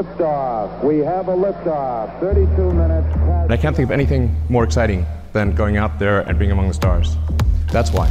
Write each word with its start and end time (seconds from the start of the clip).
Liftoff. 0.00 0.82
We 0.82 1.04
have 1.04 1.28
a 1.28 1.36
liftoff. 1.36 2.20
32 2.20 2.72
minutes 2.72 3.12
past. 3.16 3.44
And 3.44 3.52
I 3.52 3.56
can't 3.56 3.76
think 3.76 3.90
of 3.90 3.90
anything 3.90 4.30
more 4.48 4.64
exciting 4.64 5.06
than 5.32 5.54
going 5.54 5.76
out 5.76 5.90
there 5.98 6.20
and 6.20 6.38
being 6.38 6.52
among 6.52 6.66
the 6.68 6.74
stars. 6.74 7.08
That's 7.72 7.90
why. 7.92 8.08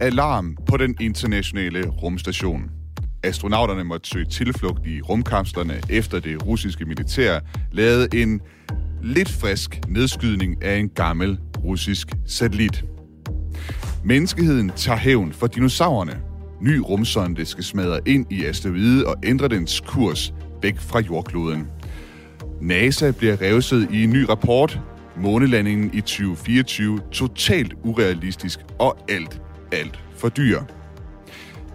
Alarm 0.00 0.56
på 0.66 0.76
den 0.76 0.96
internationale 1.00 1.88
rumstation. 2.02 2.70
Astronauterne 3.22 3.84
måtte 3.84 4.08
søge 4.08 4.24
tilflugt 4.24 4.86
i 4.86 5.00
rumkapslerne 5.00 5.74
efter 5.90 6.20
det 6.20 6.46
russiske 6.46 6.84
militær 6.84 7.40
lavede 7.72 8.22
en 8.22 8.40
lidt 9.02 9.30
frisk 9.30 9.80
nedskydning 9.88 10.64
af 10.64 10.76
en 10.76 10.88
gammel 10.88 11.38
russisk 11.64 12.08
satellit. 12.26 12.84
Menneskeheden 14.04 14.70
tager 14.70 14.98
hævn 14.98 15.32
for 15.32 15.46
dinosaurerne. 15.46 16.31
Ny 16.62 16.76
rumsonde 16.76 17.46
skal 17.46 17.64
smadre 17.64 18.00
ind 18.06 18.32
i 18.32 18.44
asteroide 18.44 19.06
og 19.06 19.16
ændre 19.22 19.48
dens 19.48 19.80
kurs 19.80 20.34
væk 20.62 20.78
fra 20.78 21.00
jordkloden. 21.00 21.68
NASA 22.60 23.10
bliver 23.10 23.42
revset 23.42 23.88
i 23.92 24.04
en 24.04 24.10
ny 24.10 24.24
rapport. 24.28 24.80
Månelandingen 25.16 25.90
i 25.94 26.00
2024 26.00 27.00
totalt 27.12 27.74
urealistisk 27.84 28.60
og 28.78 28.96
alt, 29.08 29.40
alt 29.72 30.00
for 30.16 30.28
dyr. 30.28 30.60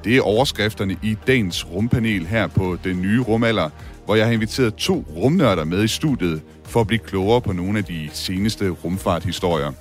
Det 0.04 0.18
er 0.18 0.22
overskrifterne 0.22 0.98
i 1.04 1.18
dagens 1.28 1.72
rumpanel 1.72 2.26
her 2.26 2.48
på 2.48 2.78
Den 2.84 3.02
Nye 3.02 3.22
Rumalder, 3.22 3.70
hvor 4.06 4.16
jeg 4.16 4.26
har 4.26 4.34
inviteret 4.34 4.76
to 4.76 5.06
rumnørder 5.16 5.64
med 5.64 5.84
i 5.84 5.88
studiet 5.88 6.42
for 6.66 6.82
at 6.82 6.88
blive 6.88 7.00
klogere 7.00 7.42
på 7.42 7.54
nogle 7.54 7.78
af 7.78 7.86
de 7.86 8.10
seneste 8.14 8.70
rumfarthistorier. 8.70 9.72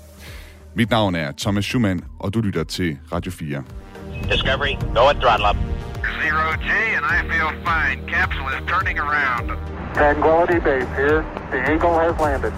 Mit 0.74 0.90
navn 0.90 1.14
er 1.14 1.32
Thomas 1.38 1.64
Schumann, 1.64 2.04
og 2.18 2.34
du 2.34 2.40
lytter 2.40 2.64
til 2.64 2.98
Radio 3.12 3.32
4. 3.32 3.62
Discovery, 4.30 4.74
go 4.94 5.08
at 5.08 5.16
throttle 5.22 5.46
up. 5.46 5.56
Zero 6.22 6.46
G, 6.66 6.68
and 6.96 7.04
I 7.04 7.18
feel 7.30 7.50
fine. 7.64 7.98
Capsule 8.08 8.48
is 8.48 8.64
turning 8.66 8.98
around. 8.98 9.46
Tranquility 9.94 10.58
Base 10.58 10.88
here. 10.96 11.24
The 11.52 11.58
Eagle 11.72 11.94
has 11.94 12.14
landed. 12.20 12.52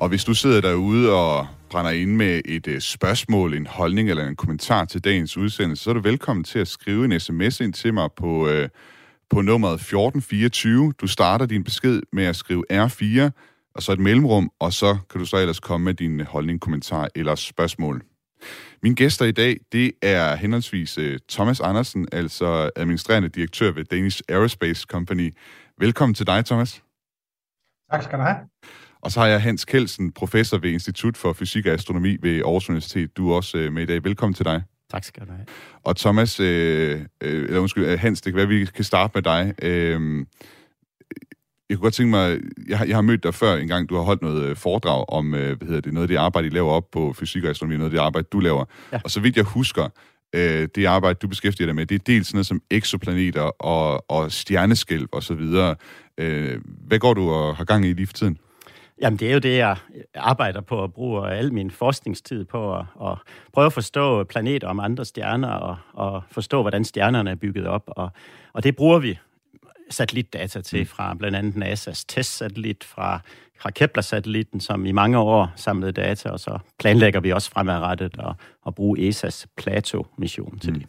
Og 0.00 0.08
hvis 0.08 0.24
du 0.24 0.34
sidder 0.34 0.60
derude 0.60 1.12
og 1.12 1.46
brænder 1.70 1.90
ind 1.90 2.10
med 2.10 2.40
et 2.44 2.66
uh, 2.66 2.78
spørgsmål, 2.78 3.54
en 3.54 3.66
holdning 3.66 4.10
eller 4.10 4.26
en 4.26 4.36
kommentar 4.36 4.84
til 4.84 5.04
dagens 5.04 5.36
udsendelse, 5.36 5.84
så 5.84 5.90
er 5.90 5.94
du 5.94 6.00
velkommen 6.00 6.44
til 6.44 6.58
at 6.58 6.68
skrive 6.68 7.04
en 7.04 7.20
sms 7.20 7.60
ind 7.60 7.72
til 7.72 7.94
mig 7.94 8.08
på, 8.16 8.26
uh, 8.26 8.68
på 9.30 9.40
nummeret 9.40 9.74
1424. 9.74 10.92
Du 11.00 11.06
starter 11.06 11.46
din 11.46 11.64
besked 11.64 12.02
med 12.12 12.24
at 12.24 12.36
skrive 12.36 12.64
R4, 12.72 13.30
og 13.74 13.82
så 13.82 13.92
et 13.92 13.98
mellemrum, 13.98 14.50
og 14.58 14.72
så 14.72 14.98
kan 15.10 15.20
du 15.20 15.26
så 15.26 15.36
ellers 15.36 15.60
komme 15.60 15.84
med 15.84 15.94
din 15.94 16.20
holdning, 16.20 16.60
kommentar 16.60 17.08
eller 17.14 17.34
spørgsmål. 17.34 18.02
Mine 18.82 18.94
gæster 18.94 19.24
i 19.24 19.32
dag, 19.32 19.56
det 19.72 19.92
er 20.02 20.34
henholdsvis 20.36 20.98
uh, 20.98 21.04
Thomas 21.30 21.60
Andersen, 21.60 22.08
altså 22.12 22.70
administrerende 22.76 23.28
direktør 23.28 23.72
ved 23.72 23.84
Danish 23.84 24.22
Aerospace 24.28 24.86
Company. 24.90 25.34
Velkommen 25.78 26.14
til 26.14 26.26
dig, 26.26 26.44
Thomas. 26.44 26.82
Tak 27.90 28.02
skal 28.02 28.18
du 28.18 28.24
have. 28.24 28.36
Og 29.02 29.12
så 29.12 29.20
har 29.20 29.26
jeg 29.26 29.42
Hans 29.42 29.64
Kelsen, 29.64 30.12
professor 30.12 30.58
ved 30.58 30.70
Institut 30.70 31.16
for 31.16 31.32
Fysik 31.32 31.66
og 31.66 31.72
Astronomi 31.72 32.16
ved 32.22 32.36
Aarhus 32.36 32.68
Universitet. 32.68 33.16
Du 33.16 33.30
er 33.30 33.36
også 33.36 33.58
øh, 33.58 33.72
med 33.72 33.82
i 33.82 33.86
dag. 33.86 34.04
Velkommen 34.04 34.34
til 34.34 34.44
dig. 34.44 34.62
Tak 34.90 35.04
skal 35.04 35.26
du 35.26 35.32
have. 35.32 35.46
Og 35.84 35.96
Thomas, 35.96 36.40
øh, 36.40 37.00
øh, 37.20 37.44
eller 37.44 37.60
undskyld, 37.60 37.84
øh, 37.84 37.98
Hans, 37.98 38.20
det 38.20 38.32
kan 38.32 38.36
være, 38.36 38.48
vi 38.48 38.64
kan 38.64 38.84
starte 38.84 39.10
med 39.14 39.22
dig. 39.22 39.54
Øh, 39.62 40.26
jeg 41.70 41.78
kunne 41.78 41.82
godt 41.82 41.94
tænke 41.94 42.10
mig, 42.10 42.38
jeg 42.68 42.78
har, 42.78 42.84
jeg 42.84 42.96
har 42.96 43.02
mødt 43.02 43.22
dig 43.22 43.34
før 43.34 43.56
en 43.56 43.68
gang, 43.68 43.88
du 43.88 43.96
har 43.96 44.02
holdt 44.02 44.22
noget 44.22 44.42
øh, 44.42 44.56
foredrag 44.56 45.04
om, 45.08 45.34
øh, 45.34 45.58
hvad 45.58 45.68
hedder 45.68 45.80
det, 45.80 45.92
noget 45.92 46.04
af 46.04 46.08
det 46.08 46.16
arbejde, 46.16 46.46
I 46.46 46.50
laver 46.50 46.70
op 46.70 46.90
på 46.92 47.12
fysik 47.12 47.44
og 47.44 47.50
astronomi, 47.50 47.76
noget 47.76 47.90
af 47.90 47.90
det 47.90 47.98
arbejde, 47.98 48.28
du 48.32 48.40
laver. 48.40 48.64
Ja. 48.92 49.00
Og 49.04 49.10
så 49.10 49.20
vidt 49.20 49.36
jeg 49.36 49.44
husker, 49.44 49.88
øh, 50.34 50.68
det 50.74 50.86
arbejde, 50.86 51.18
du 51.22 51.28
beskæftiger 51.28 51.66
dig 51.66 51.74
med, 51.74 51.86
det 51.86 51.94
er 51.94 52.04
dels 52.06 52.26
sådan 52.26 52.36
noget 52.36 52.46
som 52.46 52.62
exoplaneter 52.70 53.42
og, 53.42 54.10
og 54.10 54.32
stjerneskælv 54.32 55.08
og 55.12 55.22
så 55.22 55.34
videre. 55.34 55.76
Øh, 56.18 56.60
hvad 56.86 56.98
går 56.98 57.14
du 57.14 57.30
og 57.30 57.56
har 57.56 57.64
gang 57.64 57.86
i 57.86 57.92
lige 57.92 58.06
for 58.06 58.12
tiden? 58.12 58.38
Jamen, 59.02 59.18
det 59.18 59.28
er 59.28 59.32
jo 59.32 59.38
det, 59.38 59.56
jeg 59.56 59.76
arbejder 60.14 60.60
på 60.60 60.84
at 60.84 60.92
bruge 60.92 61.30
al 61.30 61.52
min 61.52 61.70
forskningstid 61.70 62.44
på 62.44 62.74
at, 62.74 62.84
at 63.04 63.18
prøve 63.52 63.66
at 63.66 63.72
forstå 63.72 64.24
planeter 64.24 64.68
om 64.68 64.80
andre 64.80 65.04
stjerner 65.04 65.48
og, 65.48 65.76
og 65.92 66.22
forstå, 66.30 66.62
hvordan 66.62 66.84
stjernerne 66.84 67.30
er 67.30 67.34
bygget 67.34 67.66
op. 67.66 67.82
Og, 67.86 68.10
og 68.52 68.64
det 68.64 68.76
bruger 68.76 68.98
vi 68.98 69.18
satellitdata 69.90 70.60
til 70.60 70.86
fra 70.86 71.14
blandt 71.14 71.36
andet 71.36 71.54
NASA's 71.54 72.04
testsatellit, 72.08 72.84
fra, 72.84 73.20
fra 73.60 73.70
Kepler-satellitten, 73.70 74.60
som 74.60 74.86
i 74.86 74.92
mange 74.92 75.18
år 75.18 75.52
samlede 75.56 75.92
data, 75.92 76.30
og 76.30 76.40
så 76.40 76.58
planlægger 76.78 77.20
vi 77.20 77.32
også 77.32 77.50
fremadrettet 77.50 78.12
at, 78.18 78.34
at 78.66 78.74
bruge 78.74 79.08
ESA's 79.08 79.44
Plato-mission 79.56 80.58
til 80.58 80.74
det. 80.74 80.86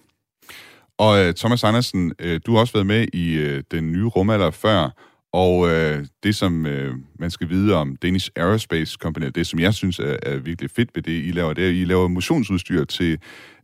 Og 0.98 1.20
øh, 1.20 1.34
Thomas 1.34 1.64
Andersen, 1.64 2.14
øh, 2.20 2.40
du 2.46 2.54
har 2.54 2.60
også 2.60 2.74
været 2.74 2.88
med 2.88 3.08
i 3.14 3.34
øh, 3.34 3.64
den 3.72 3.92
nye 3.92 4.06
rumalder 4.06 4.52
før, 4.52 4.90
og 5.34 5.70
øh, 5.70 6.06
det, 6.24 6.36
som 6.36 6.66
øh, 6.66 6.96
man 7.20 7.32
skal 7.32 7.50
vide 7.50 7.76
om 7.76 7.96
Danish 7.96 8.30
Aerospace 8.36 8.98
Company, 9.02 9.26
det 9.36 9.48
som 9.48 9.60
jeg 9.60 9.74
synes 9.74 10.00
er, 10.00 10.18
er 10.24 10.38
virkelig 10.38 10.72
fedt 10.72 10.90
ved 10.96 11.04
det, 11.04 11.26
I 11.26 11.32
laver, 11.32 11.54
det 11.54 11.64
er, 11.64 11.70
at 11.70 11.76
I 11.76 11.86
laver 11.86 12.08
motionsudstyr 12.08 12.86
til 12.86 13.20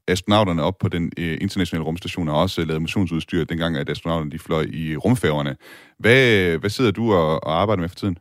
astronauterne 0.08 0.64
op 0.64 0.78
på 0.78 0.90
den 0.90 1.12
øh, 1.18 1.38
internationale 1.42 1.86
rumstation, 1.86 2.30
og 2.30 2.42
også 2.42 2.66
lavet 2.66 2.82
motionsudstyr 2.82 3.44
dengang, 3.44 3.78
at 3.78 3.90
astronauterne 3.90 4.32
de 4.32 4.40
fløj 4.40 4.66
i 4.74 4.96
rumfærgerne. 4.96 5.56
Hvad, 6.00 6.58
hvad 6.58 6.70
sidder 6.70 6.92
du 6.92 7.14
og, 7.14 7.44
og 7.44 7.62
arbejder 7.62 7.82
med 7.82 7.90
for 7.90 7.96
tiden? 7.96 8.18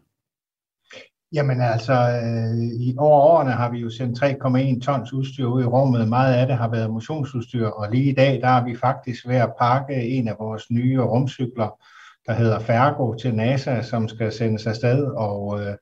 Jamen 1.33 1.61
altså, 1.61 1.93
øh, 1.93 2.87
i 2.87 2.95
over 2.99 3.21
årene 3.21 3.53
har 3.53 3.71
vi 3.71 3.79
jo 3.79 3.91
sendt 3.91 4.23
3,1 4.23 4.81
tons 4.81 5.13
udstyr 5.13 5.47
ud 5.47 5.63
i 5.63 5.67
rummet. 5.67 6.09
Meget 6.09 6.35
af 6.35 6.47
det 6.47 6.57
har 6.57 6.71
været 6.71 6.91
motionsudstyr, 6.91 7.67
og 7.67 7.91
lige 7.93 8.11
i 8.11 8.15
dag, 8.15 8.41
der 8.41 8.49
er 8.49 8.65
vi 8.65 8.77
faktisk 8.77 9.29
ved 9.29 9.37
at 9.37 9.53
pakke 9.61 9.95
en 9.95 10.29
af 10.29 10.37
vores 10.39 10.71
nye 10.71 11.01
rumcykler, 11.01 11.79
der 12.27 12.33
hedder 12.33 12.59
Fergo 12.59 13.15
til 13.15 13.35
NASA, 13.35 13.83
som 13.83 14.09
skal 14.09 14.33
sendes 14.33 14.67
afsted, 14.67 15.05
og 15.05 15.61
øh, 15.61 15.75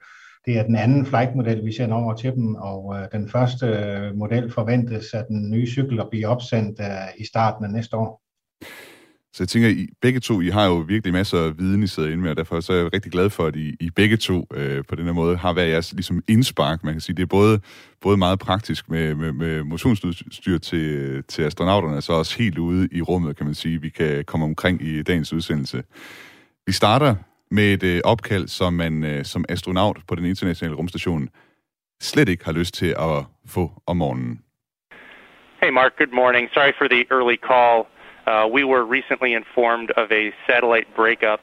det 0.46 0.58
er 0.58 0.62
den 0.62 0.76
anden 0.76 1.06
flightmodel, 1.06 1.64
vi 1.64 1.72
sender 1.72 1.96
over 1.96 2.14
til 2.14 2.32
dem, 2.32 2.54
og 2.54 2.96
øh, 2.96 3.08
den 3.12 3.28
første 3.28 3.66
øh, 3.66 4.16
model 4.16 4.52
forventes, 4.52 5.14
at 5.14 5.24
den 5.28 5.50
nye 5.50 5.66
cykel 5.66 6.00
at 6.00 6.08
blive 6.10 6.26
opsendt 6.26 6.80
øh, 6.80 6.86
i 7.18 7.24
starten 7.24 7.64
af 7.64 7.70
næste 7.70 7.96
år. 7.96 8.20
Så 9.34 9.42
jeg 9.42 9.48
tænker, 9.48 9.68
I 9.68 9.88
begge 10.02 10.20
to, 10.20 10.40
I 10.40 10.48
har 10.48 10.66
jo 10.66 10.74
virkelig 10.74 11.12
masser 11.12 11.38
af 11.38 11.58
viden, 11.58 11.82
I 11.82 11.86
sidder 11.86 12.08
inde 12.08 12.22
med, 12.22 12.30
og 12.30 12.36
derfor 12.36 12.60
så 12.60 12.72
er 12.72 12.76
jeg 12.76 12.92
rigtig 12.92 13.12
glad 13.12 13.30
for, 13.30 13.46
at 13.46 13.56
I, 13.56 13.76
I 13.80 13.90
begge 13.90 14.16
to 14.16 14.46
øh, 14.54 14.84
på 14.88 14.94
den 14.94 15.04
her 15.04 15.12
måde 15.12 15.36
har 15.36 15.52
været 15.52 15.70
jeres 15.70 15.92
ligesom 15.92 16.22
indspark. 16.28 16.84
Man 16.84 16.94
kan 16.94 17.00
sige, 17.00 17.16
det 17.16 17.22
er 17.22 17.26
både, 17.26 17.60
både 18.00 18.16
meget 18.16 18.38
praktisk 18.38 18.90
med, 18.90 19.14
med, 19.14 19.32
med 19.32 19.62
motionsudstyr 19.64 20.58
til, 20.58 21.22
til 21.28 21.42
astronauterne, 21.42 21.96
og 21.96 22.02
så 22.02 22.12
også 22.12 22.38
helt 22.38 22.58
ude 22.58 22.88
i 22.92 23.02
rummet, 23.02 23.36
kan 23.36 23.46
man 23.46 23.54
sige, 23.54 23.80
vi 23.80 23.88
kan 23.88 24.24
komme 24.24 24.46
omkring 24.46 24.82
i 24.82 25.02
dagens 25.02 25.32
udsendelse. 25.32 25.82
Vi 26.66 26.72
starter 26.72 27.14
med 27.54 27.74
et 27.74 27.82
øh, 27.82 28.00
opkald, 28.04 28.48
som 28.48 28.72
man 28.72 29.04
øh, 29.04 29.24
som 29.24 29.44
astronaut 29.48 29.98
på 30.08 30.14
den 30.14 30.24
internationale 30.24 30.76
rumstation 30.76 31.28
slet 32.00 32.28
ikke 32.28 32.44
har 32.44 32.52
lyst 32.52 32.74
til 32.74 32.90
at 32.98 33.18
få 33.46 33.70
om 33.86 33.96
morgenen. 33.96 34.40
Hey, 35.62 35.70
Mark. 35.70 35.92
Good 35.98 36.12
morning. 36.22 36.44
Sorry 36.54 36.72
for 36.78 36.88
the 36.94 37.02
early 37.16 37.38
call. 37.50 37.76
Uh, 38.26 38.46
we 38.56 38.62
were 38.72 38.84
recently 38.98 39.30
informed 39.42 39.90
of 40.02 40.06
a 40.20 40.24
satellite 40.46 40.88
breakup 41.00 41.40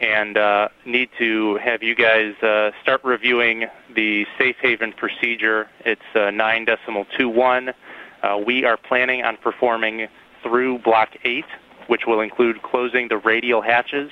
and 0.00 0.36
uh, 0.36 0.68
need 0.84 1.08
to 1.18 1.56
have 1.68 1.80
you 1.82 1.94
guys 1.94 2.34
uh, 2.42 2.70
start 2.82 3.00
reviewing 3.04 3.58
the 3.94 4.26
safe 4.38 4.56
haven 4.60 4.92
procedure. 4.92 5.60
It's 5.84 6.10
uh, 6.14 6.30
9 6.30 6.64
decimal 6.64 7.06
21. 7.16 7.70
Uh, 8.22 8.38
we 8.46 8.64
are 8.64 8.76
planning 8.76 9.22
on 9.22 9.36
performing 9.36 10.08
through 10.42 10.78
Block 10.80 11.10
8, 11.24 11.44
which 11.86 12.02
will 12.06 12.20
include 12.20 12.62
closing 12.62 13.08
the 13.08 13.18
radial 13.18 13.62
hatches. 13.62 14.10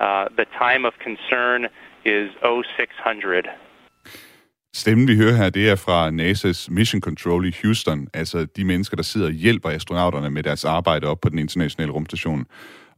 Uh, 0.00 0.26
the 0.40 0.46
time 0.64 0.82
of 0.88 0.94
concern 1.08 1.60
is 2.04 2.26
0600. 2.42 3.48
Stemmen, 4.74 5.08
vi 5.08 5.16
hører 5.16 5.36
her, 5.36 5.50
det 5.50 5.70
er 5.70 5.76
fra 5.76 6.08
NASA's 6.10 6.70
Mission 6.70 7.00
Control 7.00 7.46
i 7.46 7.52
Houston, 7.62 8.08
altså 8.14 8.46
de 8.56 8.64
mennesker, 8.64 8.96
der 8.96 9.02
sidder 9.02 9.26
og 9.26 9.32
hjælper 9.32 9.70
astronauterne 9.70 10.30
med 10.30 10.42
deres 10.42 10.64
arbejde 10.64 11.06
op 11.06 11.20
på 11.20 11.28
den 11.28 11.38
internationale 11.38 11.92
rumstation. 11.92 12.46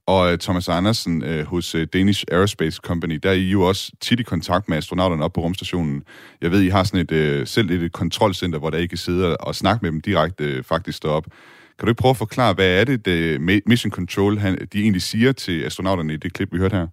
Og 0.07 0.33
øh, 0.33 0.39
Thomas 0.39 0.69
Andersen 0.69 1.25
øh, 1.25 1.45
hos 1.47 1.75
øh, 1.75 1.87
Danish 1.93 2.25
Aerospace 2.33 2.81
Company, 2.85 3.15
der 3.23 3.31
er 3.31 3.35
I 3.35 3.51
jo 3.51 3.63
også 3.63 3.93
tit 4.01 4.21
i 4.21 4.23
kontakt 4.23 4.69
med 4.69 4.77
astronauterne 4.77 5.25
op 5.25 5.33
på 5.33 5.41
rumstationen. 5.41 6.03
Jeg 6.41 6.51
ved, 6.51 6.63
I 6.63 6.69
har 6.69 6.85
sådan 6.85 7.07
et, 7.11 7.49
selv 7.49 7.71
et, 7.71 7.83
et 7.83 7.93
kontrolcenter, 7.93 8.59
hvor 8.59 8.71
der 8.71 8.79
I 8.79 8.87
kan 8.87 8.99
sidde 8.99 9.37
og 9.37 9.55
snakke 9.55 9.83
med 9.83 9.93
dem 9.93 10.01
direkte 10.01 10.63
faktisk 10.63 11.03
deroppe. 11.03 11.31
Kan 11.79 11.87
du 11.87 11.89
ikke 11.91 12.01
prøve 12.01 12.11
at 12.11 12.17
forklare, 12.17 12.55
hvad 12.55 12.81
er 12.81 12.85
det, 12.85 13.07
øh, 13.09 13.41
det 13.49 13.63
Mission 13.67 13.91
Control 13.91 14.39
han, 14.39 14.69
de 14.73 14.81
egentlig 14.81 15.03
siger 15.03 15.33
til 15.33 15.65
astronauterne 15.65 16.15
i 16.15 16.17
det 16.17 16.33
klip, 16.33 16.53
vi 16.53 16.59
hørte 16.59 16.77
her? 16.77 16.87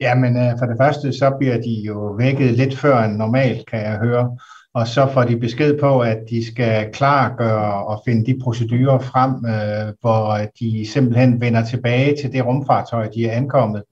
Jamen 0.00 0.36
øh, 0.36 0.52
for 0.58 0.66
det 0.66 0.76
første, 0.80 1.12
så 1.12 1.36
bliver 1.38 1.60
de 1.60 1.82
jo 1.86 2.14
vækket 2.18 2.52
lidt 2.52 2.78
før 2.78 3.02
end 3.02 3.16
normalt, 3.16 3.66
kan 3.66 3.80
jeg 3.80 3.98
høre. 3.98 4.38
Og 4.74 4.88
så 4.88 5.10
får 5.12 5.24
de 5.24 5.36
besked 5.36 5.78
på, 5.80 6.00
at 6.00 6.18
de 6.30 6.46
skal 6.46 6.92
klargøre 6.92 7.86
og 7.86 8.02
finde 8.04 8.32
de 8.32 8.38
procedurer 8.42 8.98
frem, 8.98 9.30
øh, 9.54 9.94
hvor 10.00 10.38
de 10.60 10.86
simpelthen 10.92 11.40
vender 11.40 11.64
tilbage 11.64 12.16
til 12.16 12.32
det 12.32 12.46
rumfartøj, 12.46 13.08
de 13.14 13.26
er 13.26 13.36
ankommet 13.36 13.82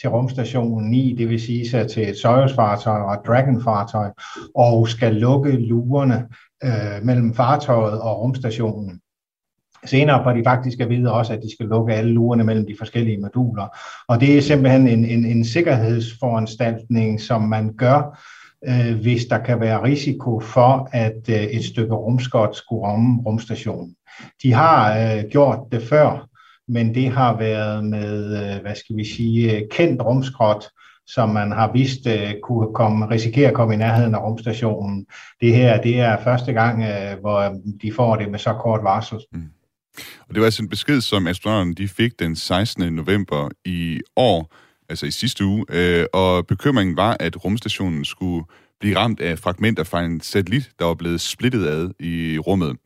til 0.00 0.10
rumstationen 0.10 0.90
9, 0.90 1.14
det 1.18 1.28
vil 1.28 1.40
sige 1.40 1.70
sig 1.70 1.90
til 1.90 2.08
et 2.08 2.16
Soyuz-fartøj 2.16 3.00
og 3.00 3.14
et 3.14 3.26
Dragon-fartøj, 3.26 4.10
og 4.54 4.88
skal 4.88 5.14
lukke 5.14 5.52
lurerne 5.52 6.28
øh, 6.64 7.04
mellem 7.04 7.34
fartøjet 7.34 8.00
og 8.00 8.20
rumstationen. 8.20 9.00
Senere 9.84 10.24
får 10.24 10.32
de 10.32 10.42
faktisk 10.44 10.80
at 10.80 10.88
vide 10.88 11.12
også, 11.12 11.32
at 11.32 11.42
de 11.42 11.52
skal 11.52 11.66
lukke 11.66 11.94
alle 11.94 12.10
lurerne 12.10 12.44
mellem 12.44 12.66
de 12.66 12.74
forskellige 12.78 13.20
moduler. 13.20 13.76
Og 14.08 14.20
det 14.20 14.38
er 14.38 14.42
simpelthen 14.42 14.88
en, 14.88 15.04
en, 15.04 15.24
en 15.24 15.44
sikkerhedsforanstaltning, 15.44 17.20
som 17.20 17.42
man 17.42 17.74
gør, 17.74 18.20
øh, 18.68 19.00
hvis 19.00 19.24
der 19.24 19.38
kan 19.38 19.60
være 19.60 19.82
risiko 19.82 20.40
for, 20.40 20.88
at 20.92 21.28
øh, 21.28 21.36
et 21.36 21.64
stykke 21.64 21.94
rumskot 21.94 22.56
skulle 22.56 22.86
ramme 22.86 23.22
rumstationen. 23.26 23.94
De 24.42 24.52
har 24.52 24.98
øh, 24.98 25.24
gjort 25.30 25.58
det 25.72 25.82
før, 25.82 26.28
men 26.68 26.94
det 26.94 27.10
har 27.10 27.36
været 27.36 27.84
med, 27.84 28.24
øh, 28.24 28.62
hvad 28.62 28.74
skal 28.74 28.96
vi 28.96 29.04
sige, 29.04 29.56
øh, 29.56 29.62
kendt 29.70 30.02
rumskrot, 30.02 30.64
som 31.06 31.28
man 31.28 31.52
har 31.52 31.72
vist 31.72 32.06
øh, 32.06 32.34
kunne 32.42 32.74
komme, 32.74 33.10
risikere 33.10 33.48
at 33.48 33.54
komme 33.54 33.74
i 33.74 33.76
nærheden 33.76 34.14
af 34.14 34.22
rumstationen. 34.22 35.06
Det 35.40 35.54
her, 35.54 35.82
det 35.82 36.00
er 36.00 36.24
første 36.24 36.52
gang, 36.52 36.84
hvor 37.20 37.54
de 37.82 37.92
får 37.92 38.16
det 38.16 38.30
med 38.30 38.38
så 38.38 38.52
kort 38.52 38.80
varsel. 38.82 39.18
Mm. 39.32 39.42
Og 40.28 40.34
det 40.34 40.40
var 40.40 40.44
altså 40.44 40.62
en 40.62 40.68
besked, 40.68 41.00
som 41.00 41.26
astronauterne 41.26 41.74
de 41.74 41.88
fik 41.88 42.18
den 42.18 42.36
16. 42.36 42.92
november 42.92 43.48
i 43.64 44.00
år, 44.16 44.54
altså 44.88 45.06
i 45.06 45.10
sidste 45.10 45.44
uge, 45.44 45.64
øh, 45.68 46.06
og 46.12 46.46
bekymringen 46.46 46.96
var, 46.96 47.16
at 47.20 47.44
rumstationen 47.44 48.04
skulle 48.04 48.44
blive 48.80 48.96
ramt 48.96 49.20
af 49.20 49.38
fragmenter 49.38 49.84
fra 49.84 50.04
en 50.04 50.20
satellit, 50.20 50.70
der 50.78 50.84
var 50.84 50.94
blevet 50.94 51.20
splittet 51.20 51.66
ad 51.66 51.90
i 52.00 52.38
rummet. 52.38 52.76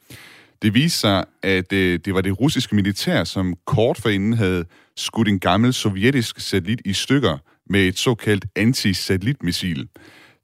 Det 0.63 0.75
viste 0.75 0.99
sig, 0.99 1.25
at 1.43 1.73
øh, 1.73 2.01
det 2.05 2.15
var 2.15 2.21
det 2.21 2.41
russiske 2.41 2.75
militær, 2.75 3.25
som 3.25 3.55
kort 3.67 3.99
forinden 3.99 4.33
havde 4.33 4.65
skudt 4.97 5.29
en 5.29 5.39
gammel 5.39 5.73
sovjetisk 5.73 6.41
satellit 6.41 6.81
i 6.85 6.93
stykker 6.93 7.39
med 7.71 7.81
et 7.81 7.99
såkaldt 7.99 8.47
anti-satellitmissil. 8.59 9.89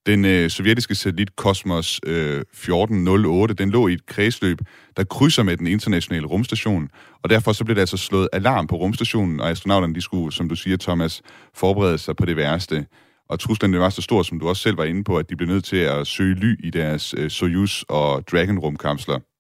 Den 0.06 0.24
øh, 0.24 0.50
sovjetiske 0.50 0.94
satellit 0.94 1.28
Cosmos 1.36 2.00
øh, 2.06 2.40
1408, 2.40 3.54
den 3.54 3.70
lå 3.70 3.88
i 3.88 3.92
et 3.92 4.06
kredsløb, 4.06 4.58
der 4.96 5.04
krydser 5.04 5.42
med 5.42 5.56
den 5.56 5.66
internationale 5.66 6.26
rumstation, 6.26 6.88
og 7.22 7.30
derfor 7.30 7.52
så 7.52 7.64
blev 7.64 7.74
der 7.74 7.82
altså 7.82 7.96
slået 7.96 8.28
alarm 8.32 8.66
på 8.66 8.76
rumstationen, 8.76 9.40
og 9.40 9.50
astronauterne, 9.50 9.94
de 9.94 10.00
skulle, 10.00 10.32
som 10.32 10.48
du 10.48 10.54
siger, 10.56 10.76
Thomas, 10.76 11.22
forberede 11.54 11.98
sig 11.98 12.16
på 12.16 12.26
det 12.26 12.36
værste. 12.36 12.86
Og 13.28 13.40
truslen 13.40 13.78
var 13.78 13.90
så 13.90 14.02
stor, 14.02 14.22
som 14.22 14.40
du 14.40 14.48
også 14.48 14.62
selv 14.62 14.78
var 14.78 14.84
inde 14.84 15.04
på, 15.04 15.16
at 15.16 15.30
de 15.30 15.36
blev 15.36 15.48
nødt 15.48 15.64
til 15.64 15.76
at 15.76 16.06
søge 16.06 16.34
ly 16.34 16.66
i 16.66 16.70
deres 16.70 17.14
øh, 17.18 17.30
Soyuz 17.30 17.82
og 17.88 18.24
Dragon-rumkapsler. 18.30 19.35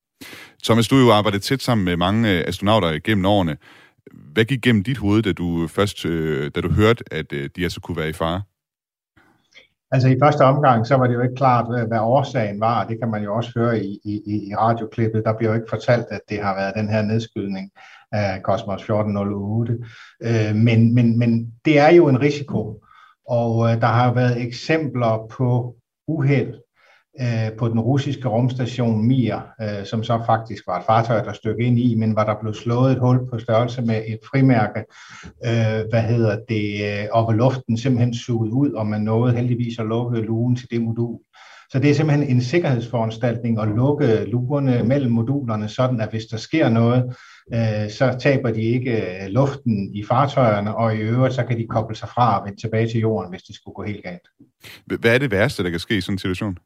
Thomas, 0.64 0.88
du 0.88 0.94
har 0.96 1.02
jo 1.02 1.12
arbejdet 1.12 1.42
tæt 1.42 1.62
sammen 1.62 1.84
med 1.84 1.96
mange 1.96 2.32
øh, 2.32 2.44
astronauter 2.46 2.98
gennem 3.04 3.24
årene. 3.24 3.56
Hvad 4.12 4.44
gik 4.44 4.62
gennem 4.62 4.84
dit 4.84 4.98
hoved, 4.98 5.22
da 5.22 5.32
du 5.32 5.62
øh, 5.62 5.68
først 5.68 6.04
øh, 6.04 6.50
da 6.54 6.60
du 6.60 6.72
hørte, 6.72 7.04
at 7.10 7.30
de 7.30 7.62
altså 7.62 7.80
kunne 7.80 7.96
være 7.96 8.08
i 8.08 8.12
fare? 8.12 8.42
Altså 9.90 10.08
i 10.08 10.16
første 10.22 10.42
omgang, 10.42 10.86
så 10.86 10.94
var 10.96 11.06
det 11.06 11.14
jo 11.14 11.22
ikke 11.22 11.34
klart, 11.34 11.88
hvad, 11.88 11.98
årsagen 11.98 12.60
var, 12.60 12.84
og 12.84 12.90
det 12.90 12.98
kan 12.98 13.10
man 13.10 13.22
jo 13.22 13.34
også 13.36 13.52
høre 13.56 13.84
i, 13.84 14.00
i, 14.04 14.14
i 14.26 14.54
radioklippet. 14.54 15.22
Der 15.24 15.36
bliver 15.36 15.50
jo 15.50 15.56
ikke 15.56 15.70
fortalt, 15.70 16.06
at 16.10 16.20
det 16.28 16.42
har 16.42 16.54
været 16.54 16.74
den 16.74 16.88
her 16.88 17.02
nedskydning 17.02 17.70
af 18.12 18.40
Cosmos 18.42 18.82
1408. 18.82 19.78
Øh, 20.22 20.54
men, 20.54 20.94
men, 20.94 21.18
men 21.18 21.52
det 21.64 21.78
er 21.78 21.88
jo 21.88 22.08
en 22.08 22.20
risiko, 22.20 22.84
og 23.28 23.70
øh, 23.70 23.80
der 23.80 23.86
har 23.86 24.14
været 24.14 24.42
eksempler 24.42 25.26
på 25.30 25.76
uheld 26.08 26.54
øh, 27.20 27.58
på 27.58 27.68
den 27.68 27.80
russiske 27.80 28.28
rumstation 28.28 29.06
Mir, 29.06 29.36
øh, 29.62 29.86
som 29.86 30.02
så 30.04 30.22
faktisk 30.26 30.66
var 30.66 30.78
et 30.78 30.84
fartøj, 30.86 31.20
der 31.20 31.32
stødte 31.32 31.62
ind 31.62 31.78
i, 31.78 31.94
men 31.94 32.16
var 32.16 32.24
der 32.24 32.40
blev 32.40 32.54
slået 32.54 32.92
et 32.92 32.98
hul 32.98 33.30
på 33.30 33.38
størrelse 33.38 33.82
med 33.82 34.02
et 34.06 34.18
frimærke, 34.30 34.84
øh, 35.46 35.88
hvad 35.90 36.02
hedder 36.02 36.38
det, 36.48 36.84
øh, 36.84 37.06
og 37.12 37.24
hvor 37.24 37.32
luften 37.32 37.78
simpelthen 37.78 38.14
suget 38.14 38.50
ud, 38.50 38.70
og 38.70 38.86
man 38.86 39.00
nåede 39.00 39.34
heldigvis 39.34 39.78
at 39.78 39.86
lukke 39.86 40.20
lugen 40.20 40.56
til 40.56 40.70
det 40.70 40.82
modul. 40.82 41.18
Så 41.70 41.78
det 41.78 41.90
er 41.90 41.94
simpelthen 41.94 42.28
en 42.28 42.42
sikkerhedsforanstaltning 42.42 43.60
at 43.60 43.68
lukke 43.68 44.24
lugerne 44.24 44.82
mellem 44.84 45.12
modulerne, 45.12 45.68
sådan 45.68 46.00
at 46.00 46.10
hvis 46.10 46.24
der 46.24 46.36
sker 46.36 46.68
noget, 46.68 47.16
øh, 47.54 47.90
så 47.90 48.16
taber 48.20 48.50
de 48.50 48.60
ikke 48.62 48.92
øh, 48.92 49.28
luften 49.28 49.94
i 49.94 50.04
fartøjerne, 50.04 50.76
og 50.76 50.94
i 50.94 50.98
øvrigt 50.98 51.34
så 51.34 51.44
kan 51.44 51.58
de 51.58 51.66
koble 51.66 51.96
sig 51.96 52.08
fra 52.08 52.40
og 52.40 52.46
vende 52.46 52.60
tilbage 52.60 52.88
til 52.88 53.00
jorden, 53.00 53.30
hvis 53.30 53.42
det 53.42 53.54
skulle 53.54 53.74
gå 53.74 53.82
helt 53.82 54.04
galt. 54.04 54.28
Hvad 55.00 55.14
er 55.14 55.18
det 55.18 55.30
værste, 55.30 55.62
der 55.62 55.70
kan 55.70 55.80
ske 55.80 55.96
i 55.96 56.00
sådan 56.00 56.14
en 56.14 56.18
situation? 56.18 56.58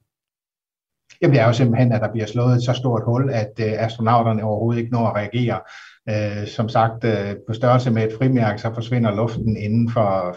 Jamen 1.22 1.34
det 1.34 1.42
er 1.42 1.46
jo 1.46 1.52
simpelthen, 1.52 1.92
at 1.92 2.00
der 2.00 2.12
bliver 2.12 2.26
slået 2.26 2.56
et 2.56 2.62
så 2.62 2.72
stort 2.72 3.02
hul, 3.04 3.30
at 3.32 3.52
øh, 3.60 3.72
astronauterne 3.84 4.44
overhovedet 4.44 4.80
ikke 4.80 4.92
når 4.92 5.06
at 5.06 5.16
reagere. 5.16 5.60
Øh, 6.08 6.48
som 6.48 6.68
sagt, 6.68 7.04
øh, 7.04 7.34
på 7.48 7.54
størrelse 7.54 7.90
med 7.90 8.04
et 8.04 8.16
frimærke, 8.18 8.60
så 8.60 8.74
forsvinder 8.74 9.14
luften 9.14 9.56
inden 9.56 9.90
for 9.90 10.36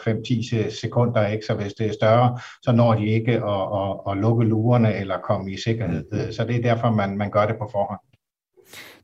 5-10 0.66 0.80
sekunder, 0.82 1.28
ikke? 1.28 1.46
så 1.46 1.54
hvis 1.54 1.74
det 1.74 1.88
er 1.88 1.94
større, 1.94 2.40
så 2.62 2.72
når 2.72 2.94
de 2.94 3.06
ikke 3.06 3.32
at, 3.32 3.62
at, 3.82 4.12
at 4.12 4.18
lukke 4.18 4.46
lurerne 4.46 4.96
eller 4.96 5.18
komme 5.18 5.52
i 5.52 5.58
sikkerhed. 5.58 6.04
Mm. 6.12 6.32
Så 6.32 6.46
det 6.48 6.56
er 6.56 6.62
derfor, 6.62 6.92
man, 6.92 7.18
man 7.18 7.32
gør 7.32 7.46
det 7.46 7.56
på 7.62 7.70
forhånd. 7.72 8.00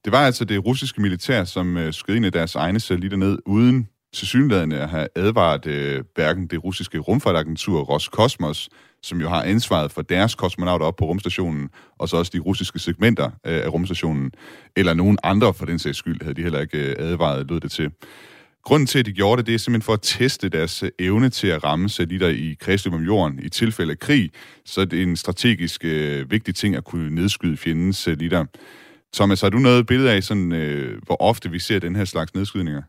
Det 0.06 0.14
var 0.14 0.26
altså 0.26 0.46
det 0.46 0.66
russiske 0.66 1.02
militær, 1.02 1.44
som 1.44 1.78
øh, 1.78 1.94
skød 1.94 2.16
ind 2.16 2.26
i 2.26 2.30
deres 2.30 2.56
egne 2.56 2.80
satellitter 2.80 3.18
ned, 3.18 3.40
uden 3.46 3.88
til 4.14 4.28
synligheden 4.28 4.72
at 4.72 4.90
have 4.90 5.08
advaret 5.16 5.66
øh, 5.66 6.04
hverken 6.16 6.48
det 6.48 6.64
russiske 6.64 7.00
rumfartagentur 7.00 7.82
Roskosmos, 7.82 8.70
som 9.04 9.22
jo 9.22 9.30
har 9.30 9.44
ansvaret 9.44 9.92
for 9.92 10.02
deres 10.02 10.36
kosmonauter 10.36 10.86
op 10.86 10.96
på 10.96 11.06
rumstationen, 11.06 11.70
og 11.98 12.10
så 12.10 12.18
også 12.18 12.32
de 12.34 12.40
russiske 12.40 12.80
segmenter 12.80 13.26
øh, 13.26 13.64
af 13.64 13.74
rumstationen, 13.74 14.32
eller 14.76 14.94
nogen 14.94 15.18
andre 15.24 15.54
for 15.54 15.66
den 15.66 15.80
sags 15.80 15.98
skyld, 15.98 16.22
havde 16.22 16.36
de 16.36 16.42
heller 16.42 16.60
ikke 16.60 16.78
øh, 16.78 16.96
advaret, 17.00 17.50
lød 17.50 17.60
det 17.60 17.72
til. 17.72 17.92
Grunden 18.64 18.88
til, 18.88 19.00
at 19.00 19.06
de 19.06 19.12
gjorde 19.12 19.40
det, 19.40 19.48
det 19.48 19.54
er 19.54 19.60
simpelthen 19.60 19.86
for 19.86 19.94
at 19.94 20.00
teste 20.02 20.50
deres 20.50 20.84
øh, 20.84 20.90
evne 21.00 21.30
til 21.30 21.48
at 21.48 21.64
ramme 21.64 21.90
satellitter 21.90 22.28
i 22.28 22.56
kredsløb 22.60 22.94
om 22.94 23.04
jorden 23.04 23.40
i 23.44 23.50
tilfælde 23.50 23.92
af 23.92 24.00
krig, 24.00 24.32
så 24.66 24.86
det 24.86 25.00
er 25.00 25.04
en 25.04 25.16
strategisk 25.16 25.86
øh, 25.86 26.32
vigtig 26.32 26.56
ting 26.56 26.76
at 26.76 26.84
kunne 26.84 27.16
nedskyde 27.16 27.58
fjendens 27.58 28.08
øh, 28.08 28.12
satellitter. 28.12 28.46
Thomas, 29.14 29.42
har 29.42 29.50
du 29.50 29.58
noget 29.58 29.86
billede 29.86 30.12
af, 30.12 30.24
sådan, 30.24 30.52
øh, 30.52 31.02
hvor 31.06 31.22
ofte 31.22 31.52
vi 31.52 31.60
ser 31.60 31.80
den 31.80 31.96
her 31.96 32.06
slags 32.06 32.34
nedskydninger? 32.34 32.82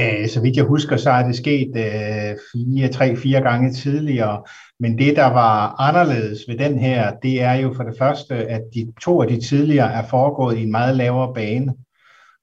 Øh, 0.00 0.28
så 0.28 0.40
vidt 0.40 0.56
jeg 0.56 0.64
husker, 0.64 0.96
så 0.96 1.10
er 1.10 1.22
det 1.22 1.36
sket 1.36 1.76
øh, 1.76 2.36
fire, 2.52 2.88
tre, 2.88 3.16
fire 3.16 3.40
gange 3.40 3.72
tidligere. 3.72 4.42
Men 4.80 4.98
det, 4.98 5.16
der 5.16 5.26
var 5.26 5.80
anderledes 5.80 6.38
ved 6.48 6.58
den 6.58 6.78
her, 6.78 7.12
det 7.22 7.42
er 7.42 7.54
jo 7.54 7.74
for 7.74 7.82
det 7.82 7.98
første, 7.98 8.34
at 8.34 8.62
de 8.74 8.92
to 9.02 9.22
af 9.22 9.28
de 9.28 9.40
tidligere 9.40 9.92
er 9.92 10.06
foregået 10.06 10.58
i 10.58 10.62
en 10.62 10.70
meget 10.70 10.96
lavere 10.96 11.34
bane. 11.34 11.74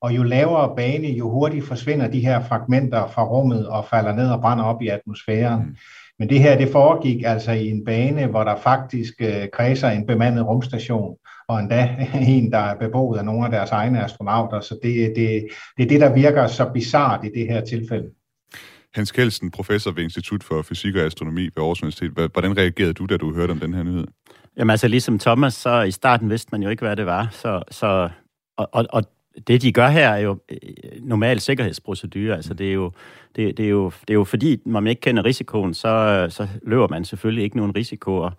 Og 0.02 0.16
jo 0.16 0.24
lavere 0.24 0.76
bane, 0.76 1.08
jo 1.08 1.30
hurtigt 1.30 1.66
forsvinder 1.66 2.08
de 2.08 2.20
her 2.20 2.44
fragmenter 2.44 3.08
fra 3.08 3.24
rummet 3.24 3.68
og 3.68 3.86
falder 3.90 4.16
ned 4.16 4.30
og 4.30 4.42
brænder 4.42 4.64
op 4.64 4.82
i 4.82 4.88
atmosfæren. 4.88 5.60
Mm. 5.60 5.76
Men 6.20 6.30
det 6.30 6.40
her, 6.40 6.58
det 6.58 6.72
foregik 6.72 7.24
altså 7.26 7.52
i 7.52 7.70
en 7.70 7.86
bane, 7.86 8.28
hvor 8.28 8.44
der 8.44 8.56
faktisk 8.56 9.14
øh, 9.20 9.48
kredser 9.54 9.90
en 9.90 10.08
bemandet 10.08 10.48
rumstation 10.48 11.16
og 11.48 11.60
endda 11.60 12.08
en, 12.28 12.52
der 12.52 12.58
er 12.58 12.76
beboet 12.76 13.18
af 13.18 13.26
nogle 13.26 13.46
af 13.46 13.52
deres 13.52 13.72
egne 13.72 14.04
astronauter. 14.04 14.60
Så 14.60 14.80
det, 14.84 15.14
det, 15.16 15.48
det 15.78 15.84
er 15.84 15.88
det, 15.88 16.02
der 16.02 16.14
virker 16.14 16.48
så 16.48 16.70
bizart 16.74 17.26
i 17.26 17.30
det 17.40 17.48
her 17.48 17.66
tilfælde. 17.66 18.10
Hans 18.94 19.12
Kelsen, 19.12 19.52
professor 19.52 19.92
ved 19.92 20.04
Institut 20.04 20.44
for 20.44 20.62
Fysik 20.62 20.96
og 20.96 21.02
Astronomi 21.02 21.42
ved 21.42 21.58
Aarhus 21.58 21.82
Universitet. 21.82 22.12
Hvordan 22.12 22.58
reagerede 22.58 22.94
du, 22.94 23.06
da 23.06 23.18
du 23.18 23.34
hørte 23.34 23.52
om 23.52 23.60
den 23.60 23.74
her 23.74 23.84
nyhed? 23.84 24.08
Jamen 24.58 24.70
altså, 24.70 24.88
ligesom 24.88 25.20
Thomas, 25.20 25.54
så 25.54 25.82
i 25.82 25.92
starten 25.92 26.30
vidste 26.30 26.50
man 26.52 26.64
jo 26.64 26.70
ikke, 26.70 26.86
hvad 26.86 26.96
det 26.96 27.06
var. 27.06 27.28
Så, 27.32 27.64
så, 27.72 28.10
og, 28.58 28.70
og, 28.72 28.86
og 28.90 29.04
det, 29.48 29.62
de 29.62 29.72
gør 29.72 29.88
her, 29.88 30.10
er 30.10 30.18
jo 30.18 30.38
øh, 30.50 30.58
normal 31.02 31.40
sikkerhedsprocedure. 31.40 32.36
Altså, 32.36 32.54
det 32.54 32.70
er 32.70 32.74
jo, 32.74 32.92
det, 33.36 33.58
det 33.58 33.66
er 33.66 33.70
jo, 33.70 33.92
det 34.02 34.10
er 34.10 34.14
jo 34.14 34.24
fordi, 34.24 34.62
man 34.66 34.88
ikke 34.88 35.02
kender 35.02 35.26
risikoen, 35.26 35.74
så, 35.74 36.26
så 36.30 36.48
løber 36.64 36.88
man 36.88 37.06
selvfølgelig 37.06 37.44
ikke 37.44 37.58
nogen 37.58 37.76
risiko. 37.76 38.30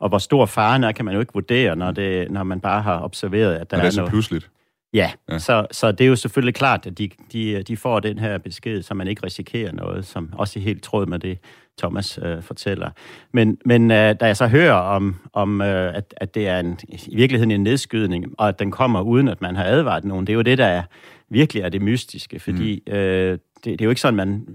Og, 0.00 0.08
hvor 0.08 0.18
stor 0.18 0.46
faren 0.46 0.84
er, 0.84 0.92
kan 0.92 1.04
man 1.04 1.14
jo 1.14 1.20
ikke 1.20 1.32
vurdere, 1.34 1.76
når, 1.76 1.90
det, 1.90 2.30
når 2.30 2.42
man 2.42 2.60
bare 2.60 2.82
har 2.82 3.02
observeret, 3.02 3.54
at 3.54 3.70
der 3.70 3.76
og 3.76 3.80
det 3.80 3.84
er, 3.84 3.86
er 3.86 3.90
så 3.90 4.00
noget. 4.00 4.10
pludseligt. 4.10 4.50
Ja, 4.92 5.10
ja. 5.30 5.38
Så, 5.38 5.66
så 5.70 5.92
det 5.92 6.04
er 6.04 6.08
jo 6.08 6.16
selvfølgelig 6.16 6.54
klart, 6.54 6.86
at 6.86 6.98
de, 6.98 7.10
de, 7.32 7.62
de 7.62 7.76
får 7.76 8.00
den 8.00 8.18
her 8.18 8.38
besked, 8.38 8.82
så 8.82 8.94
man 8.94 9.08
ikke 9.08 9.26
risikerer 9.26 9.72
noget, 9.72 10.06
som 10.06 10.32
også 10.32 10.58
er 10.58 10.62
helt 10.62 10.82
tråd 10.82 11.06
med 11.06 11.18
det, 11.18 11.38
Thomas 11.78 12.18
øh, 12.22 12.42
fortæller. 12.42 12.90
Men, 13.32 13.58
men 13.64 13.90
øh, 13.90 14.14
da 14.20 14.26
jeg 14.26 14.36
så 14.36 14.46
hører 14.46 14.72
om, 14.72 15.16
om 15.32 15.60
øh, 15.60 15.94
at, 15.94 16.14
at 16.16 16.34
det 16.34 16.48
er 16.48 16.60
en, 16.60 16.78
i 17.06 17.16
virkeligheden 17.16 17.50
en 17.50 17.62
nedskydning, 17.62 18.34
og 18.38 18.48
at 18.48 18.58
den 18.58 18.70
kommer 18.70 19.00
uden, 19.00 19.28
at 19.28 19.40
man 19.42 19.56
har 19.56 19.64
advaret 19.64 20.04
nogen, 20.04 20.26
det 20.26 20.32
er 20.32 20.34
jo 20.34 20.42
det, 20.42 20.58
der 20.58 20.66
er, 20.66 20.82
virkelig 21.28 21.62
er 21.62 21.68
det 21.68 21.82
mystiske, 21.82 22.40
fordi 22.40 22.82
mm. 22.86 22.92
øh, 22.92 23.32
det, 23.32 23.64
det 23.64 23.80
er 23.80 23.84
jo 23.84 23.90
ikke 23.90 24.00
sådan, 24.00 24.16
man 24.16 24.46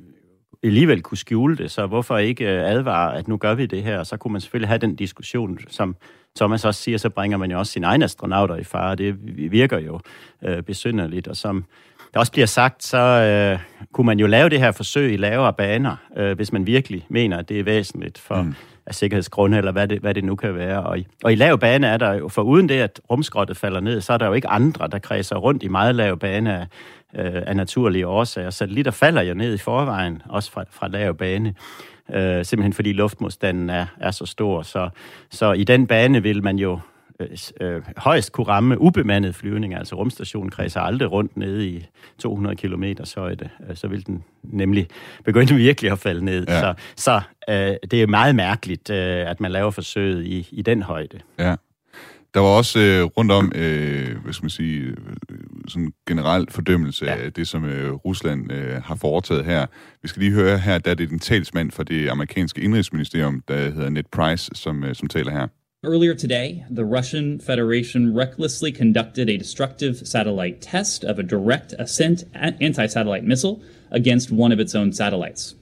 alligevel 0.67 1.01
kunne 1.01 1.17
skjule 1.17 1.57
det, 1.57 1.72
så 1.72 1.88
hvorfor 1.88 2.17
ikke 2.17 2.45
øh, 2.45 2.72
advare, 2.72 3.17
at 3.17 3.27
nu 3.27 3.38
gør 3.38 3.55
vi 3.55 3.65
det 3.65 3.84
her? 3.84 4.03
Så 4.03 4.17
kunne 4.17 4.31
man 4.31 4.41
selvfølgelig 4.41 4.69
have 4.69 4.77
den 4.77 4.95
diskussion, 4.95 5.60
som 5.69 5.95
Thomas 6.36 6.65
også 6.65 6.81
siger, 6.81 6.98
så 6.98 7.10
bringer 7.10 7.38
man 7.38 7.51
jo 7.51 7.60
også 7.60 7.72
sine 7.72 7.86
egne 7.88 8.05
astronauter 8.05 8.55
i 8.55 8.63
fare. 8.63 8.95
Det 8.95 9.15
virker 9.51 9.79
jo 9.79 10.00
øh, 10.45 10.63
besynderligt, 10.63 11.27
og 11.27 11.36
som 11.36 11.65
der 12.13 12.19
også 12.19 12.31
bliver 12.31 12.45
sagt, 12.45 12.84
så 12.84 12.98
øh, 12.98 13.60
kunne 13.93 14.05
man 14.05 14.19
jo 14.19 14.27
lave 14.27 14.50
det 14.50 14.60
her 14.60 14.72
forsøg 14.72 15.13
i 15.13 15.17
lavere 15.17 15.53
baner, 15.53 15.95
øh, 16.17 16.36
hvis 16.36 16.53
man 16.53 16.67
virkelig 16.67 17.05
mener, 17.10 17.38
at 17.38 17.50
det 17.50 17.60
er 17.60 17.63
væsentligt 17.63 18.17
for, 18.17 18.41
mm 18.41 18.55
af 18.88 18.96
sikkerhedsgrunde, 18.96 19.58
eller 19.58 19.72
hvad 19.72 19.88
det, 19.88 20.00
hvad 20.00 20.13
det 20.13 20.24
nu 20.24 20.36
kan 20.36 20.56
være. 20.56 20.84
Og 20.84 21.00
i, 21.00 21.08
og 21.24 21.34
i 21.34 21.36
lav 21.36 21.60
bane 21.60 21.88
er 21.88 21.98
der 21.98 22.13
jo, 22.13 22.27
for 22.27 22.42
uden 22.42 22.70
det, 22.70 22.80
at 22.80 23.01
rumskrottet 23.10 23.58
falder 23.58 23.80
ned, 23.80 24.01
så 24.01 24.13
er 24.13 24.18
der 24.18 24.27
jo 24.27 24.34
ikke 24.34 24.48
andre, 24.48 24.88
der 24.88 25.00
kredser 25.00 25.36
rundt 25.36 25.63
i 25.63 25.68
meget 25.68 25.96
lav 25.96 26.18
bane 26.18 26.54
af, 26.54 26.68
øh, 27.15 27.44
af 27.46 27.56
naturlige 27.56 28.08
årsager. 28.08 28.50
Satellitter 28.50 28.92
falder 28.92 29.22
jo 29.22 29.34
ned 29.34 29.54
i 29.54 29.58
forvejen, 29.58 30.22
også 30.30 30.51
fra, 30.51 30.63
fra 30.72 30.88
lav 30.88 31.15
bane 31.15 31.54
øh, 32.13 32.46
simpelthen 32.46 32.74
fordi 32.74 32.94
luftmodstanden 32.94 33.70
er, 33.70 33.86
er 34.00 34.12
så 34.12 34.25
stor. 34.25 34.62
Så, 34.62 34.89
så 35.32 35.51
i 35.54 35.63
den 35.63 35.88
bane 35.88 36.24
vil 36.24 36.44
man 36.44 36.60
jo 36.60 36.80
øh, 37.19 37.27
øh, 37.62 37.81
højst 37.98 38.31
kunne 38.31 38.48
ramme 38.48 38.81
ubemandede 38.81 39.34
flyvninger, 39.34 39.79
altså 39.79 39.95
rumstationen 39.95 40.50
kredser 40.50 40.81
aldrig 40.81 41.12
rundt 41.12 41.38
nede 41.38 41.69
i 41.69 41.86
200 42.19 42.55
km 42.55 42.84
højde, 43.17 43.50
øh, 43.69 43.75
så 43.75 43.88
vil 43.88 44.05
den 44.05 44.24
nemlig 44.43 44.88
begynde 45.25 45.55
virkelig 45.67 45.91
at 45.91 46.00
falde 46.00 46.25
ned. 46.25 46.45
Ja. 46.48 46.60
Så, 46.60 46.74
så 46.95 47.22
øh, 47.50 47.75
det 47.91 48.01
er 48.01 48.07
meget 48.07 48.36
mærkeligt, 48.36 48.89
øh, 48.89 49.29
at 49.29 49.39
man 49.39 49.51
laver 49.51 49.72
forsøget 49.72 50.25
i, 50.25 50.48
i 50.51 50.62
den 50.62 50.81
højde. 50.81 51.19
Ja. 51.39 51.55
Der 52.34 52.41
var 52.41 52.48
også 52.48 52.79
øh, 52.79 53.03
rundt 53.03 53.31
om, 53.31 53.51
øh, 53.55 54.17
hvad 54.24 54.34
skal 54.34 54.43
man 54.43 54.50
sige, 54.50 54.81
øh, 54.81 54.95
sådan 55.67 55.84
en 55.84 55.93
generel 56.07 56.48
fordømmelse 56.51 57.05
ja. 57.05 57.15
af 57.15 57.34
det, 57.34 57.48
som 57.48 57.65
øh, 57.65 57.93
Rusland 57.93 58.51
øh, 58.51 58.84
har 58.84 58.95
foretaget 58.95 59.45
her. 59.45 59.65
Vi 60.01 60.07
skal 60.07 60.19
lige 60.19 60.31
høre 60.31 60.57
her, 60.57 60.77
der 60.77 60.91
er 60.91 60.95
det 60.95 61.10
den 61.10 61.19
talsmand 61.19 61.72
for 61.72 61.84
det 61.84 62.10
amerikanske 62.10 62.62
indrigsministerium, 62.62 63.43
der 63.48 63.57
hedder 63.57 63.89
Ned 63.89 64.03
Price, 64.12 64.51
som, 64.53 64.84
øh, 64.84 64.95
som 64.95 65.07
taler 65.07 65.31
her. 65.31 65.48
Earlier 65.86 66.15
today, 66.15 66.65
the 66.68 66.84
Russian 66.84 67.38
Federation 67.38 68.12
recklessly 68.15 68.72
conducted 68.72 69.30
a 69.30 69.38
destructive 69.38 70.08
satellite 70.08 70.60
test 70.60 71.04
of 71.04 71.20
a 71.20 71.24
direct 71.24 71.74
ascent 71.77 72.24
anti 72.34 72.88
satellite 72.88 73.24
missile 73.24 73.62
against 73.92 74.32
one 74.32 74.51
of 74.51 74.60
its 74.60 74.74
own 74.74 74.94
satellites. 74.94 75.54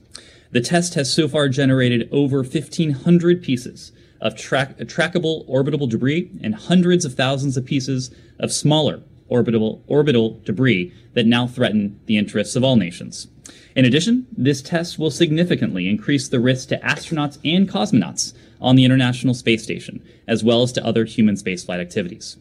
The 0.50 0.62
test 0.62 0.94
has 0.94 1.12
so 1.12 1.28
far 1.28 1.50
generated 1.50 2.08
over 2.10 2.38
1,500 2.38 3.42
pieces 3.42 3.92
of 4.18 4.34
track- 4.34 4.78
trackable 4.78 5.46
orbitable 5.46 5.90
debris 5.90 6.30
and 6.42 6.54
hundreds 6.54 7.04
of 7.04 7.12
thousands 7.12 7.58
of 7.58 7.66
pieces 7.66 8.10
of 8.38 8.50
smaller 8.50 9.02
orbital, 9.28 9.84
orbital 9.86 10.40
debris 10.46 10.90
that 11.12 11.26
now 11.26 11.46
threaten 11.46 12.00
the 12.06 12.16
interests 12.16 12.56
of 12.56 12.64
all 12.64 12.76
nations. 12.76 13.28
In 13.76 13.84
addition, 13.84 14.26
this 14.34 14.62
test 14.62 14.98
will 14.98 15.10
significantly 15.10 15.86
increase 15.86 16.28
the 16.28 16.40
risk 16.40 16.70
to 16.70 16.78
astronauts 16.78 17.38
and 17.44 17.68
cosmonauts 17.68 18.32
on 18.64 18.76
the 18.76 18.84
International 18.84 19.34
Space 19.34 19.62
Station, 19.62 20.02
as 20.26 20.42
well 20.42 20.62
as 20.62 20.72
to 20.72 20.84
other 20.84 21.04
human 21.04 21.36
spaceflight 21.36 21.80
activities. 21.80 22.38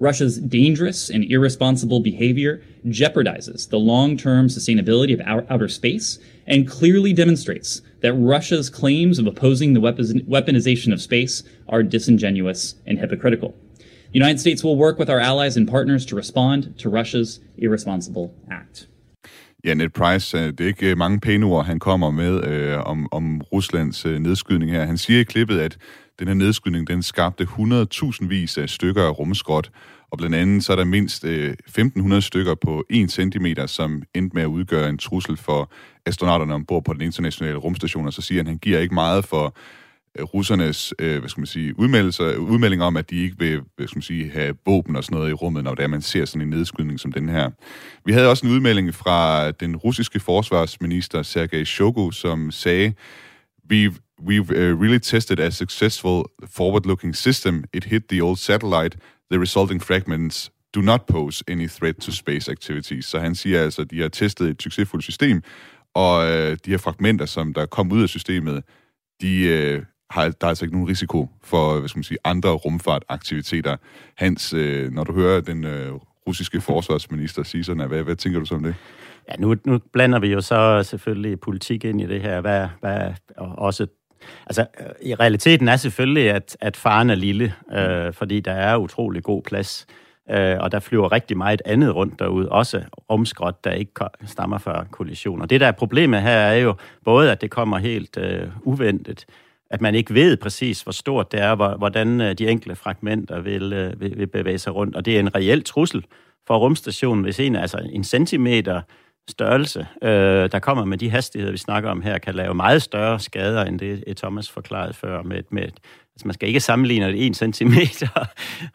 Russia's 0.00 0.38
dangerous 0.38 1.10
and 1.10 1.24
irresponsible 1.24 2.00
behavior 2.00 2.62
jeopardizes 2.86 3.68
the 3.68 3.78
long 3.78 4.16
term 4.16 4.46
sustainability 4.46 5.12
of 5.12 5.44
outer 5.50 5.68
space 5.68 6.18
and 6.46 6.68
clearly 6.68 7.12
demonstrates 7.12 7.82
that 8.00 8.14
Russia's 8.14 8.70
claims 8.70 9.18
of 9.18 9.26
opposing 9.26 9.74
the 9.74 9.80
weaponization 9.80 10.92
of 10.92 11.02
space 11.02 11.42
are 11.68 11.82
disingenuous 11.82 12.76
and 12.86 12.98
hypocritical. 12.98 13.56
The 14.12 14.14
United 14.14 14.38
States 14.38 14.62
will 14.62 14.76
work 14.76 14.98
with 14.98 15.10
our 15.10 15.20
allies 15.20 15.56
and 15.56 15.68
partners 15.68 16.06
to 16.06 16.16
respond 16.16 16.78
to 16.78 16.88
Russia's 16.88 17.40
irresponsible 17.56 18.32
act. 18.50 18.86
Ja, 19.64 19.74
Ned 19.74 19.88
Price, 19.88 20.38
øh, 20.38 20.46
det 20.46 20.60
er 20.60 20.66
ikke 20.66 20.90
øh, 20.90 20.98
mange 20.98 21.20
pæne 21.20 21.46
ord, 21.46 21.66
han 21.66 21.78
kommer 21.78 22.10
med 22.10 22.44
øh, 22.44 22.78
om, 22.78 23.08
om 23.12 23.40
Ruslands 23.40 24.06
øh, 24.06 24.18
nedskydning 24.18 24.70
her. 24.70 24.84
Han 24.84 24.98
siger 24.98 25.20
i 25.20 25.22
klippet, 25.22 25.60
at 25.60 25.78
den 26.18 26.28
her 26.28 26.34
nedskydning, 26.34 26.88
den 26.88 27.02
skabte 27.02 27.44
100.000 27.44 28.26
vis 28.26 28.58
af 28.58 28.68
stykker 28.68 29.04
af 29.04 29.18
rumskrot, 29.18 29.70
og 30.10 30.18
blandt 30.18 30.36
andet 30.36 30.64
så 30.64 30.72
er 30.72 30.76
der 30.76 30.84
mindst 30.84 31.24
øh, 31.24 31.54
1.500 31.78 32.20
stykker 32.20 32.54
på 32.54 32.84
1 32.90 33.10
cm, 33.10 33.46
som 33.66 34.02
endte 34.14 34.34
med 34.34 34.42
at 34.42 34.46
udgøre 34.46 34.88
en 34.88 34.98
trussel 34.98 35.36
for 35.36 35.72
astronauterne 36.06 36.54
ombord 36.54 36.84
på 36.84 36.92
den 36.92 37.00
internationale 37.00 37.56
rumstation, 37.56 38.06
og 38.06 38.12
så 38.12 38.22
siger 38.22 38.38
han, 38.38 38.46
at 38.46 38.50
han 38.50 38.58
giver 38.58 38.78
ikke 38.78 38.94
meget 38.94 39.24
for 39.24 39.56
Øh, 40.18 40.24
russernes 40.24 40.94
øh, 40.98 41.18
hvad 41.18 41.28
skal 41.28 41.40
man 41.40 41.46
sige, 41.46 41.78
udmeldelser, 41.78 42.36
udmeldinger 42.36 42.86
om, 42.86 42.96
at 42.96 43.10
de 43.10 43.22
ikke 43.22 43.38
vil 43.38 43.60
hvad 43.76 43.86
skal 43.86 43.96
man 43.96 44.02
sige, 44.02 44.30
have 44.30 44.54
våben 44.66 44.96
og 44.96 45.04
sådan 45.04 45.16
noget 45.18 45.30
i 45.30 45.32
rummet, 45.32 45.64
når 45.64 45.74
det 45.74 45.82
er, 45.82 45.88
man 45.88 46.02
ser 46.02 46.24
sådan 46.24 46.42
en 46.42 46.48
nedskydning 46.48 47.00
som 47.00 47.12
den 47.12 47.28
her. 47.28 47.50
Vi 48.04 48.12
havde 48.12 48.30
også 48.30 48.46
en 48.46 48.52
udmelding 48.52 48.94
fra 48.94 49.50
den 49.50 49.76
russiske 49.76 50.20
forsvarsminister 50.20 51.22
Sergej 51.22 51.64
Shogu, 51.64 52.10
som 52.10 52.50
sagde, 52.50 52.94
We've 53.72 53.98
we've 54.20 54.50
uh, 54.50 54.80
really 54.82 54.98
tested 54.98 55.38
a 55.40 55.50
successful 55.50 56.24
forward-looking 56.44 57.14
system. 57.14 57.64
It 57.72 57.84
hit 57.84 58.08
the 58.08 58.22
old 58.22 58.36
satellite. 58.36 58.98
The 59.30 59.40
resulting 59.40 59.82
fragments 59.82 60.50
do 60.74 60.80
not 60.80 61.06
pose 61.06 61.44
any 61.48 61.68
threat 61.68 61.96
to 61.96 62.12
space 62.12 62.50
activities. 62.50 63.04
Så 63.04 63.18
han 63.18 63.34
siger 63.34 63.62
altså, 63.62 63.82
at 63.82 63.90
de 63.90 64.00
har 64.00 64.08
testet 64.08 64.48
et 64.48 64.62
succesfuldt 64.62 65.04
system, 65.04 65.42
og 65.94 66.30
øh, 66.30 66.56
de 66.64 66.70
her 66.70 66.78
fragmenter, 66.78 67.26
som 67.26 67.54
der 67.54 67.66
kom 67.66 67.92
ud 67.92 68.02
af 68.02 68.08
systemet, 68.08 68.64
de 69.20 69.40
øh, 69.42 69.82
har, 70.10 70.22
der 70.22 70.46
er 70.46 70.48
altså 70.48 70.64
ikke 70.64 70.74
nogen 70.76 70.88
risiko 70.88 71.28
for 71.44 71.78
hvad 71.78 71.88
skal 71.88 71.98
man 71.98 72.04
sige, 72.04 72.18
andre 72.24 72.50
rumfartaktiviteter. 72.50 73.76
Hans, 74.14 74.52
øh, 74.52 74.92
når 74.92 75.04
du 75.04 75.12
hører 75.12 75.40
den 75.40 75.64
øh, 75.64 75.92
russiske 76.26 76.60
forsvarsminister 76.60 77.42
sige 77.42 77.64
sådan, 77.64 77.88
hvad, 77.88 78.02
hvad 78.02 78.16
tænker 78.16 78.40
du 78.40 78.46
så 78.46 78.54
om 78.54 78.62
det? 78.62 78.74
Ja, 79.28 79.34
nu, 79.38 79.54
nu 79.64 79.78
blander 79.92 80.18
vi 80.18 80.28
jo 80.28 80.40
så 80.40 80.82
selvfølgelig 80.82 81.40
politik 81.40 81.84
ind 81.84 82.00
i 82.00 82.06
det 82.06 82.20
her, 82.20 82.40
hvad, 82.40 82.68
hvad 82.80 83.12
også 83.36 83.86
Altså, 84.46 84.66
i 85.02 85.14
realiteten 85.14 85.68
er 85.68 85.76
selvfølgelig, 85.76 86.30
at, 86.30 86.56
at 86.60 86.76
faren 86.76 87.10
er 87.10 87.14
lille, 87.14 87.54
øh, 87.72 88.12
fordi 88.12 88.40
der 88.40 88.52
er 88.52 88.76
utrolig 88.76 89.22
god 89.22 89.42
plads, 89.42 89.86
øh, 90.30 90.56
og 90.60 90.72
der 90.72 90.80
flyver 90.80 91.12
rigtig 91.12 91.36
meget 91.36 91.62
andet 91.64 91.94
rundt 91.94 92.18
derude, 92.18 92.48
også 92.48 92.82
rumskrot, 93.10 93.64
der 93.64 93.70
ikke 93.70 93.92
stammer 94.26 94.58
fra 94.58 94.84
kollisioner. 94.90 95.46
Det, 95.46 95.60
der 95.60 95.66
er 95.66 95.72
problemet 95.72 96.22
her, 96.22 96.30
er 96.30 96.54
jo 96.54 96.74
både, 97.04 97.32
at 97.32 97.40
det 97.40 97.50
kommer 97.50 97.78
helt 97.78 98.16
øh, 98.16 98.48
uventet, 98.62 99.26
at 99.70 99.80
man 99.80 99.94
ikke 99.94 100.14
ved 100.14 100.36
præcis, 100.36 100.82
hvor 100.82 100.92
stort 100.92 101.32
det 101.32 101.40
er, 101.40 101.76
hvordan 101.76 102.20
øh, 102.20 102.34
de 102.34 102.48
enkelte 102.48 102.76
fragmenter 102.76 103.40
vil, 103.40 103.72
øh, 103.72 104.00
vil, 104.00 104.18
vil 104.18 104.26
bevæge 104.26 104.58
sig 104.58 104.74
rundt, 104.74 104.96
og 104.96 105.04
det 105.04 105.16
er 105.16 105.20
en 105.20 105.34
reel 105.34 105.64
trussel 105.64 106.04
for 106.46 106.58
rumstationen, 106.58 107.24
hvis 107.24 107.40
en, 107.40 107.56
altså 107.56 107.78
en 107.92 108.04
centimeter 108.04 108.80
størrelse, 109.30 109.86
øh, 110.02 110.50
der 110.52 110.58
kommer 110.58 110.84
med 110.84 110.98
de 110.98 111.10
hastigheder, 111.10 111.52
vi 111.52 111.58
snakker 111.58 111.90
om 111.90 112.02
her, 112.02 112.18
kan 112.18 112.34
lave 112.34 112.54
meget 112.54 112.82
større 112.82 113.20
skader, 113.20 113.64
end 113.64 113.78
det 113.78 114.16
Thomas 114.16 114.50
forklarede 114.50 114.94
før. 114.94 115.22
Med, 115.22 115.42
med, 115.50 115.62
altså 115.62 116.24
man 116.24 116.34
skal 116.34 116.48
ikke 116.48 116.60
sammenligne 116.60 117.08
et 117.08 117.26
1 117.26 117.54
cm 117.54 117.72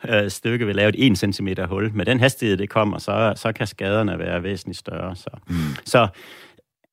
øh, 0.10 0.30
stykke 0.30 0.66
vil 0.66 0.76
lave 0.76 0.90
et 0.90 1.12
1 1.12 1.36
cm 1.36 1.48
hul. 1.70 1.92
Med 1.94 2.06
den 2.06 2.20
hastighed, 2.20 2.58
det 2.58 2.70
kommer, 2.70 2.98
så, 2.98 3.34
så 3.36 3.52
kan 3.52 3.68
skaderne 3.68 4.20
være 4.20 4.44
væsentligt 4.44 4.80
større. 4.80 5.16
Så, 5.16 5.30
mm. 5.48 5.56
så 5.86 6.08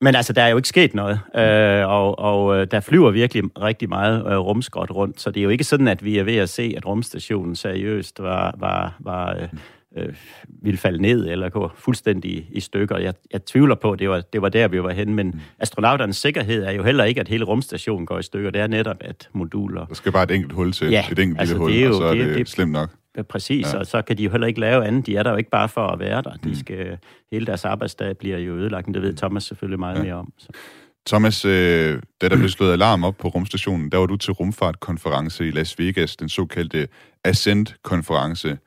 men 0.00 0.14
altså, 0.14 0.32
der 0.32 0.42
er 0.42 0.48
jo 0.48 0.56
ikke 0.56 0.68
sket 0.68 0.94
noget, 0.94 1.20
øh, 1.36 1.88
og, 1.88 2.18
og 2.18 2.56
øh, 2.56 2.66
der 2.70 2.80
flyver 2.80 3.10
virkelig 3.10 3.44
rigtig 3.62 3.88
meget 3.88 4.26
øh, 4.26 4.38
rumskrot 4.38 4.90
rundt, 4.90 5.20
så 5.20 5.30
det 5.30 5.40
er 5.40 5.44
jo 5.44 5.50
ikke 5.50 5.64
sådan, 5.64 5.88
at 5.88 6.04
vi 6.04 6.18
er 6.18 6.24
ved 6.24 6.36
at 6.36 6.48
se, 6.48 6.74
at 6.76 6.86
rumstationen 6.86 7.56
seriøst 7.56 8.22
var, 8.22 8.54
var, 8.58 8.96
var 9.00 9.34
øh, 9.34 9.48
øh, 9.96 10.14
ville 10.62 10.78
falde 10.78 11.02
ned 11.02 11.28
eller 11.28 11.48
gå 11.48 11.70
fuldstændig 11.76 12.48
i 12.50 12.60
stykker. 12.60 12.98
Jeg, 12.98 13.14
jeg 13.32 13.44
tvivler 13.44 13.74
på, 13.74 13.92
at 13.92 13.98
det 13.98 14.10
var, 14.10 14.20
det 14.32 14.42
var 14.42 14.48
der, 14.48 14.68
vi 14.68 14.82
var 14.82 14.90
henne, 14.90 15.14
men 15.14 15.26
mm. 15.26 15.40
astronauternes 15.58 16.16
sikkerhed 16.16 16.64
er 16.64 16.72
jo 16.72 16.82
heller 16.82 17.04
ikke, 17.04 17.20
at 17.20 17.28
hele 17.28 17.44
rumstationen 17.44 18.06
går 18.06 18.18
i 18.18 18.22
stykker. 18.22 18.50
Det 18.50 18.60
er 18.60 18.66
netop, 18.66 18.96
at 19.00 19.28
moduler... 19.32 19.86
Der 19.86 19.94
skal 19.94 20.12
bare 20.12 20.24
et 20.24 20.30
enkelt 20.30 20.52
hul 20.52 20.72
til, 20.72 20.90
ja, 20.90 21.04
et 21.12 21.18
enkelt 21.18 21.40
altså, 21.40 21.54
lille 21.54 21.58
hul, 21.58 21.72
det 21.72 21.80
er 21.80 21.86
jo, 21.86 21.90
og 21.90 21.94
så 21.94 22.04
er 22.04 22.14
det, 22.14 22.26
det, 22.26 22.36
det 22.36 22.48
slemt 22.48 22.72
nok. 22.72 22.90
Præcis, 23.28 23.72
ja. 23.72 23.78
og 23.78 23.86
så 23.86 24.02
kan 24.02 24.18
de 24.18 24.24
jo 24.24 24.30
heller 24.30 24.46
ikke 24.46 24.60
lave 24.60 24.86
andet. 24.86 25.06
De 25.06 25.16
er 25.16 25.22
der 25.22 25.30
jo 25.30 25.36
ikke 25.36 25.50
bare 25.50 25.68
for 25.68 25.86
at 25.86 25.98
være 25.98 26.22
der. 26.22 26.32
De 26.44 26.48
mm. 26.48 26.54
skal, 26.54 26.98
hele 27.32 27.46
deres 27.46 27.64
arbejdsdag 27.64 28.16
bliver 28.16 28.38
jo 28.38 28.56
ødelagt, 28.56 28.86
men 28.86 28.94
det 28.94 29.02
ved 29.02 29.14
Thomas 29.14 29.44
selvfølgelig 29.44 29.78
meget 29.78 29.96
ja. 29.96 30.02
mere 30.02 30.14
om. 30.14 30.32
Så. 30.38 30.48
Thomas, 31.06 31.44
øh, 31.44 32.02
da 32.20 32.28
der 32.28 32.36
blev 32.36 32.48
slået 32.48 32.72
alarm 32.72 33.04
op 33.04 33.16
på 33.16 33.28
rumstationen, 33.28 33.92
der 33.92 33.98
var 33.98 34.06
du 34.06 34.16
til 34.16 34.32
rumfartkonference 34.32 35.48
i 35.48 35.50
Las 35.50 35.78
Vegas, 35.78 36.16
den 36.16 36.28
såkaldte 36.28 36.88
Ascent-konference. 37.24 38.58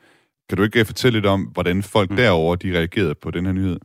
Kan 0.49 0.57
du 0.57 0.63
ikke 0.63 0.85
fortælle 0.85 1.17
lidt 1.17 1.25
om, 1.25 1.41
hvordan 1.41 1.83
folk 1.83 2.09
mm. 2.09 2.15
derover 2.15 2.55
de 2.55 2.77
reagerede 2.77 3.15
på 3.15 3.31
den 3.31 3.45
her 3.45 3.53
nyhed? 3.53 3.79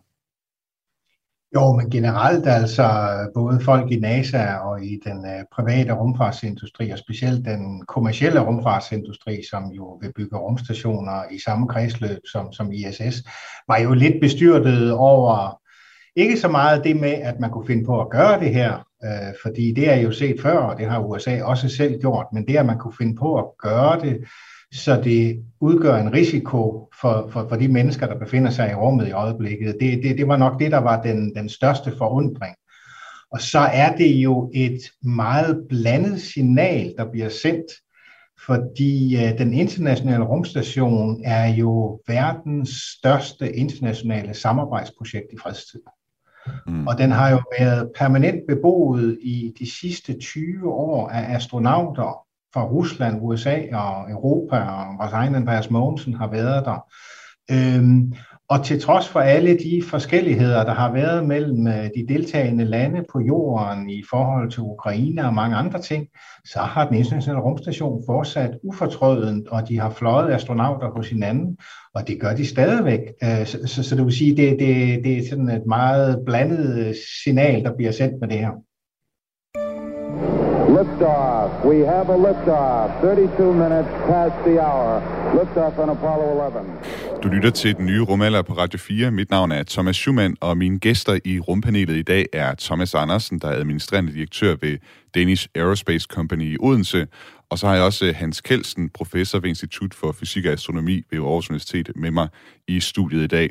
Jo, 1.55 1.73
men 1.73 1.91
generelt 1.91 2.47
altså 2.47 2.89
både 3.35 3.61
folk 3.61 3.91
i 3.91 4.01
NASA 4.01 4.55
og 4.55 4.85
i 4.85 5.01
den 5.05 5.19
uh, 5.19 5.45
private 5.53 5.93
rumfartsindustri, 5.93 6.91
og 6.91 6.99
specielt 6.99 7.45
den 7.45 7.85
kommercielle 7.87 8.41
rumfartsindustri, 8.41 9.43
som 9.51 9.65
jo 9.65 9.99
vil 10.03 10.13
bygge 10.17 10.37
rumstationer 10.37 11.23
i 11.31 11.39
samme 11.39 11.69
kredsløb 11.69 12.19
som, 12.33 12.53
som 12.53 12.73
ISS, 12.73 13.23
var 13.69 13.79
jo 13.79 13.95
lidt 13.95 14.21
bestyrtet 14.21 14.93
over 14.93 15.61
ikke 16.17 16.37
så 16.37 16.49
meget 16.49 16.85
det 16.85 16.97
med, 16.97 17.13
at 17.13 17.41
man 17.41 17.51
kunne 17.51 17.67
finde 17.67 17.85
på 17.85 18.01
at 18.01 18.11
gøre 18.11 18.41
det 18.41 18.55
her, 18.55 18.75
uh, 19.05 19.35
fordi 19.43 19.73
det 19.73 19.93
er 19.93 19.97
jo 19.97 20.13
set 20.13 20.41
før, 20.41 20.59
og 20.59 20.79
det 20.79 20.87
har 20.87 21.01
USA 21.01 21.43
også 21.43 21.69
selv 21.69 22.01
gjort, 22.01 22.27
men 22.33 22.47
det, 22.47 22.57
at 22.57 22.67
man 22.67 22.79
kunne 22.79 22.95
finde 22.99 23.17
på 23.17 23.39
at 23.39 23.45
gøre 23.59 24.01
det, 24.01 24.25
så 24.73 25.01
det 25.05 25.45
udgør 25.61 25.97
en 25.97 26.13
risiko 26.13 26.89
for, 27.01 27.29
for, 27.33 27.47
for 27.49 27.57
de 27.57 27.69
mennesker, 27.69 28.07
der 28.07 28.19
befinder 28.19 28.51
sig 28.51 28.71
i 28.71 28.75
rummet 28.75 29.09
i 29.09 29.13
øjeblikket. 29.13 29.77
Det, 29.81 30.03
det, 30.03 30.19
det 30.19 30.29
var 30.29 30.37
nok 30.37 30.61
det, 30.61 30.71
der 30.71 30.79
var 30.79 31.03
den, 31.03 31.35
den 31.35 31.49
største 31.49 31.93
forundring. 31.99 32.55
Og 33.31 33.41
så 33.41 33.59
er 33.59 33.97
det 33.97 34.11
jo 34.11 34.51
et 34.55 34.81
meget 35.03 35.67
blandet 35.69 36.21
signal, 36.21 36.95
der 36.99 37.11
bliver 37.11 37.29
sendt, 37.29 37.73
fordi 38.47 39.17
uh, 39.17 39.39
den 39.39 39.55
internationale 39.55 40.25
rumstation 40.25 41.23
er 41.25 41.47
jo 41.47 42.01
verdens 42.07 42.71
største 42.99 43.57
internationale 43.57 44.35
samarbejdsprojekt 44.35 45.27
i 45.33 45.37
fredstid. 45.43 45.81
Mm. 46.67 46.87
Og 46.87 46.99
den 46.99 47.11
har 47.11 47.31
jo 47.31 47.43
været 47.59 47.91
permanent 47.97 48.41
beboet 48.49 49.19
i 49.23 49.53
de 49.59 49.71
sidste 49.71 50.19
20 50.19 50.73
år 50.73 51.09
af 51.09 51.35
astronauter 51.35 52.28
fra 52.55 52.65
Rusland, 52.65 53.19
USA 53.23 53.57
og 53.73 54.11
Europa, 54.11 54.57
og 54.57 54.85
vores 54.99 55.13
egen 55.13 55.35
Andreas 55.35 55.71
Mogensen 55.71 56.15
har 56.15 56.31
været 56.31 56.65
der. 56.65 56.85
Øhm, 57.51 58.13
og 58.51 58.65
til 58.65 58.81
trods 58.81 59.09
for 59.09 59.21
alle 59.21 59.59
de 59.59 59.83
forskelligheder, 59.91 60.65
der 60.65 60.75
har 60.75 60.93
været 60.93 61.27
mellem 61.27 61.67
øh, 61.67 61.85
de 61.85 62.07
deltagende 62.09 62.65
lande 62.65 63.05
på 63.13 63.21
jorden 63.21 63.91
i 63.91 64.03
forhold 64.11 64.51
til 64.51 64.61
Ukraine 64.61 65.27
og 65.27 65.35
mange 65.35 65.57
andre 65.57 65.81
ting, 65.83 66.07
så 66.45 66.59
har 66.59 66.89
den 66.89 66.97
internationale 66.97 67.43
rumstation 67.43 68.03
fortsat 68.07 68.59
ufortrødent, 68.63 69.49
og 69.49 69.69
de 69.69 69.79
har 69.79 69.91
fløjet 69.91 70.35
astronauter 70.35 70.89
hos 70.97 71.11
hinanden, 71.11 71.57
og 71.95 72.09
det 72.09 72.21
gør 72.21 72.35
de 72.35 72.47
stadigvæk. 72.47 73.01
Øh, 73.23 73.47
så, 73.47 73.59
så, 73.67 73.83
så 73.83 73.97
det 73.97 74.05
vil 74.05 74.17
sige, 74.17 74.37
det, 74.37 74.59
det, 74.59 75.05
det 75.05 75.19
er 75.19 75.29
sådan 75.29 75.49
et 75.49 75.67
meget 75.67 76.23
blandet 76.27 76.79
øh, 76.79 76.95
signal, 77.25 77.65
der 77.65 77.77
bliver 77.77 77.93
sendt 77.93 78.21
med 78.21 78.29
det 78.29 78.39
her. 78.39 78.68
Liftoff. 80.79 81.65
We 81.65 81.79
have 81.95 82.09
a 82.09 82.19
liftoff. 82.27 83.01
32 83.01 83.53
minutes 83.53 83.89
past 84.07 84.35
the 84.47 84.61
hour. 84.67 85.03
Liftoff 85.35 85.79
on 85.79 85.89
Apollo 85.89 86.47
11. 86.47 87.23
Du 87.23 87.29
lytter 87.29 87.51
til 87.51 87.77
den 87.77 87.87
nye 87.87 88.01
rumalder 88.01 88.43
på 88.43 88.53
Radio 88.53 88.79
4. 88.79 89.11
Mit 89.11 89.31
navn 89.31 89.53
er 89.53 89.63
Thomas 89.63 89.97
Schumann, 89.97 90.37
og 90.41 90.57
mine 90.57 90.79
gæster 90.79 91.19
i 91.25 91.41
rumpanelet 91.41 91.97
i 91.97 92.03
dag 92.03 92.27
er 92.33 92.55
Thomas 92.61 92.95
Andersen, 92.95 93.39
der 93.39 93.49
er 93.49 93.53
administrerende 93.53 94.13
direktør 94.13 94.57
ved 94.61 94.79
Danish 95.15 95.49
Aerospace 95.55 96.07
Company 96.11 96.55
i 96.55 96.57
Odense, 96.61 97.07
og 97.51 97.59
så 97.59 97.67
har 97.67 97.75
jeg 97.75 97.85
også 97.85 98.07
eh, 98.07 98.15
Hans 98.15 98.41
Kelsen, 98.41 98.89
professor 98.89 99.39
ved 99.39 99.49
Institut 99.49 99.95
for 99.95 100.13
Fysik 100.13 100.47
og 100.47 100.53
Astronomi 100.53 101.03
ved 101.11 101.19
Aarhus 101.19 101.51
Universitet, 101.51 101.91
med 101.97 102.11
mig 102.11 102.29
i 102.69 102.81
studiet 102.81 103.23
i 103.23 103.27
dag. 103.27 103.51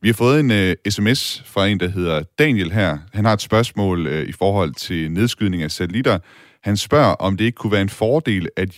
Vi 0.00 0.08
har 0.08 0.14
fået 0.14 0.40
en 0.40 0.50
eh, 0.50 0.68
uh, 0.68 0.90
sms 0.90 1.42
fra 1.46 1.66
en, 1.66 1.80
der 1.80 1.88
hedder 1.88 2.22
Daniel 2.38 2.72
her. 2.72 2.98
Han 3.12 3.24
har 3.24 3.32
et 3.32 3.40
spørgsmål 3.40 4.06
uh, 4.06 4.22
i 4.22 4.32
forhold 4.32 4.74
til 4.74 5.10
nedskydning 5.10 5.62
af 5.62 5.70
satellitter, 5.70 6.18
han 6.64 6.76
spørger, 6.76 7.14
om 7.14 7.36
det 7.36 7.44
ikke 7.44 7.56
kunne 7.56 7.72
være 7.72 7.82
en 7.82 7.88
fordel 7.88 8.48
at 8.56 8.70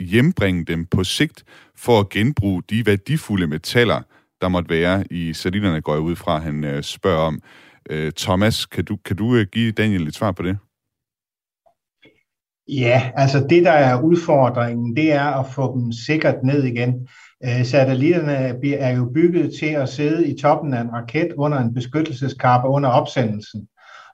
hjembringe 0.00 0.64
dem 0.64 0.86
på 0.86 1.04
sigt 1.04 1.44
for 1.76 2.00
at 2.00 2.08
genbruge 2.08 2.62
de 2.70 2.86
værdifulde 2.86 3.46
metaller, 3.46 4.02
der 4.40 4.48
måtte 4.48 4.70
være 4.70 5.04
i 5.10 5.32
satellitterne, 5.32 5.80
går 5.80 5.92
jeg 5.92 6.02
ud 6.02 6.16
fra, 6.16 6.38
han 6.38 6.64
øh, 6.64 6.82
spørger 6.82 7.18
om. 7.18 7.40
Øh, 7.90 8.12
Thomas, 8.12 8.66
kan 8.66 8.84
du, 8.84 8.96
kan 8.96 9.16
du 9.16 9.34
øh, 9.36 9.46
give 9.52 9.72
Daniel 9.72 10.06
et 10.06 10.14
svar 10.14 10.32
på 10.32 10.42
det? 10.42 10.58
Ja, 12.68 13.10
altså 13.14 13.46
det, 13.50 13.64
der 13.64 13.72
er 13.72 14.02
udfordringen, 14.02 14.96
det 14.96 15.12
er 15.12 15.24
at 15.24 15.46
få 15.52 15.74
dem 15.74 15.92
sikkert 15.92 16.42
ned 16.44 16.64
igen. 16.64 17.08
Øh, 17.44 17.64
satellitterne 17.64 18.32
er 18.74 18.96
jo 18.96 19.10
bygget 19.14 19.54
til 19.58 19.66
at 19.66 19.88
sidde 19.88 20.28
i 20.28 20.38
toppen 20.38 20.74
af 20.74 20.80
en 20.80 20.92
raket 20.92 21.32
under 21.36 21.58
en 21.58 21.74
beskyttelseskappe 21.74 22.68
under 22.68 22.88
opsendelsen. 22.88 23.68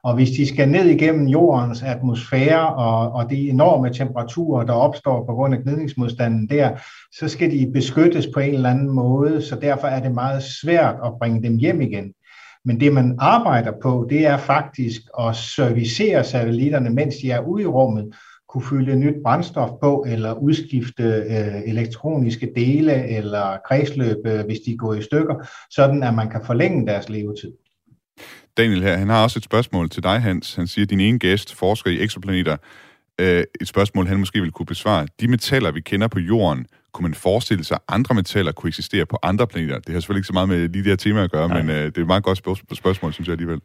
Og 0.04 0.14
hvis 0.14 0.30
de 0.30 0.46
skal 0.46 0.68
ned 0.68 0.84
igennem 0.84 1.26
jordens 1.26 1.82
atmosfære 1.82 2.74
og, 2.74 3.12
og 3.12 3.30
de 3.30 3.48
enorme 3.48 3.92
temperaturer, 3.92 4.64
der 4.64 4.72
opstår 4.72 5.24
på 5.26 5.34
grund 5.34 5.54
af 5.54 5.62
gnidningsmodstanden 5.62 6.48
der, 6.48 6.70
så 7.12 7.28
skal 7.28 7.50
de 7.50 7.70
beskyttes 7.72 8.26
på 8.34 8.40
en 8.40 8.54
eller 8.54 8.70
anden 8.70 8.90
måde, 8.90 9.42
så 9.42 9.56
derfor 9.56 9.86
er 9.86 10.02
det 10.02 10.12
meget 10.12 10.42
svært 10.42 10.94
at 11.04 11.12
bringe 11.18 11.42
dem 11.42 11.56
hjem 11.56 11.80
igen. 11.80 12.12
Men 12.64 12.80
det, 12.80 12.92
man 12.92 13.16
arbejder 13.18 13.72
på, 13.82 14.06
det 14.10 14.26
er 14.26 14.36
faktisk 14.36 15.02
at 15.20 15.36
servicere 15.36 16.24
satellitterne, 16.24 16.90
mens 16.90 17.16
de 17.16 17.30
er 17.30 17.40
ude 17.40 17.62
i 17.62 17.66
rummet, 17.66 18.14
kunne 18.48 18.64
fylde 18.64 18.96
nyt 18.96 19.22
brændstof 19.24 19.70
på, 19.82 20.04
eller 20.08 20.32
udskifte 20.32 21.02
øh, 21.02 21.62
elektroniske 21.66 22.52
dele 22.56 23.08
eller 23.08 23.58
kredsløb, 23.68 24.16
øh, 24.26 24.44
hvis 24.46 24.58
de 24.66 24.76
går 24.76 24.94
i 24.94 25.02
stykker, 25.02 25.46
sådan 25.70 26.02
at 26.02 26.14
man 26.14 26.30
kan 26.30 26.40
forlænge 26.44 26.86
deres 26.86 27.08
levetid. 27.08 27.52
Daniel 28.56 28.82
her, 28.82 28.96
han 28.96 29.08
har 29.08 29.22
også 29.22 29.38
et 29.38 29.44
spørgsmål 29.44 29.90
til 29.90 30.02
dig, 30.02 30.22
Hans. 30.22 30.54
Han 30.54 30.66
siger, 30.66 30.84
at 30.84 30.90
din 30.90 31.00
ene 31.00 31.18
gæst 31.18 31.54
forsker 31.54 31.90
i 31.90 32.00
eksoplaneter. 32.00 32.56
Øh, 33.20 33.44
et 33.60 33.68
spørgsmål, 33.68 34.06
han 34.06 34.18
måske 34.18 34.40
vil 34.40 34.50
kunne 34.50 34.66
besvare. 34.66 35.06
De 35.20 35.28
metaller, 35.28 35.70
vi 35.70 35.80
kender 35.80 36.08
på 36.08 36.18
jorden, 36.18 36.66
kunne 36.92 37.02
man 37.02 37.14
forestille 37.14 37.64
sig, 37.64 37.74
at 37.74 37.94
andre 37.94 38.14
metaller 38.14 38.52
kunne 38.52 38.68
eksistere 38.68 39.06
på 39.06 39.18
andre 39.22 39.46
planeter? 39.46 39.78
Det 39.78 39.92
har 39.92 40.00
selvfølgelig 40.00 40.20
ikke 40.20 40.26
så 40.26 40.32
meget 40.32 40.48
med 40.48 40.68
lige 40.68 40.82
det 40.82 40.86
her 40.86 40.96
tema 40.96 41.24
at 41.24 41.30
gøre, 41.30 41.48
Nej. 41.48 41.62
men 41.62 41.70
øh, 41.70 41.84
det 41.86 41.98
er 41.98 42.00
et 42.00 42.06
meget 42.06 42.24
godt 42.24 42.38
spørgsmål, 42.74 43.12
synes 43.12 43.28
jeg 43.28 43.32
alligevel. 43.32 43.60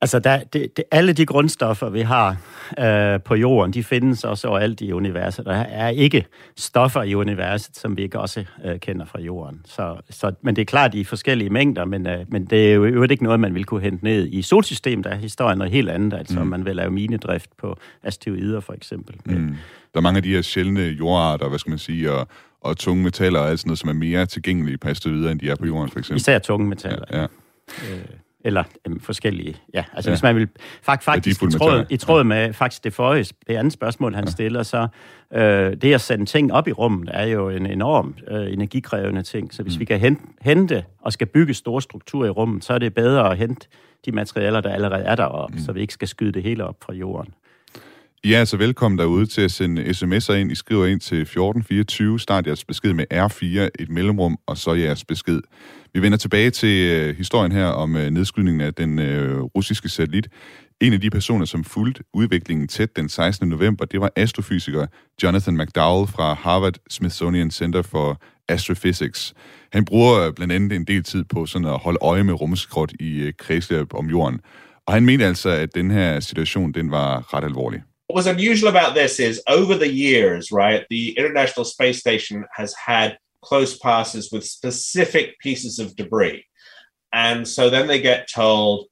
Altså, 0.00 0.18
der, 0.18 0.42
det, 0.42 0.76
det, 0.76 0.84
alle 0.90 1.12
de 1.12 1.26
grundstoffer, 1.26 1.88
vi 1.88 2.00
har 2.00 2.36
øh, 2.78 3.20
på 3.20 3.34
jorden, 3.34 3.72
de 3.72 3.84
findes 3.84 4.24
også 4.24 4.48
overalt 4.48 4.80
i 4.80 4.92
universet. 4.92 5.46
Der 5.46 5.52
er 5.52 5.88
ikke 5.88 6.26
stoffer 6.56 7.02
i 7.02 7.14
universet, 7.14 7.76
som 7.76 7.96
vi 7.96 8.02
ikke 8.02 8.18
også 8.18 8.44
øh, 8.64 8.78
kender 8.80 9.06
fra 9.06 9.20
jorden. 9.20 9.60
Så, 9.64 9.96
så, 10.10 10.32
men 10.42 10.56
det 10.56 10.62
er 10.62 10.66
klart 10.66 10.94
i 10.94 11.04
forskellige 11.04 11.50
mængder, 11.50 11.84
men, 11.84 12.06
øh, 12.06 12.18
men 12.28 12.44
det 12.44 12.70
er 12.70 12.74
jo 12.74 13.02
ikke 13.02 13.24
noget, 13.24 13.40
man 13.40 13.54
vil 13.54 13.64
kunne 13.64 13.80
hente 13.80 14.04
ned 14.04 14.28
i 14.32 14.42
solsystemet. 14.42 15.04
Der 15.04 15.10
er 15.10 15.16
historien 15.16 15.58
noget 15.58 15.72
helt 15.72 15.90
andet. 15.90 16.18
Altså, 16.18 16.40
mm. 16.40 16.46
man 16.46 16.64
vil 16.64 16.76
lave 16.76 16.90
minedrift 16.90 17.50
på 17.58 17.76
asteroider, 18.02 18.60
for 18.60 18.72
eksempel. 18.72 19.16
Mm. 19.24 19.56
Der 19.94 20.00
er 20.00 20.02
mange 20.02 20.16
af 20.16 20.22
de 20.22 20.34
her 20.34 20.42
sjældne 20.42 20.80
jordarter, 20.80 21.48
hvad 21.48 21.58
skal 21.58 21.70
man 21.70 21.78
sige, 21.78 22.12
og, 22.12 22.28
og 22.60 22.76
tunge 22.76 23.02
metaller 23.02 23.40
og 23.40 23.48
alt 23.50 23.60
sådan 23.60 23.68
noget, 23.68 23.78
som 23.78 23.88
er 23.88 23.94
mere 23.94 24.26
tilgængelige 24.26 24.78
på 24.78 24.88
asteroider, 24.88 25.30
end 25.30 25.40
de 25.40 25.50
er 25.50 25.56
på 25.56 25.66
jorden, 25.66 25.90
for 25.90 25.98
eksempel. 25.98 26.20
Især 26.20 26.38
tunge 26.38 26.68
metaller. 26.68 27.04
Ja, 27.10 27.20
ja. 27.20 27.26
Øh, 27.92 28.04
eller 28.44 28.64
øhm, 28.86 29.00
forskellige, 29.00 29.56
ja, 29.74 29.84
altså 29.92 30.10
ja. 30.10 30.14
hvis 30.14 30.22
man 30.22 30.36
vil, 30.36 30.48
fakt, 30.82 31.04
faktisk 31.04 31.42
i 31.42 31.50
tråd, 31.50 31.86
i 31.90 31.96
tråd 31.96 32.24
med 32.24 32.52
faktisk 32.52 32.84
det 32.84 32.92
forrige, 32.92 33.34
det 33.46 33.56
andet 33.56 33.72
spørgsmål, 33.72 34.14
han 34.14 34.24
ja. 34.24 34.30
stiller, 34.30 34.62
så 34.62 34.88
øh, 35.34 35.76
det 35.82 35.94
at 35.94 36.00
sende 36.00 36.26
ting 36.26 36.52
op 36.52 36.68
i 36.68 36.72
rummet 36.72 37.10
er 37.12 37.24
jo 37.24 37.48
en 37.48 37.66
enorm 37.66 38.14
øh, 38.28 38.52
energikrævende 38.52 39.22
ting, 39.22 39.54
så 39.54 39.62
hvis 39.62 39.76
mm. 39.76 39.80
vi 39.80 39.84
kan 39.84 40.00
hente, 40.00 40.22
hente 40.42 40.84
og 41.00 41.12
skal 41.12 41.26
bygge 41.26 41.54
store 41.54 41.82
strukturer 41.82 42.26
i 42.26 42.30
rummet, 42.30 42.64
så 42.64 42.72
er 42.72 42.78
det 42.78 42.94
bedre 42.94 43.30
at 43.30 43.38
hente 43.38 43.66
de 44.04 44.12
materialer, 44.12 44.60
der 44.60 44.70
allerede 44.70 45.04
er 45.04 45.14
deroppe, 45.14 45.54
mm. 45.54 45.60
så 45.64 45.72
vi 45.72 45.80
ikke 45.80 45.92
skal 45.92 46.08
skyde 46.08 46.32
det 46.32 46.42
hele 46.42 46.64
op 46.64 46.76
fra 46.82 46.92
jorden. 46.92 47.34
I 48.24 48.32
er 48.32 48.38
altså 48.38 48.56
velkommen 48.56 48.98
derude 48.98 49.26
til 49.26 49.40
at 49.40 49.50
sende 49.50 49.82
sms'er 49.82 50.32
ind. 50.32 50.52
I 50.52 50.54
skriver 50.54 50.86
ind 50.86 51.00
til 51.00 51.20
1424, 51.20 52.20
start 52.20 52.46
jeres 52.46 52.64
besked 52.64 52.92
med 52.92 53.04
R4, 53.12 53.68
et 53.78 53.88
mellemrum, 53.88 54.38
og 54.46 54.56
så 54.56 54.74
jeres 54.74 55.04
besked. 55.04 55.40
Vi 55.94 56.02
vender 56.02 56.18
tilbage 56.18 56.50
til 56.50 56.90
øh, 56.90 57.16
historien 57.16 57.52
her 57.52 57.66
om 57.66 57.96
øh, 57.96 58.10
nedskydningen 58.10 58.60
af 58.60 58.74
den 58.74 58.98
øh, 58.98 59.40
russiske 59.40 59.88
satellit. 59.88 60.28
En 60.80 60.92
af 60.92 61.00
de 61.00 61.10
personer, 61.10 61.44
som 61.44 61.64
fulgte 61.64 62.02
udviklingen 62.14 62.68
tæt 62.68 62.96
den 62.96 63.08
16. 63.08 63.48
november, 63.48 63.84
det 63.84 64.00
var 64.00 64.10
astrofysiker 64.16 64.86
Jonathan 65.22 65.56
McDowell 65.56 66.08
fra 66.08 66.34
Harvard 66.34 66.74
Smithsonian 66.90 67.50
Center 67.50 67.82
for 67.82 68.22
Astrophysics. 68.48 69.34
Han 69.72 69.84
bruger 69.84 70.26
øh, 70.26 70.32
blandt 70.32 70.52
andet 70.52 70.72
en 70.72 70.84
del 70.84 71.02
tid 71.02 71.24
på 71.24 71.46
sådan 71.46 71.68
at 71.68 71.78
holde 71.78 71.98
øje 72.02 72.24
med 72.24 72.40
rumskrot 72.40 72.92
i 73.00 73.18
øh, 73.18 73.32
kredsløb 73.38 73.94
om 73.94 74.06
jorden. 74.06 74.40
Og 74.86 74.94
han 74.94 75.04
mente 75.04 75.24
altså, 75.24 75.48
at 75.48 75.74
den 75.74 75.90
her 75.90 76.20
situation, 76.20 76.72
den 76.72 76.90
var 76.90 77.34
ret 77.34 77.44
alvorlig. 77.44 77.82
What 78.14 78.20
was 78.20 78.26
unusual 78.28 78.68
about 78.68 78.94
this 78.94 79.18
is 79.18 79.42
over 79.48 79.74
the 79.74 79.90
years, 79.90 80.52
right, 80.52 80.86
the 80.88 81.18
International 81.18 81.64
Space 81.64 81.98
Station 81.98 82.44
has 82.54 82.72
had 82.72 83.18
close 83.42 83.76
passes 83.76 84.30
with 84.30 84.44
specific 84.44 85.36
pieces 85.40 85.80
of 85.80 85.96
debris. 85.96 86.46
And 87.12 87.46
so 87.46 87.68
then 87.68 87.88
they 87.88 88.00
get 88.00 88.30
told, 88.32 88.86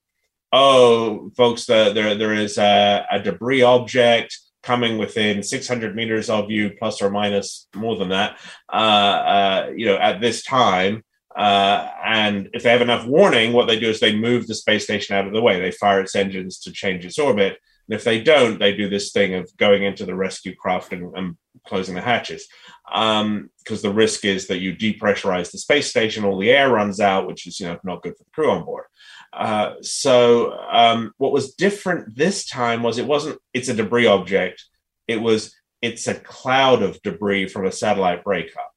oh, 0.51 1.31
folks, 1.37 1.67
the, 1.67 1.93
there, 1.95 2.17
there 2.17 2.35
is 2.35 2.59
a, 2.59 3.07
a 3.13 3.21
debris 3.21 3.63
object 3.63 4.37
coming 4.65 4.99
within 4.99 5.45
600 5.45 5.95
meters 5.95 6.29
of 6.29 6.51
you, 6.51 6.73
plus 6.77 7.01
or 7.01 7.09
minus 7.09 7.69
more 7.77 7.95
than 7.95 8.09
that, 8.09 8.41
uh, 8.73 8.77
uh, 8.77 9.71
you 9.77 9.87
know, 9.87 9.99
at 9.99 10.21
this 10.21 10.43
time. 10.43 11.05
Uh, 11.37 11.89
and 12.05 12.51
if 12.55 12.65
they 12.65 12.71
have 12.71 12.83
enough 12.83 13.07
warning, 13.07 13.53
what 13.53 13.69
they 13.69 13.79
do 13.79 13.89
is 13.89 14.01
they 14.01 14.17
move 14.17 14.49
the 14.49 14.55
space 14.57 14.83
station 14.83 15.15
out 15.15 15.29
of 15.29 15.33
the 15.33 15.41
way. 15.41 15.61
They 15.61 15.71
fire 15.71 16.01
its 16.01 16.17
engines 16.17 16.59
to 16.63 16.73
change 16.73 17.05
its 17.05 17.21
orbit. 17.21 17.59
And 17.93 17.99
if 17.99 18.05
they 18.05 18.23
don't, 18.23 18.59
they 18.59 18.75
do 18.75 18.89
this 18.89 19.13
thing 19.13 19.35
of 19.35 19.55
going 19.59 19.83
into 19.83 20.07
the 20.07 20.15
rescue 20.15 20.57
craft 20.57 20.95
and, 20.95 21.15
and 21.15 21.37
closing 21.67 21.95
the 21.95 22.01
hatches. 22.01 22.49
Because 22.87 23.21
um, 23.21 23.51
the 23.67 23.93
risk 23.93 24.25
is 24.25 24.47
that 24.47 24.61
you 24.61 24.75
depressurize 24.75 25.51
the 25.51 25.59
space 25.59 25.91
station, 25.91 26.25
all 26.25 26.39
the 26.39 26.51
air 26.51 26.71
runs 26.71 27.01
out, 27.01 27.27
which 27.27 27.47
is 27.47 27.61
you 27.61 27.67
know 27.67 27.79
not 27.85 28.01
good 28.01 28.17
for 28.17 28.25
the 28.25 28.31
crew 28.31 28.51
on 28.51 28.65
board. 28.65 28.85
Uh, 29.31 29.75
so 29.83 30.59
um, 30.73 31.13
what 31.19 31.33
was 31.33 31.53
different 31.53 32.17
this 32.17 32.47
time 32.47 32.83
was 32.83 32.97
it 32.97 33.07
wasn't 33.07 33.39
it's 33.53 33.69
a 33.69 33.75
debris 33.75 34.07
object. 34.07 34.65
It 35.07 35.21
was 35.21 35.55
it's 35.83 36.07
a 36.07 36.15
cloud 36.15 36.83
of 36.83 37.03
debris 37.03 37.49
from 37.49 37.67
a 37.67 37.73
satellite 37.73 38.25
breakup. 38.25 38.73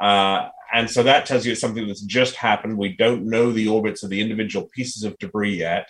Uh, 0.00 0.50
and 0.72 0.88
so 0.88 1.02
that 1.02 1.26
tells 1.26 1.44
you 1.44 1.50
it's 1.50 1.60
something 1.60 1.88
that's 1.88 2.02
just 2.02 2.36
happened. 2.36 2.78
We 2.78 2.96
don't 2.96 3.26
know 3.26 3.50
the 3.50 3.66
orbits 3.66 4.04
of 4.04 4.10
the 4.10 4.20
individual 4.20 4.68
pieces 4.72 5.02
of 5.02 5.18
debris 5.18 5.56
yet. 5.56 5.88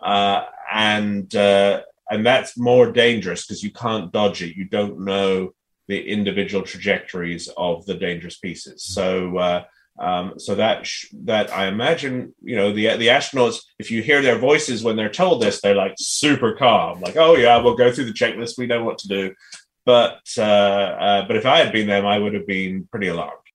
Uh, 0.00 0.44
and 0.72 1.34
uh, 1.34 1.82
and 2.10 2.24
that's 2.24 2.58
more 2.58 2.90
dangerous 2.90 3.46
because 3.46 3.62
you 3.62 3.70
can't 3.70 4.12
dodge 4.12 4.42
it. 4.42 4.56
You 4.56 4.64
don't 4.64 5.04
know 5.04 5.52
the 5.88 6.00
individual 6.00 6.64
trajectories 6.64 7.48
of 7.56 7.86
the 7.86 7.94
dangerous 7.94 8.38
pieces. 8.38 8.84
So 8.84 9.38
uh, 9.38 9.64
um, 9.98 10.34
so 10.38 10.54
that 10.54 10.86
sh- 10.86 11.06
that 11.24 11.52
I 11.52 11.66
imagine 11.66 12.34
you 12.42 12.56
know 12.56 12.72
the 12.72 12.96
the 12.96 13.08
astronauts 13.08 13.60
if 13.78 13.90
you 13.90 14.02
hear 14.02 14.22
their 14.22 14.38
voices 14.38 14.84
when 14.84 14.96
they're 14.96 15.08
told 15.08 15.42
this 15.42 15.60
they're 15.60 15.74
like 15.74 15.94
super 15.98 16.54
calm 16.54 17.00
like 17.00 17.16
oh 17.16 17.36
yeah 17.36 17.56
we'll 17.58 17.74
go 17.76 17.90
through 17.90 18.04
the 18.04 18.12
checklist 18.12 18.58
we 18.58 18.66
know 18.66 18.84
what 18.84 18.98
to 18.98 19.08
do 19.08 19.34
but 19.84 20.20
uh, 20.38 20.42
uh, 20.42 21.26
but 21.26 21.36
if 21.36 21.46
I 21.46 21.58
had 21.58 21.72
been 21.72 21.88
them 21.88 22.06
I 22.06 22.18
would 22.18 22.34
have 22.34 22.46
been 22.46 22.86
pretty 22.90 23.08
alarmed. 23.08 23.47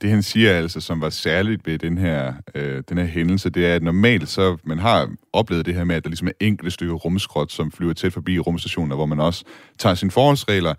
Det 0.00 0.10
han 0.10 0.22
siger 0.22 0.52
altså, 0.52 0.80
som 0.80 1.00
var 1.00 1.10
særligt 1.10 1.66
ved 1.66 1.78
den 1.78 1.98
her, 1.98 2.32
øh, 2.54 2.82
den 2.88 2.98
her 2.98 3.04
hændelse, 3.04 3.50
det 3.50 3.66
er, 3.66 3.74
at 3.74 3.82
normalt 3.82 4.28
så 4.28 4.56
man 4.64 4.78
har 4.78 5.10
oplevet 5.32 5.66
det 5.66 5.74
her 5.74 5.84
med, 5.84 5.96
at 5.96 6.04
der 6.04 6.10
ligesom 6.10 6.28
er 6.28 6.32
enkelte 6.40 6.70
stykker 6.70 6.94
rumskrot, 6.94 7.52
som 7.52 7.72
flyver 7.72 7.92
tæt 7.92 8.12
forbi 8.12 8.38
rumstationer, 8.38 8.96
hvor 8.96 9.06
man 9.06 9.20
også 9.20 9.44
tager 9.78 9.94
sine 9.94 10.10
forholdsregler, 10.10 10.74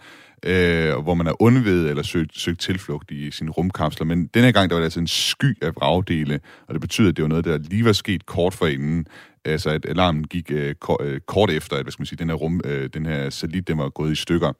øh, 0.45 0.95
hvor 1.03 1.13
man 1.13 1.27
er 1.27 1.41
undvedet 1.41 1.89
eller 1.89 2.03
søgt, 2.03 2.39
søgt 2.39 2.59
tilflugt 2.59 3.11
i 3.11 3.31
sine 3.31 3.51
rumkapsler. 3.51 4.05
Men 4.05 4.27
den 4.27 4.43
her 4.43 4.51
gang, 4.51 4.69
der 4.69 4.75
var 4.75 4.79
det 4.79 4.85
altså 4.85 4.99
en 4.99 5.07
sky 5.07 5.63
af 5.63 5.75
vragdele, 5.75 6.39
og 6.67 6.73
det 6.73 6.81
betyder, 6.81 7.09
at 7.09 7.17
det 7.17 7.23
var 7.23 7.29
noget, 7.29 7.45
der 7.45 7.57
lige 7.57 7.85
var 7.85 7.93
sket 7.93 8.25
kort 8.25 8.53
forinden, 8.53 9.07
altså 9.45 9.69
at 9.69 9.85
alarmen 9.85 10.23
gik 10.23 10.51
øh, 10.51 10.75
kort, 10.75 11.01
øh, 11.01 11.19
kort 11.27 11.51
efter, 11.51 11.75
at 11.75 11.83
hvad 11.83 11.91
skal 11.91 12.01
man 12.01 12.05
sige, 12.05 12.17
den 12.17 12.29
her, 12.29 12.35
rum, 12.35 12.61
øh, 12.65 12.89
den 12.93 13.05
her 13.05 13.29
satellit, 13.29 13.67
den 13.67 13.77
var 13.77 13.89
gået 13.89 14.11
i 14.11 14.15
stykker. 14.15 14.53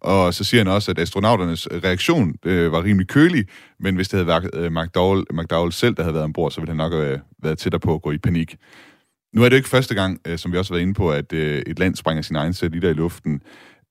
Og 0.00 0.34
så 0.34 0.44
siger 0.44 0.60
han 0.60 0.68
også, 0.68 0.90
at 0.90 0.98
astronauternes 0.98 1.68
reaktion 1.84 2.34
øh, 2.44 2.72
var 2.72 2.84
rimelig 2.84 3.08
kølig, 3.08 3.44
men 3.80 3.94
hvis 3.94 4.08
det 4.08 4.16
havde 4.16 4.26
været 4.26 4.50
øh, 4.54 4.72
McDowell, 4.72 5.24
McDowell 5.32 5.72
selv, 5.72 5.94
der 5.94 6.02
havde 6.02 6.14
været 6.14 6.24
ombord, 6.24 6.50
så 6.50 6.60
ville 6.60 6.70
han 6.70 6.76
nok 6.76 6.92
have 6.92 7.12
øh, 7.12 7.18
været 7.42 7.58
tættere 7.58 7.80
på 7.80 7.94
at 7.94 8.02
gå 8.02 8.10
i 8.12 8.18
panik. 8.18 8.56
Nu 9.34 9.42
er 9.42 9.48
det 9.48 9.52
jo 9.52 9.56
ikke 9.56 9.68
første 9.68 9.94
gang, 9.94 10.20
øh, 10.26 10.38
som 10.38 10.52
vi 10.52 10.58
også 10.58 10.72
har 10.72 10.76
været 10.76 10.82
inde 10.82 10.94
på, 10.94 11.10
at 11.10 11.32
øh, 11.32 11.62
et 11.66 11.78
land 11.78 11.96
springer 11.96 12.22
sin 12.22 12.36
egen 12.36 12.52
satellitter 12.52 12.90
i 12.90 12.92
luften. 12.92 13.42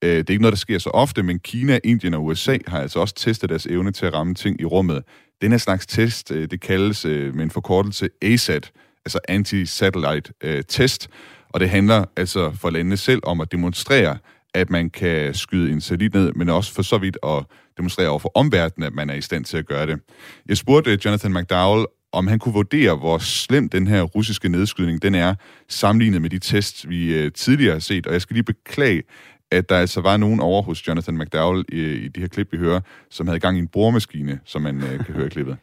Øh, 0.04 0.10
det 0.10 0.30
er 0.30 0.34
ikke 0.34 0.42
noget, 0.42 0.54
der 0.54 0.58
sker 0.58 0.78
så 0.78 0.90
ofte, 0.90 1.24
men 1.24 1.40
Kina, 1.40 1.80
Indien 1.84 2.14
og 2.14 2.26
USA 2.26 2.58
har 2.68 2.82
altså 2.82 3.00
også 3.00 3.16
testet 3.16 3.50
deres 3.50 3.66
evne 3.66 3.92
til 3.92 4.06
at 4.06 4.14
ramme 4.14 4.34
ting 4.34 4.62
i 4.62 4.66
rummet. 4.66 5.04
Den 5.42 5.52
her 5.52 5.58
slags 5.58 5.88
test, 5.88 6.32
øh, 6.32 6.52
det 6.52 6.62
kaldes 6.62 7.06
øh, 7.06 7.36
med 7.36 7.44
en 7.44 7.52
forkortelse 7.52 8.10
ASAT, 8.22 8.72
altså 9.06 9.20
Anti-Satellite 9.32 10.32
øh, 10.44 10.64
Test, 10.68 11.10
og 11.50 11.60
det 11.60 11.70
handler 11.70 12.06
altså 12.18 12.52
for 12.52 12.70
landene 12.70 12.98
selv 12.98 13.20
om 13.24 13.42
at 13.42 13.52
demonstrere, 13.52 14.18
at 14.54 14.70
man 14.70 14.90
kan 14.90 15.34
skyde 15.34 15.72
en 15.72 15.82
satellit 15.82 16.14
ned, 16.14 16.34
men 16.34 16.50
også 16.50 16.74
for 16.74 16.82
så 16.82 16.98
vidt 16.98 17.18
at 17.24 17.46
demonstrere 17.78 18.10
over 18.10 18.20
for 18.20 18.32
omverdenen, 18.36 18.88
at 18.88 18.94
man 18.94 19.10
er 19.10 19.14
i 19.14 19.22
stand 19.22 19.46
til 19.46 19.58
at 19.58 19.66
gøre 19.66 19.88
det. 19.88 20.00
Jeg 20.48 20.58
spurgte 20.58 20.94
eh, 20.94 21.06
Jonathan 21.06 21.34
McDowell, 21.34 21.86
om 22.12 22.28
han 22.28 22.40
kunne 22.40 22.54
vurdere, 22.54 22.96
hvor 22.96 23.18
slem 23.18 23.70
den 23.70 23.88
her 23.88 24.04
russiske 24.04 24.50
nedskydning 24.50 25.02
den 25.02 25.16
er, 25.16 25.36
sammenlignet 25.68 26.22
med 26.22 26.30
de 26.30 26.40
tests, 26.40 26.90
vi 26.90 27.20
eh, 27.20 27.32
tidligere 27.32 27.74
har 27.74 27.80
set. 27.80 28.08
Og 28.08 28.14
jeg 28.14 28.22
skal 28.22 28.34
lige 28.34 28.44
beklage, 28.44 29.04
at 29.52 29.70
der 29.70 29.78
altså 29.78 30.02
var 30.02 30.18
nogen 30.18 30.40
over 30.40 30.62
hos 30.62 30.88
Jonathan 30.88 31.18
McDowell 31.18 31.66
i, 31.70 31.82
i 31.82 32.08
de 32.08 32.20
her 32.20 32.28
klip, 32.28 32.48
vi 32.52 32.58
hører, 32.58 32.82
som 33.10 33.28
havde 33.28 33.40
gang 33.40 33.58
i 33.58 33.60
en 33.60 33.68
boremaskine, 33.68 34.40
som 34.46 34.62
man 34.62 34.80
kan 34.80 35.16
høre 35.16 35.26
i 35.26 35.30
klippet. 35.30 35.58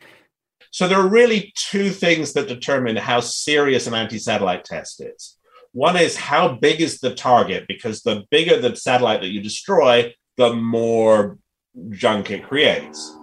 So 0.72 0.86
there 0.86 0.98
are 0.98 1.08
really 1.08 1.52
two 1.72 1.88
things 1.88 2.32
that 2.32 2.48
determine 2.48 2.98
how 2.98 3.20
serious 3.20 3.86
an 3.86 3.94
anti-satellite 3.94 4.62
test 4.70 5.00
is. 5.00 5.35
One 5.76 5.98
is 5.98 6.16
how 6.16 6.54
big 6.54 6.80
is 6.80 7.00
the 7.00 7.14
target? 7.14 7.66
Because 7.68 8.00
the 8.00 8.24
bigger 8.30 8.58
the 8.58 8.74
satellite 8.74 9.20
that 9.20 9.28
you 9.28 9.42
destroy, 9.42 10.14
the 10.38 10.54
more 10.54 11.36
junk 11.90 12.30
it 12.30 12.44
creates. 12.44 13.14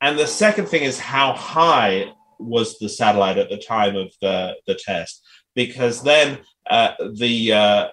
And 0.00 0.16
the 0.16 0.28
second 0.28 0.66
thing 0.66 0.84
is 0.84 1.00
how 1.00 1.32
high 1.32 2.12
was 2.38 2.78
the 2.78 2.88
satellite 2.88 3.38
at 3.38 3.50
the 3.50 3.58
time 3.58 3.96
of 3.96 4.12
the, 4.22 4.54
the 4.68 4.76
test? 4.76 5.20
Because 5.56 6.04
then 6.04 6.38
uh, 6.70 6.92
the 7.14 7.52
uh, 7.52 7.88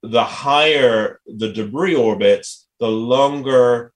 the 0.00 0.22
higher 0.22 1.20
the 1.26 1.52
debris 1.52 1.96
orbits, 1.96 2.68
the 2.78 2.86
longer 2.86 3.92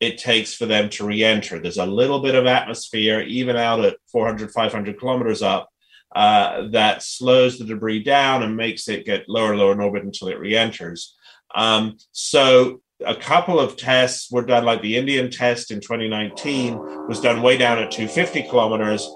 it 0.00 0.18
takes 0.18 0.54
for 0.54 0.66
them 0.66 0.90
to 0.90 1.06
re-enter. 1.06 1.60
There's 1.60 1.78
a 1.78 1.86
little 1.86 2.18
bit 2.18 2.34
of 2.34 2.46
atmosphere, 2.46 3.20
even 3.20 3.54
out 3.54 3.84
at 3.84 3.96
400, 4.10 4.50
500 4.50 4.98
kilometers 4.98 5.40
up, 5.40 5.68
uh, 6.14 6.68
that 6.68 7.02
slows 7.02 7.58
the 7.58 7.64
debris 7.64 8.02
down 8.02 8.42
and 8.42 8.56
makes 8.56 8.88
it 8.88 9.04
get 9.04 9.28
lower 9.28 9.50
and 9.50 9.60
lower 9.60 9.72
in 9.72 9.80
orbit 9.80 10.04
until 10.04 10.28
it 10.28 10.38
re-enters. 10.38 11.16
Um, 11.54 11.98
so 12.12 12.82
a 13.04 13.14
couple 13.14 13.58
of 13.58 13.76
tests 13.76 14.30
were 14.30 14.44
done, 14.44 14.64
like 14.64 14.82
the 14.82 14.96
Indian 14.96 15.30
test 15.30 15.70
in 15.70 15.80
2019 15.80 17.08
was 17.08 17.20
done 17.20 17.42
way 17.42 17.56
down 17.56 17.78
at 17.78 17.90
250 17.90 18.48
kilometers, 18.48 19.08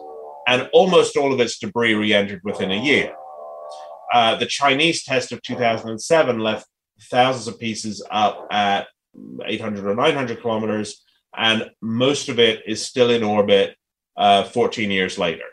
and 0.46 0.68
almost 0.72 1.16
all 1.16 1.32
of 1.32 1.40
its 1.40 1.58
debris 1.58 1.94
re-entered 1.94 2.40
within 2.44 2.70
a 2.70 2.82
year. 2.82 3.14
Uh, 4.12 4.36
the 4.36 4.46
Chinese 4.46 5.04
test 5.04 5.32
of 5.32 5.42
2007 5.42 6.38
left 6.38 6.66
thousands 7.02 7.46
of 7.46 7.60
pieces 7.60 8.04
up 8.10 8.46
at 8.50 8.88
800 9.44 9.86
or 9.86 9.94
900 9.94 10.40
kilometers, 10.40 11.04
and 11.36 11.70
most 11.80 12.28
of 12.28 12.38
it 12.38 12.62
is 12.66 12.84
still 12.84 13.10
in 13.10 13.22
orbit 13.22 13.76
uh, 14.16 14.44
14 14.44 14.90
years 14.90 15.18
later. 15.18 15.44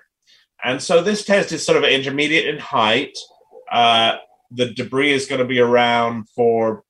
And 0.65 0.81
so 0.81 1.03
this 1.03 1.23
test 1.23 1.51
is 1.51 1.63
sort 1.63 1.77
of 1.77 1.83
intermediate 1.83 2.47
in 2.47 2.59
height. 2.59 3.15
Uh, 3.71 4.15
the 4.49 4.73
debris 4.73 5.13
is 5.13 5.27
going 5.27 5.39
to 5.39 5.45
be 5.45 5.59
around 5.59 6.27
for 6.29 6.83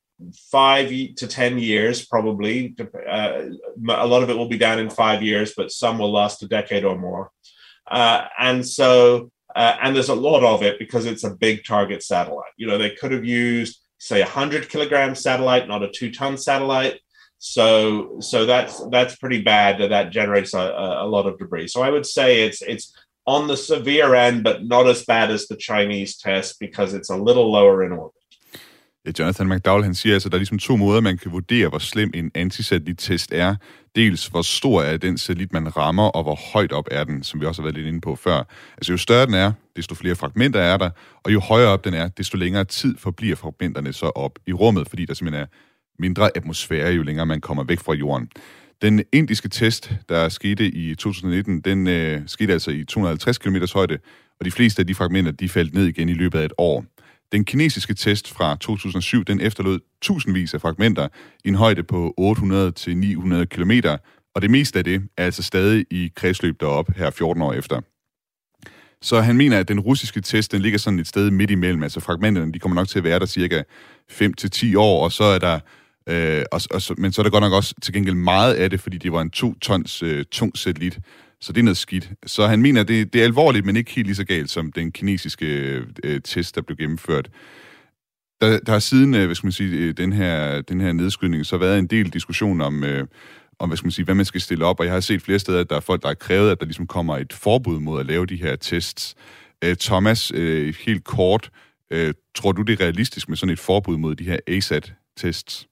five 0.49 0.89
to 0.89 1.27
10 1.27 1.59
years, 1.59 2.05
probably. 2.05 2.73
Uh, 2.79 3.47
a 3.89 4.07
lot 4.07 4.23
of 4.23 4.29
it 4.29 4.37
will 4.37 4.47
be 4.47 4.57
down 4.57 4.79
in 4.79 4.89
five 4.89 5.21
years, 5.21 5.53
but 5.57 5.71
some 5.71 5.99
will 5.99 6.11
last 6.11 6.41
a 6.41 6.47
decade 6.47 6.85
or 6.85 6.97
more. 6.97 7.31
Uh, 7.85 8.25
and 8.39 8.65
so, 8.65 9.29
uh, 9.55 9.75
and 9.83 9.93
there's 9.93 10.09
a 10.09 10.15
lot 10.15 10.43
of 10.43 10.63
it 10.63 10.79
because 10.79 11.05
it's 11.05 11.25
a 11.25 11.35
big 11.35 11.65
target 11.65 12.01
satellite. 12.01 12.53
You 12.55 12.67
know, 12.67 12.77
they 12.77 12.91
could 12.91 13.11
have 13.11 13.25
used, 13.25 13.81
say, 13.99 14.21
a 14.21 14.25
100 14.25 14.69
kilogram 14.69 15.15
satellite, 15.15 15.67
not 15.67 15.83
a 15.83 15.89
two 15.89 16.11
ton 16.11 16.37
satellite. 16.37 17.01
So, 17.37 18.17
so 18.21 18.45
that's 18.45 18.81
that's 18.89 19.17
pretty 19.17 19.41
bad. 19.41 19.79
That 19.79 19.89
that 19.89 20.11
generates 20.11 20.53
a, 20.53 20.59
a 20.99 21.05
lot 21.05 21.27
of 21.27 21.37
debris. 21.37 21.67
So 21.67 21.81
I 21.81 21.89
would 21.89 22.05
say 22.05 22.43
it's 22.43 22.61
it's 22.61 22.95
on 23.25 23.47
the 23.47 23.57
severe 23.57 24.27
end, 24.27 24.43
but 24.43 24.57
not 24.63 24.87
as 24.87 25.03
bad 25.07 25.31
as 25.31 25.41
the 25.51 25.57
Chinese 25.69 26.17
test 26.25 26.59
because 26.59 26.97
it's 26.97 27.09
a 27.09 27.17
little 27.17 27.49
lower 27.57 27.83
in 27.83 27.91
orbit. 27.91 28.21
Jonathan 29.19 29.47
McDowell 29.47 29.83
han 29.83 29.95
siger 29.95 30.15
altså, 30.15 30.27
at 30.27 30.31
der 30.31 30.35
er 30.35 30.39
ligesom 30.39 30.59
to 30.59 30.75
måder, 30.75 31.01
man 31.01 31.17
kan 31.17 31.31
vurdere, 31.31 31.69
hvor 31.69 31.79
slem 31.79 32.11
en 32.13 32.31
antisatellittest 32.35 33.31
er. 33.33 33.55
Dels, 33.95 34.27
hvor 34.27 34.41
stor 34.41 34.81
er 34.81 34.97
den 34.97 35.17
satellit, 35.17 35.53
man 35.53 35.77
rammer, 35.77 36.07
og 36.07 36.23
hvor 36.23 36.39
højt 36.53 36.71
op 36.71 36.87
er 36.91 37.03
den, 37.03 37.23
som 37.23 37.41
vi 37.41 37.45
også 37.45 37.61
har 37.61 37.65
været 37.65 37.75
lidt 37.75 37.87
inde 37.87 38.01
på 38.01 38.15
før. 38.15 38.43
Altså, 38.77 38.91
jo 38.91 38.97
større 38.97 39.25
den 39.25 39.33
er, 39.33 39.51
desto 39.75 39.95
flere 39.95 40.15
fragmenter 40.15 40.59
er 40.59 40.77
der, 40.77 40.89
og 41.23 41.33
jo 41.33 41.39
højere 41.39 41.69
op 41.69 41.85
den 41.85 41.93
er, 41.93 42.07
desto 42.07 42.37
længere 42.37 42.63
tid 42.63 42.97
forbliver 42.97 43.35
fragmenterne 43.35 43.93
så 43.93 44.05
op 44.05 44.39
i 44.47 44.53
rummet, 44.53 44.89
fordi 44.89 45.05
der 45.05 45.13
simpelthen 45.13 45.43
er 45.43 45.47
mindre 45.99 46.29
atmosfære, 46.35 46.91
jo 46.91 47.03
længere 47.03 47.25
man 47.25 47.41
kommer 47.41 47.63
væk 47.63 47.79
fra 47.79 47.93
jorden. 47.93 48.29
Den 48.81 49.03
indiske 49.13 49.49
test, 49.49 49.91
der 50.09 50.29
skete 50.29 50.67
i 50.67 50.95
2019, 50.95 51.61
den 51.61 51.87
øh, 51.87 52.21
skete 52.27 52.53
altså 52.53 52.71
i 52.71 52.83
250 52.83 53.37
km 53.37 53.55
højde, 53.73 53.97
og 54.39 54.45
de 54.45 54.51
fleste 54.51 54.79
af 54.79 54.87
de 54.87 54.95
fragmenter, 54.95 55.31
de 55.31 55.49
faldt 55.49 55.73
ned 55.73 55.85
igen 55.85 56.09
i 56.09 56.13
løbet 56.13 56.39
af 56.39 56.45
et 56.45 56.53
år. 56.57 56.85
Den 57.31 57.45
kinesiske 57.45 57.93
test 57.93 58.31
fra 58.31 58.57
2007, 58.61 59.23
den 59.23 59.41
efterlod 59.41 59.79
tusindvis 60.01 60.53
af 60.53 60.61
fragmenter 60.61 61.07
i 61.45 61.47
en 61.47 61.55
højde 61.55 61.83
på 61.83 62.13
800-900 62.19 63.45
km, 63.45 63.71
og 64.35 64.41
det 64.41 64.51
meste 64.51 64.79
af 64.79 64.83
det 64.83 65.01
er 65.17 65.25
altså 65.25 65.43
stadig 65.43 65.85
i 65.91 66.11
kredsløb 66.15 66.59
derop 66.59 66.89
her 66.95 67.09
14 67.09 67.41
år 67.41 67.53
efter. 67.53 67.81
Så 69.01 69.21
han 69.21 69.37
mener, 69.37 69.59
at 69.59 69.67
den 69.67 69.79
russiske 69.79 70.21
test, 70.21 70.51
den 70.51 70.61
ligger 70.61 70.79
sådan 70.79 70.99
et 70.99 71.07
sted 71.07 71.31
midt 71.31 71.51
imellem. 71.51 71.83
Altså 71.83 71.99
fragmenterne, 71.99 72.51
de 72.51 72.59
kommer 72.59 72.75
nok 72.75 72.87
til 72.87 72.97
at 72.97 73.03
være 73.03 73.19
der 73.19 73.25
cirka 73.25 73.63
5-10 74.11 74.77
år, 74.77 75.03
og 75.03 75.11
så 75.11 75.23
er 75.23 75.39
der 75.39 75.59
Øh, 76.09 76.43
og, 76.51 76.61
og, 76.71 76.81
men 76.97 77.11
så 77.11 77.21
er 77.21 77.23
der 77.23 77.29
godt 77.29 77.41
nok 77.41 77.53
også 77.53 77.75
til 77.81 77.93
gengæld 77.93 78.15
meget 78.15 78.53
af 78.53 78.69
det, 78.69 78.79
fordi 78.79 78.97
det 78.97 79.11
var 79.11 79.21
en 79.21 79.29
to 79.29 79.53
tons 79.53 80.03
øh, 80.03 80.25
tung 80.31 80.57
satellit. 80.57 80.99
Så 81.41 81.53
det 81.53 81.59
er 81.59 81.63
noget 81.63 81.77
skidt. 81.77 82.11
Så 82.25 82.47
han 82.47 82.61
mener, 82.61 82.83
det, 82.83 83.13
det 83.13 83.21
er 83.21 83.25
alvorligt, 83.25 83.65
men 83.65 83.75
ikke 83.75 83.91
helt 83.91 84.07
lige 84.07 84.15
så 84.15 84.25
galt 84.25 84.49
som 84.49 84.71
den 84.71 84.91
kinesiske 84.91 85.45
øh, 86.03 86.21
test, 86.21 86.55
der 86.55 86.61
blev 86.61 86.77
gennemført. 86.77 87.29
Der, 88.41 88.59
der 88.59 88.71
har 88.71 88.79
siden, 88.79 89.13
øh, 89.13 89.25
hvad 89.25 89.35
skal 89.35 89.47
man 89.47 89.51
sige, 89.51 89.77
øh, 89.77 89.97
den 89.97 90.13
her, 90.13 90.61
den 90.61 90.81
her 90.81 90.91
nedskydning, 90.91 91.45
så 91.45 91.57
været 91.57 91.79
en 91.79 91.87
del 91.87 92.09
diskussion 92.09 92.61
om, 92.61 92.83
øh, 92.83 93.07
om 93.59 93.69
hvad, 93.69 93.77
skal 93.77 93.85
man 93.85 93.91
sige, 93.91 94.05
hvad 94.05 94.15
man 94.15 94.25
skal 94.25 94.41
stille 94.41 94.65
op, 94.65 94.79
og 94.79 94.85
jeg 94.85 94.93
har 94.93 94.99
set 94.99 95.21
flere 95.21 95.39
steder, 95.39 95.59
at 95.59 95.69
der 95.69 95.75
er 95.75 95.79
folk, 95.79 96.01
der 96.01 96.07
har 96.07 96.15
krævet, 96.15 96.51
at 96.51 96.59
der 96.59 96.65
ligesom 96.65 96.87
kommer 96.87 97.17
et 97.17 97.33
forbud 97.33 97.79
mod 97.79 97.99
at 97.99 98.05
lave 98.05 98.25
de 98.25 98.35
her 98.35 98.55
tests. 98.55 99.15
Øh, 99.63 99.75
Thomas, 99.75 100.31
øh, 100.35 100.75
helt 100.85 101.03
kort, 101.03 101.49
øh, 101.91 102.13
tror 102.35 102.51
du, 102.51 102.61
det 102.61 102.73
er 102.73 102.85
realistisk 102.85 103.29
med 103.29 103.37
sådan 103.37 103.53
et 103.53 103.59
forbud 103.59 103.97
mod 103.97 104.15
de 104.15 104.23
her 104.23 104.37
ASAT-tests? 104.47 105.67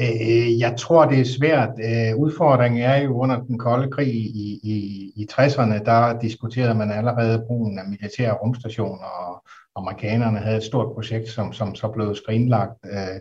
Øh, 0.00 0.60
jeg 0.60 0.74
tror, 0.78 1.04
det 1.04 1.20
er 1.20 1.24
svært. 1.24 1.70
Øh, 1.78 2.16
udfordringen 2.16 2.82
er 2.82 2.96
jo 2.96 3.18
under 3.18 3.40
den 3.40 3.58
kolde 3.58 3.90
krig 3.90 4.14
i, 4.14 4.60
i, 4.62 4.76
i 5.16 5.28
60'erne, 5.32 5.84
der 5.84 6.18
diskuterede 6.18 6.74
man 6.74 6.90
allerede 6.90 7.44
brugen 7.46 7.78
af 7.78 7.84
militære 7.88 8.32
rumstationer, 8.32 9.04
og 9.04 9.42
amerikanerne 9.76 10.38
havde 10.38 10.56
et 10.56 10.62
stort 10.62 10.94
projekt, 10.94 11.28
som, 11.28 11.52
som 11.52 11.74
så 11.74 11.88
blev 11.88 12.14
skrinlagt. 12.14 12.72
Øh, 12.84 13.20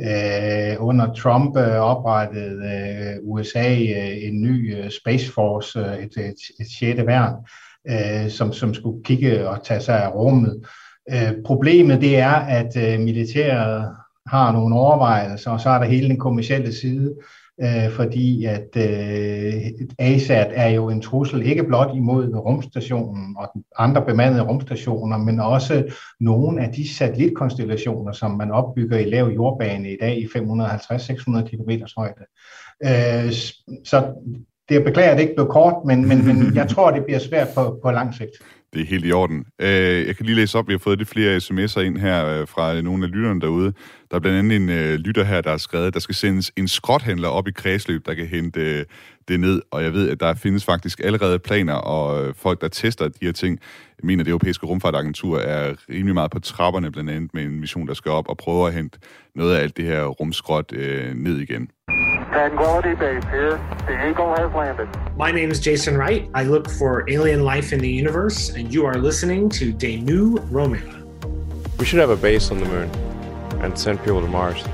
øh, 0.00 0.76
under 0.78 1.14
Trump 1.14 1.56
øh, 1.56 1.76
oprettede 1.76 2.56
øh, 2.64 3.16
USA 3.22 3.70
øh, 3.70 4.24
en 4.28 4.42
ny 4.42 4.76
øh, 4.76 4.90
Space 4.90 5.32
Force, 5.32 5.78
øh, 5.78 5.96
et, 5.96 6.16
et, 6.16 6.40
et 6.60 6.66
sjette 6.78 7.06
værn, 7.06 7.34
øh, 7.88 8.30
som, 8.30 8.52
som 8.52 8.74
skulle 8.74 9.04
kigge 9.04 9.48
og 9.48 9.64
tage 9.64 9.80
sig 9.80 10.02
af 10.02 10.14
rummet. 10.14 10.66
Øh, 11.12 11.32
problemet 11.44 12.00
det 12.00 12.18
er, 12.18 12.34
at 12.34 12.76
øh, 12.76 13.00
militæret 13.00 13.96
har 14.28 14.52
nogle 14.52 14.74
overvejelser, 14.74 15.50
og 15.50 15.60
så 15.60 15.68
er 15.68 15.78
der 15.78 15.86
hele 15.86 16.08
den 16.08 16.18
kommersielle 16.18 16.72
side, 16.72 17.14
øh, 17.62 17.90
fordi 17.90 18.44
at 18.44 18.68
øh, 18.76 19.62
ASAT 19.98 20.48
er 20.50 20.68
jo 20.68 20.88
en 20.88 21.02
trussel 21.02 21.42
ikke 21.42 21.64
blot 21.64 21.96
imod 21.96 22.34
rumstationen 22.34 23.36
og 23.38 23.52
andre 23.78 24.04
bemandede 24.04 24.42
rumstationer, 24.42 25.16
men 25.18 25.40
også 25.40 25.84
nogle 26.20 26.62
af 26.62 26.72
de 26.72 26.94
satellitkonstellationer, 26.94 28.12
som 28.12 28.30
man 28.30 28.50
opbygger 28.50 28.98
i 28.98 29.04
lav 29.04 29.26
jordbane 29.34 29.92
i 29.92 29.96
dag 30.00 30.18
i 30.18 30.24
550-600 30.24 31.48
km 31.48 31.70
højde. 31.96 32.24
Øh, 32.84 33.32
så 33.84 34.14
det 34.68 34.84
beklager, 34.84 35.10
at 35.10 35.16
det 35.16 35.22
ikke 35.22 35.34
blev 35.34 35.48
kort, 35.48 35.74
men, 35.86 36.08
men, 36.08 36.26
men 36.26 36.54
jeg 36.54 36.68
tror, 36.68 36.90
det 36.90 37.04
bliver 37.04 37.18
svært 37.18 37.48
på, 37.54 37.80
på 37.82 37.90
lang 37.90 38.14
sigt. 38.14 38.32
Det 38.72 38.82
er 38.82 38.86
helt 38.86 39.06
i 39.06 39.12
orden. 39.12 39.44
Øh, 39.60 40.06
jeg 40.06 40.16
kan 40.16 40.26
lige 40.26 40.36
læse 40.36 40.58
op, 40.58 40.68
vi 40.68 40.72
har 40.72 40.78
fået 40.78 40.98
lidt 40.98 41.08
flere 41.08 41.36
sms'er 41.36 41.80
ind 41.80 41.98
her 41.98 42.26
øh, 42.26 42.48
fra 42.48 42.80
nogle 42.80 43.04
af 43.04 43.10
lytterne 43.10 43.40
derude. 43.40 43.72
Der 44.10 44.16
er 44.16 44.20
blandt 44.20 44.38
andet 44.38 44.56
en 44.56 44.68
øh, 44.68 44.94
lytter 44.94 45.24
her, 45.24 45.40
der 45.40 45.50
har 45.50 45.56
skrevet, 45.56 45.86
at 45.86 45.94
der 45.94 46.00
skal 46.00 46.14
sendes 46.14 46.52
en 46.56 46.68
skrothandler 46.68 47.28
op 47.28 47.48
i 47.48 47.50
kredsløb, 47.50 48.06
der 48.06 48.14
kan 48.14 48.26
hente 48.26 48.84
det 49.28 49.40
ned. 49.40 49.62
Og 49.70 49.82
jeg 49.82 49.92
ved, 49.92 50.10
at 50.10 50.20
der 50.20 50.34
findes 50.34 50.64
faktisk 50.64 51.00
allerede 51.04 51.38
planer, 51.38 51.74
og 51.74 52.36
folk, 52.36 52.60
der 52.60 52.68
tester 52.68 53.08
de 53.08 53.18
her 53.22 53.32
ting, 53.32 53.58
jeg 53.98 54.06
mener, 54.06 54.24
det 54.24 54.30
europæiske 54.30 54.66
rumfartagentur 54.66 55.38
er 55.38 55.74
rimelig 55.88 56.14
meget 56.14 56.30
på 56.30 56.40
trapperne, 56.40 56.92
blandt 56.92 57.10
andet 57.10 57.34
med 57.34 57.42
en 57.42 57.60
mission, 57.60 57.88
der 57.88 57.94
skal 57.94 58.12
op 58.12 58.28
og 58.28 58.36
prøve 58.36 58.66
at 58.66 58.74
hente 58.74 58.98
noget 59.34 59.56
af 59.56 59.62
alt 59.62 59.76
det 59.76 59.84
her 59.84 60.04
rumskrot 60.04 60.72
ned 61.14 61.38
igen. 61.38 61.68
Tranquility 62.32 62.94
Base 63.00 63.26
here. 63.28 63.58
The 63.86 63.94
Eagle 64.08 64.30
has 64.36 64.50
landed. 64.54 64.88
My 65.16 65.30
name 65.30 65.50
is 65.50 65.66
Jason 65.66 65.96
Wright. 65.96 66.22
I 66.34 66.44
look 66.44 66.66
for 66.78 67.04
alien 67.08 67.44
life 67.54 67.72
in 67.74 67.80
the 67.80 67.98
universe, 68.02 68.50
and 68.56 68.74
you 68.74 68.84
are 68.86 68.98
listening 68.98 69.50
to 69.50 69.64
Denu 69.72 70.38
Romana. 70.50 71.02
We 71.78 71.84
should 71.86 72.00
have 72.00 72.10
a 72.10 72.16
base 72.16 72.50
on 72.50 72.58
the 72.58 72.68
moon 72.68 72.90
and 73.62 73.78
send 73.78 73.98
people 74.04 74.20
to 74.20 74.28
Mars. 74.28 74.64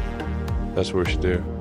That's 0.75 0.93
what 0.93 1.07
we 1.07 1.13
should 1.13 1.23
do. 1.23 1.52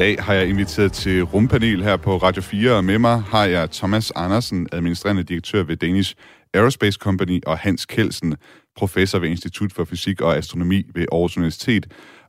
Dag 0.00 0.16
har 0.18 0.34
jeg 0.34 0.48
inviteret 0.48 0.92
til 0.92 1.22
rumpanel 1.22 1.82
her 1.82 1.96
på 1.96 2.16
Radio 2.16 2.42
4, 2.42 2.72
og 2.72 2.84
med 2.84 2.98
mig 2.98 3.22
har 3.22 3.44
jeg 3.44 3.70
Thomas 3.70 4.12
Andersen, 4.16 4.66
administrerende 4.72 5.22
direktør 5.22 5.62
ved 5.62 5.76
Danish 5.76 6.14
Aerospace 6.54 6.98
Company, 6.98 7.40
og 7.46 7.58
Hans 7.58 7.86
Kelsen, 7.86 8.36
professor 8.76 9.18
ved 9.18 9.28
Institut 9.28 9.72
for 9.72 9.84
Fysik 9.84 10.20
og 10.20 10.36
Astronomi 10.36 10.86
ved 10.94 11.06
Aarhus 11.12 11.36
Universitet. 11.36 11.86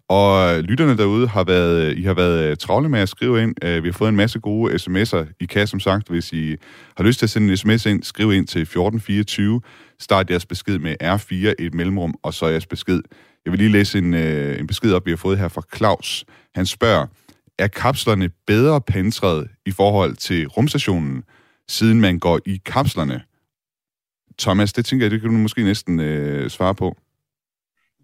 Og 0.10 0.64
lytterne 0.64 0.98
derude 0.98 1.28
har 1.28 1.44
været, 1.44 1.98
I 1.98 2.04
har 2.04 2.14
været 2.14 2.44
øh, 2.44 2.58
travle 2.58 2.90
med 2.90 3.00
at 3.00 3.10
skrive 3.10 3.44
ind. 3.44 3.56
Øh, 3.64 3.84
vi 3.84 3.88
har 3.88 3.94
fået 3.94 4.10
en 4.10 4.16
masse 4.16 4.40
gode 4.40 4.76
sms'er. 4.76 5.34
I 5.40 5.46
kan 5.46 5.68
som 5.68 5.80
sagt, 5.80 6.10
hvis 6.10 6.34
I 6.34 6.56
har 6.98 7.04
lyst 7.04 7.20
til 7.20 7.26
at 7.26 7.30
sende 7.30 7.52
en 7.52 7.58
sms 7.58 7.86
ind, 7.86 8.04
skriv 8.04 8.32
ind 8.32 8.48
til 8.48 8.62
1424. 8.62 9.62
Start 10.00 10.30
jeres 10.30 10.46
besked 10.46 10.80
med 10.80 10.96
R4, 11.04 11.54
et 11.60 11.74
mellemrum, 11.74 12.16
og 12.24 12.34
så 12.34 12.48
jeres 12.48 12.66
besked. 12.66 13.02
Jeg 13.46 13.52
vil 13.52 13.60
lige 13.60 13.72
læse 13.72 13.98
en, 13.98 14.14
øh, 14.14 14.60
en 14.60 14.68
besked 14.68 14.94
op, 14.94 15.06
vi 15.06 15.12
har 15.12 15.18
fået 15.18 15.38
her 15.38 15.48
fra 15.48 15.62
Claus. 15.76 16.26
Han 16.56 16.66
spørger, 16.66 17.08
er 17.62 17.68
kapslerne 17.68 18.30
bedre 18.48 18.82
pansret 18.82 19.48
i 19.66 19.72
forhold 19.72 20.16
til 20.16 20.48
rumstationen, 20.48 21.24
siden 21.68 22.02
man 22.02 22.20
går 22.20 22.40
i 22.46 22.62
kapslerne? 22.66 23.22
Thomas, 24.40 24.74
det 24.74 24.86
tænker 24.86 25.06
jeg, 25.06 25.12
det 25.12 25.22
kan 25.22 25.30
du 25.30 25.38
måske 25.38 25.64
næsten 25.64 26.00
øh, 26.00 26.50
svare 26.50 26.76
på. 26.76 26.98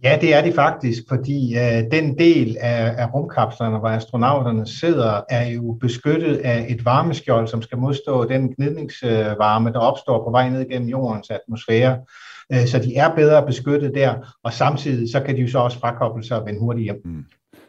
Ja, 0.03 0.17
det 0.21 0.33
er 0.33 0.41
de 0.41 0.53
faktisk, 0.53 1.03
fordi 1.07 1.55
uh, 1.55 1.91
den 1.91 2.17
del 2.17 2.57
af, 2.59 2.95
af 2.97 3.13
rumkapslerne, 3.13 3.77
hvor 3.77 3.87
astronauterne 3.87 4.67
sidder, 4.67 5.21
er 5.29 5.47
jo 5.47 5.77
beskyttet 5.81 6.35
af 6.35 6.65
et 6.69 6.85
varmeskjold, 6.85 7.47
som 7.47 7.61
skal 7.61 7.77
modstå 7.77 8.27
den 8.27 8.55
gnidningsvarme, 8.55 9.73
der 9.73 9.79
opstår 9.79 10.23
på 10.23 10.31
vej 10.31 10.49
ned 10.49 10.69
gennem 10.69 10.89
jordens 10.89 11.29
atmosfære. 11.29 11.97
Uh, 12.53 12.65
så 12.65 12.79
de 12.79 12.95
er 12.95 13.15
bedre 13.15 13.45
beskyttet 13.45 13.91
der, 13.95 14.35
og 14.43 14.53
samtidig 14.53 15.11
så 15.11 15.19
kan 15.19 15.35
de 15.35 15.41
jo 15.41 15.47
så 15.47 15.59
også 15.59 15.79
frakoble 15.79 16.23
sig 16.23 16.39
og 16.39 16.45
vende 16.45 16.59
hurtigt 16.59 16.83
hjem. 16.83 17.01
Mm. 17.05 17.25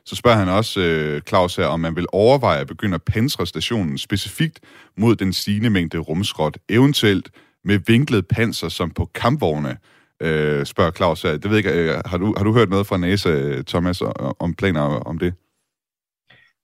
Så 0.09 0.16
spørger 0.16 0.37
han 0.37 0.49
også, 0.49 0.81
uh, 0.81 1.21
Claus 1.29 1.57
her, 1.57 1.66
om 1.66 1.81
man 1.81 1.97
vil 1.97 2.07
overveje 2.12 2.61
at 2.61 2.66
begynde 2.66 2.94
at 2.94 3.03
pensre 3.03 3.47
stationen 3.47 3.99
specifikt 3.99 4.61
mod 4.97 5.16
den 5.16 5.33
stigende 5.33 5.71
mængde 5.71 5.99
rumskrot, 5.99 6.59
eventuelt 6.68 7.31
med 7.64 7.79
vinklet 7.87 8.29
panser 8.29 8.68
som 8.68 8.90
på 8.90 9.11
kampvogne, 9.14 9.77
øh, 10.23 10.66
spørger 10.66 10.90
Claus. 10.90 11.21
Det 11.21 11.51
ved 11.51 11.57
ikke, 11.57 11.73
øh, 11.73 12.01
har, 12.07 12.18
du, 12.18 12.35
har 12.37 12.44
du 12.44 12.55
hørt 12.55 12.71
noget 12.71 12.87
fra 12.87 12.97
NASA, 12.97 13.62
Thomas, 13.62 14.03
om 14.38 14.55
planer 14.55 14.81
om 14.81 15.18
det? 15.18 15.35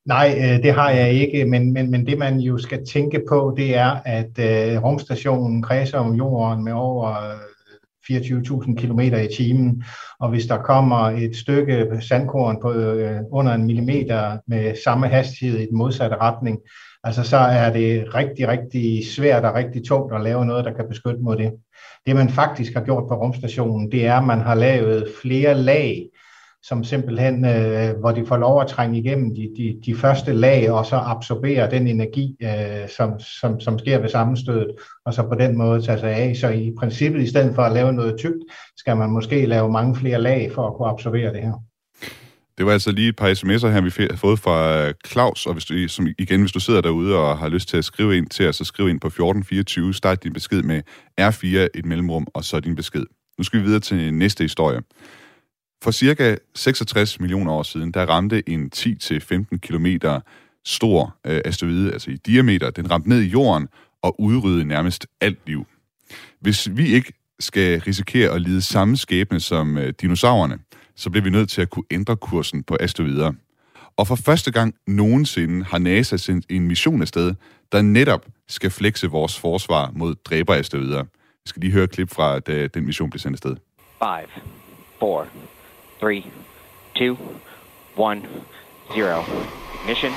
Nej, 0.06 0.34
øh, 0.38 0.62
det 0.62 0.72
har 0.72 0.90
jeg 0.90 1.12
ikke, 1.12 1.44
men, 1.44 1.72
men, 1.72 1.90
men 1.90 2.06
det 2.06 2.18
man 2.18 2.40
jo 2.40 2.58
skal 2.58 2.86
tænke 2.86 3.22
på, 3.28 3.54
det 3.56 3.76
er, 3.76 3.96
at 4.04 4.38
øh, 4.38 4.82
rumstationen 4.82 5.62
kredser 5.62 5.98
om 5.98 6.14
jorden 6.14 6.64
med 6.64 6.72
over 6.72 7.16
24.000 8.10 8.74
km 8.74 9.00
i 9.00 9.34
timen, 9.36 9.84
og 10.20 10.28
hvis 10.28 10.46
der 10.46 10.56
kommer 10.56 10.96
et 10.96 11.36
stykke 11.36 11.88
sandkorn 12.00 12.58
på 12.62 12.72
øh, 12.72 13.20
under 13.32 13.52
en 13.52 13.64
millimeter 13.64 14.38
med 14.46 14.74
samme 14.84 15.08
hastighed 15.08 15.58
i 15.58 15.66
den 15.66 15.78
modsatte 15.78 16.16
retning, 16.16 16.58
altså 17.04 17.22
så 17.22 17.36
er 17.36 17.72
det 17.72 18.14
rigtig, 18.14 18.48
rigtig 18.48 19.06
svært 19.06 19.44
og 19.44 19.54
rigtig 19.54 19.84
tungt 19.84 20.14
at 20.14 20.20
lave 20.20 20.46
noget, 20.46 20.64
der 20.64 20.72
kan 20.72 20.88
beskytte 20.88 21.20
mod 21.20 21.36
det. 21.36 21.52
Det 22.06 22.16
man 22.16 22.28
faktisk 22.28 22.74
har 22.74 22.84
gjort 22.84 23.08
på 23.08 23.14
rumstationen, 23.14 23.92
det 23.92 24.06
er, 24.06 24.14
at 24.14 24.24
man 24.24 24.40
har 24.40 24.54
lavet 24.54 25.08
flere 25.22 25.54
lag, 25.54 26.06
som 26.68 26.84
simpelthen, 26.84 27.44
øh, 27.44 27.98
hvor 28.00 28.12
de 28.12 28.26
får 28.26 28.36
lov 28.36 28.60
at 28.60 28.68
trænge 28.68 28.98
igennem 28.98 29.34
de, 29.34 29.48
de, 29.56 29.76
de 29.86 29.94
første 29.94 30.32
lag, 30.32 30.70
og 30.70 30.86
så 30.86 30.96
absorbere 30.96 31.70
den 31.70 31.88
energi, 31.88 32.36
øh, 32.42 32.88
som, 32.96 33.20
som, 33.20 33.60
som 33.60 33.78
sker 33.78 33.98
ved 33.98 34.08
sammenstødet, 34.08 34.70
og 35.04 35.14
så 35.14 35.22
på 35.22 35.34
den 35.34 35.58
måde 35.58 35.82
tage 35.82 35.98
sig 35.98 36.10
af. 36.10 36.36
Så 36.36 36.48
i 36.48 36.72
princippet, 36.78 37.22
i 37.22 37.28
stedet 37.28 37.54
for 37.54 37.62
at 37.62 37.72
lave 37.72 37.92
noget 37.92 38.18
tykt, 38.18 38.44
skal 38.76 38.96
man 38.96 39.10
måske 39.10 39.46
lave 39.46 39.72
mange 39.72 39.96
flere 39.96 40.20
lag 40.20 40.50
for 40.54 40.66
at 40.66 40.74
kunne 40.76 40.88
absorbere 40.88 41.32
det 41.32 41.40
her. 41.42 41.52
Det 42.58 42.66
var 42.66 42.72
altså 42.72 42.90
lige 42.92 43.08
et 43.08 43.16
par 43.16 43.28
sms'er 43.28 43.68
her, 43.68 43.80
vi 43.80 44.06
har 44.10 44.16
fået 44.16 44.38
fra 44.38 44.86
øh, 44.86 44.94
Claus, 45.06 45.46
og 45.46 45.52
hvis 45.52 45.64
du, 45.64 45.88
som 45.88 46.06
igen, 46.18 46.40
hvis 46.40 46.52
du 46.52 46.60
sidder 46.60 46.80
derude 46.80 47.16
og 47.16 47.38
har 47.38 47.48
lyst 47.48 47.68
til 47.68 47.76
at 47.76 47.84
skrive 47.84 48.16
ind 48.16 48.26
til 48.26 48.48
os, 48.48 48.56
så 48.56 48.64
skriv 48.64 48.88
ind 48.88 49.00
på 49.00 49.06
1424, 49.06 49.94
start 49.94 50.24
din 50.24 50.32
besked 50.32 50.62
med 50.62 50.82
R4, 51.20 51.68
et 51.74 51.86
mellemrum, 51.86 52.26
og 52.34 52.44
så 52.44 52.60
din 52.60 52.76
besked. 52.76 53.04
Nu 53.38 53.44
skal 53.44 53.60
vi 53.60 53.64
videre 53.64 53.80
til 53.80 54.14
næste 54.14 54.44
historie. 54.44 54.80
For 55.84 55.90
cirka 55.90 56.36
66 56.54 57.20
millioner 57.20 57.52
år 57.52 57.62
siden, 57.62 57.92
der 57.92 58.06
ramte 58.06 58.48
en 58.48 58.70
10-15 58.76 59.56
km 59.62 59.86
stor 60.64 61.16
øh, 61.26 61.40
asteroide, 61.44 61.92
altså 61.92 62.10
i 62.10 62.16
diameter, 62.16 62.70
den 62.70 62.90
ramte 62.90 63.08
ned 63.08 63.20
i 63.20 63.26
jorden 63.26 63.68
og 64.02 64.20
udryddede 64.20 64.64
nærmest 64.64 65.06
alt 65.20 65.38
liv. 65.46 65.66
Hvis 66.40 66.68
vi 66.76 66.86
ikke 66.86 67.12
skal 67.40 67.80
risikere 67.80 68.30
at 68.30 68.40
lide 68.40 68.62
samme 68.62 68.96
skæbne 68.96 69.40
som 69.40 69.78
øh, 69.78 69.92
dinosaurerne, 70.00 70.58
så 70.96 71.10
bliver 71.10 71.24
vi 71.24 71.30
nødt 71.30 71.50
til 71.50 71.62
at 71.62 71.70
kunne 71.70 71.84
ændre 71.90 72.16
kursen 72.16 72.62
på 72.62 72.76
asteroider. 72.80 73.32
Og 73.96 74.06
for 74.06 74.14
første 74.14 74.52
gang 74.52 74.74
nogensinde 74.86 75.64
har 75.64 75.78
NASA 75.78 76.16
sendt 76.16 76.46
en 76.50 76.68
mission 76.68 77.02
afsted, 77.02 77.34
der 77.72 77.82
netop 77.82 78.26
skal 78.48 78.70
flekse 78.70 79.10
vores 79.10 79.38
forsvar 79.38 79.90
mod 79.94 80.14
dræberasteroider. 80.14 81.02
Vi 81.02 81.46
skal 81.46 81.60
lige 81.60 81.72
høre 81.72 81.84
et 81.84 81.90
klip 81.90 82.10
fra, 82.10 82.38
da 82.38 82.66
den 82.66 82.86
mission 82.86 83.10
blev 83.10 83.18
sendt 83.18 83.34
afsted. 83.34 83.56
5, 83.98 84.08
4, 85.00 85.53
3, 86.04 86.30
2, 86.98 87.12
1, 87.12 87.18
0. 87.96 88.20
Ignition. 89.84 90.12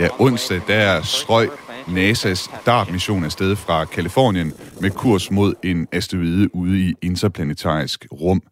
Ja, 0.00 0.08
onsdag 0.18 0.60
der 0.66 1.02
strøg 1.02 1.50
NASA's 1.86 2.64
DART-mission 2.66 3.24
afsted 3.24 3.56
fra 3.56 3.84
Kalifornien 3.84 4.52
med 4.80 4.90
kurs 4.90 5.30
mod 5.30 5.54
en 5.64 5.88
asteroide 5.92 6.54
ude 6.54 6.80
i 6.80 6.94
interplanetarisk 7.02 8.06
rum. 8.12 8.42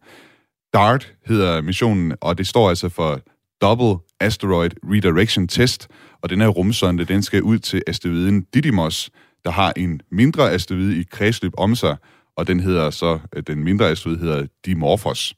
DART 0.73 1.13
hedder 1.25 1.61
missionen, 1.61 2.13
og 2.21 2.37
det 2.37 2.47
står 2.47 2.69
altså 2.69 2.89
for 2.89 3.19
Double 3.61 4.03
Asteroid 4.19 4.71
Redirection 4.83 5.47
Test, 5.47 5.87
og 6.21 6.29
den 6.29 6.41
her 6.41 6.47
rumsonde, 6.47 7.05
den 7.05 7.23
skal 7.23 7.41
ud 7.41 7.59
til 7.59 7.81
asteroiden 7.87 8.41
Didymos, 8.53 9.09
der 9.45 9.51
har 9.51 9.73
en 9.75 10.01
mindre 10.11 10.51
asteroide 10.51 10.99
i 10.99 11.03
kredsløb 11.11 11.51
om 11.57 11.75
sig, 11.75 11.97
og 12.37 12.47
den 12.47 12.59
hedder 12.59 12.89
så, 12.89 13.19
øh, 13.35 13.43
den 13.47 13.63
mindre 13.63 13.89
asteroide 13.89 14.19
hedder 14.19 14.47
Dimorphos. 14.65 15.35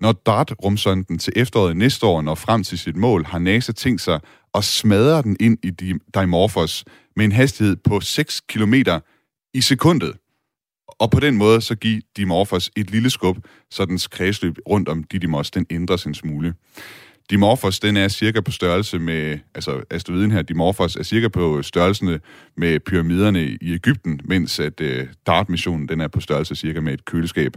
Når 0.00 0.12
DART-rumsonden 0.12 1.18
til 1.18 1.32
efteråret 1.36 1.76
næste 1.76 2.06
år 2.06 2.22
når 2.22 2.34
frem 2.34 2.64
til 2.64 2.78
sit 2.78 2.96
mål, 2.96 3.24
har 3.24 3.38
NASA 3.38 3.72
tænkt 3.72 4.00
sig 4.00 4.20
at 4.54 4.64
smadre 4.64 5.22
den 5.22 5.36
ind 5.40 5.58
i 5.62 5.70
Dimorphos 6.14 6.84
med 7.16 7.24
en 7.24 7.32
hastighed 7.32 7.76
på 7.76 8.00
6 8.00 8.40
km 8.40 8.74
i 9.54 9.60
sekundet. 9.60 10.16
Og 10.88 11.10
på 11.10 11.20
den 11.20 11.36
måde 11.36 11.60
så 11.60 11.74
give 11.74 12.02
Dimorphos 12.16 12.70
et 12.76 12.90
lille 12.90 13.10
skub, 13.10 13.36
så 13.70 13.84
dens 13.84 14.06
kredsløb 14.06 14.58
rundt 14.68 14.88
om 14.88 15.04
Didymos, 15.04 15.50
den 15.50 15.66
ændres 15.70 16.04
en 16.04 16.14
smule. 16.14 16.54
Dimorphos, 17.30 17.80
den 17.80 17.96
er 17.96 18.08
cirka 18.08 18.40
på 18.40 18.50
størrelse 18.50 18.98
med, 18.98 19.38
altså 19.54 19.82
asteroiden 19.90 20.30
her, 20.30 20.42
Dimorphos, 20.42 20.96
er 20.96 21.02
cirka 21.02 21.28
på 21.28 21.62
størrelse 21.62 22.20
med 22.56 22.80
pyramiderne 22.80 23.44
i 23.44 23.74
Ægypten, 23.74 24.20
mens 24.24 24.60
at 24.60 24.80
øh, 24.80 25.06
DART-missionen, 25.26 25.88
den 25.88 26.00
er 26.00 26.08
på 26.08 26.20
størrelse 26.20 26.54
cirka 26.54 26.80
med 26.80 26.92
et 26.92 27.04
køleskab. 27.04 27.52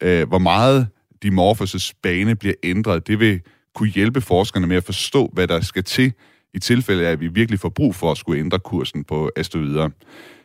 Øh, 0.00 0.28
hvor 0.28 0.38
meget 0.38 0.88
Dimorphos' 1.24 1.92
bane 2.02 2.36
bliver 2.36 2.54
ændret, 2.62 3.06
det 3.06 3.20
vil 3.20 3.40
kunne 3.74 3.88
hjælpe 3.88 4.20
forskerne 4.20 4.66
med 4.66 4.76
at 4.76 4.84
forstå, 4.84 5.30
hvad 5.32 5.48
der 5.48 5.60
skal 5.60 5.84
til 5.84 6.12
i 6.54 6.58
tilfælde 6.58 7.06
af, 7.06 7.10
at 7.10 7.20
vi 7.20 7.28
virkelig 7.28 7.60
får 7.60 7.68
brug 7.68 7.94
for 7.94 8.10
at 8.10 8.18
skulle 8.18 8.40
ændre 8.40 8.58
kursen 8.58 9.04
på 9.04 9.30
asteroider. 9.36 9.88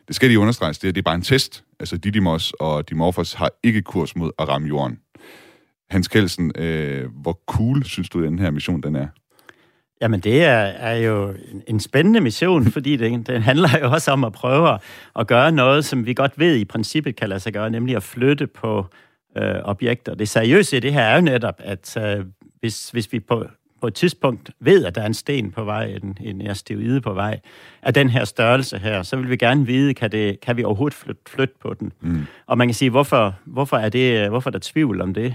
Det 0.08 0.16
skal 0.16 0.30
de 0.30 0.38
understreges, 0.38 0.78
det 0.78 0.88
er, 0.88 0.92
det 0.92 1.00
er 1.00 1.02
bare 1.02 1.14
en 1.14 1.22
test. 1.22 1.64
Altså 1.80 1.96
Didymos 1.96 2.52
og 2.60 2.88
Dimorphos 2.88 3.32
har 3.32 3.50
ikke 3.62 3.82
kurs 3.82 4.16
mod 4.16 4.30
at 4.38 4.48
ramme 4.48 4.68
jorden. 4.68 4.98
Hans 5.90 6.08
Kelsen, 6.08 6.52
øh, 6.54 7.10
hvor 7.22 7.40
cool 7.46 7.84
synes 7.84 8.08
du, 8.08 8.24
den 8.24 8.38
her 8.38 8.50
mission 8.50 8.80
den 8.80 8.96
er? 8.96 9.06
Jamen, 10.02 10.20
det 10.20 10.44
er, 10.44 10.58
er 10.58 10.96
jo 10.96 11.28
en, 11.28 11.62
en 11.66 11.80
spændende 11.80 12.20
mission, 12.20 12.64
fordi 12.72 12.96
det, 12.96 13.26
det 13.26 13.42
handler 13.42 13.68
jo 13.82 13.90
også 13.90 14.10
om 14.10 14.24
at 14.24 14.32
prøve 14.32 14.74
at, 14.74 14.80
at 15.18 15.26
gøre 15.26 15.52
noget, 15.52 15.84
som 15.84 16.06
vi 16.06 16.14
godt 16.14 16.38
ved 16.38 16.56
i 16.56 16.64
princippet 16.64 17.16
kan 17.16 17.28
lade 17.28 17.40
sig 17.40 17.52
gøre, 17.52 17.70
nemlig 17.70 17.96
at 17.96 18.02
flytte 18.02 18.46
på 18.46 18.86
øh, 19.36 19.54
objekter. 19.64 20.14
Det 20.14 20.28
seriøse 20.28 20.76
i 20.76 20.80
det 20.80 20.92
her 20.92 21.02
er 21.02 21.14
jo 21.14 21.20
netop, 21.20 21.54
at 21.58 21.96
øh, 21.96 22.24
hvis, 22.60 22.90
hvis 22.90 23.12
vi 23.12 23.20
på, 23.20 23.46
på 23.80 23.86
et 23.86 23.94
tidspunkt 23.94 24.50
ved, 24.60 24.84
at 24.84 24.94
der 24.94 25.02
er 25.02 25.06
en 25.06 25.14
sten 25.14 25.50
på 25.50 25.64
vej, 25.64 25.84
en, 25.84 26.18
en 26.20 26.46
asteroide 26.46 27.00
på 27.00 27.12
vej, 27.12 27.40
af 27.82 27.94
den 27.94 28.08
her 28.08 28.24
størrelse 28.24 28.78
her, 28.78 29.02
så 29.02 29.16
vil 29.16 29.30
vi 29.30 29.36
gerne 29.36 29.66
vide, 29.66 29.94
kan, 29.94 30.12
det, 30.12 30.40
kan 30.40 30.56
vi 30.56 30.64
overhovedet 30.64 30.94
flytte, 30.94 31.22
flytte 31.26 31.54
på 31.60 31.74
den? 31.74 31.92
Mm. 32.00 32.26
Og 32.46 32.58
man 32.58 32.68
kan 32.68 32.74
sige, 32.74 32.90
hvorfor, 32.90 33.34
hvorfor, 33.44 33.76
er 33.76 33.88
det, 33.88 34.28
hvorfor 34.28 34.50
er 34.50 34.52
der 34.52 34.58
tvivl 34.62 35.00
om 35.00 35.14
det? 35.14 35.34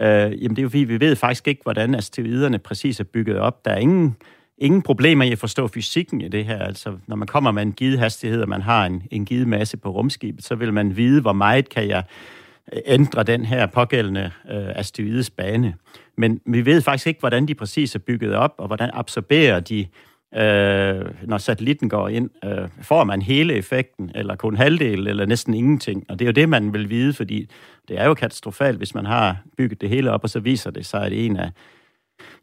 Øh, 0.00 0.42
jamen 0.42 0.50
det 0.50 0.58
er 0.58 0.62
jo 0.62 0.68
fordi, 0.68 0.84
vi 0.84 1.00
ved 1.00 1.16
faktisk 1.16 1.48
ikke, 1.48 1.62
hvordan 1.62 1.94
asteroiderne 1.94 2.58
præcis 2.58 3.00
er 3.00 3.04
bygget 3.04 3.38
op. 3.38 3.64
Der 3.64 3.70
er 3.70 3.78
ingen, 3.78 4.16
ingen 4.58 4.82
problemer 4.82 5.24
i 5.24 5.32
at 5.32 5.38
forstå 5.38 5.68
fysikken 5.68 6.20
i 6.20 6.28
det 6.28 6.44
her. 6.44 6.58
Altså, 6.58 6.96
når 7.06 7.16
man 7.16 7.28
kommer 7.28 7.50
med 7.50 7.62
en 7.62 7.72
givet 7.72 7.98
hastighed, 7.98 8.42
og 8.42 8.48
man 8.48 8.62
har 8.62 8.86
en, 8.86 9.02
en 9.10 9.24
givet 9.24 9.48
masse 9.48 9.76
på 9.76 9.90
rumskibet, 9.90 10.44
så 10.44 10.54
vil 10.54 10.72
man 10.72 10.96
vide, 10.96 11.20
hvor 11.20 11.32
meget 11.32 11.68
kan 11.68 11.88
jeg 11.88 12.04
øh, 12.72 12.80
ændre 12.86 13.22
den 13.22 13.44
her 13.44 13.66
pågældende 13.66 14.30
øh, 14.50 14.68
asteroides 14.68 15.30
bane. 15.30 15.74
Men 16.16 16.40
vi 16.46 16.64
ved 16.64 16.82
faktisk 16.82 17.06
ikke, 17.06 17.20
hvordan 17.20 17.48
de 17.48 17.54
præcis 17.54 17.94
er 17.94 17.98
bygget 17.98 18.34
op, 18.34 18.54
og 18.58 18.66
hvordan 18.66 18.90
absorberer 18.92 19.60
de, 19.60 19.86
øh, 20.34 21.04
når 21.28 21.38
satellitten 21.38 21.88
går 21.88 22.08
ind. 22.08 22.30
Øh, 22.44 22.68
får 22.82 23.04
man 23.04 23.22
hele 23.22 23.54
effekten, 23.54 24.10
eller 24.14 24.36
kun 24.36 24.56
halvdel, 24.56 25.06
eller 25.06 25.26
næsten 25.26 25.54
ingenting? 25.54 26.04
Og 26.08 26.18
det 26.18 26.24
er 26.24 26.28
jo 26.28 26.32
det, 26.32 26.48
man 26.48 26.72
vil 26.72 26.90
vide, 26.90 27.12
fordi 27.12 27.48
det 27.88 28.00
er 28.00 28.04
jo 28.04 28.14
katastrofalt, 28.14 28.78
hvis 28.78 28.94
man 28.94 29.06
har 29.06 29.36
bygget 29.56 29.80
det 29.80 29.88
hele 29.88 30.10
op, 30.10 30.24
og 30.24 30.30
så 30.30 30.40
viser 30.40 30.70
det 30.70 30.86
sig, 30.86 31.06
at 31.06 31.12
en 31.12 31.36
af 31.36 31.50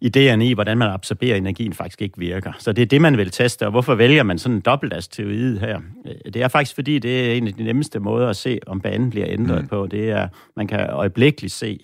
idéerne 0.05 0.41
i, 0.43 0.53
hvordan 0.53 0.77
man 0.77 0.89
absorberer 0.89 1.35
energien, 1.35 1.73
faktisk 1.73 2.01
ikke 2.01 2.19
virker. 2.19 2.51
Så 2.59 2.71
det 2.71 2.81
er 2.81 2.85
det, 2.85 3.01
man 3.01 3.17
vil 3.17 3.31
teste, 3.31 3.65
og 3.65 3.71
hvorfor 3.71 3.95
vælger 3.95 4.23
man 4.23 4.37
sådan 4.37 4.55
en 4.55 4.61
dobbeltasteroide 4.61 5.59
her? 5.59 5.81
Det 6.25 6.35
er 6.35 6.47
faktisk, 6.47 6.75
fordi 6.75 6.99
det 6.99 7.29
er 7.29 7.33
en 7.33 7.47
af 7.47 7.53
de 7.53 7.63
nemmeste 7.63 7.99
måder 7.99 8.29
at 8.29 8.35
se, 8.35 8.59
om 8.67 8.81
banen 8.81 9.09
bliver 9.09 9.25
ændret 9.29 9.61
mm. 9.61 9.67
på. 9.67 9.87
Det 9.87 10.09
er, 10.09 10.27
man 10.55 10.67
kan 10.67 10.89
øjeblikkeligt 10.89 11.53
se 11.53 11.79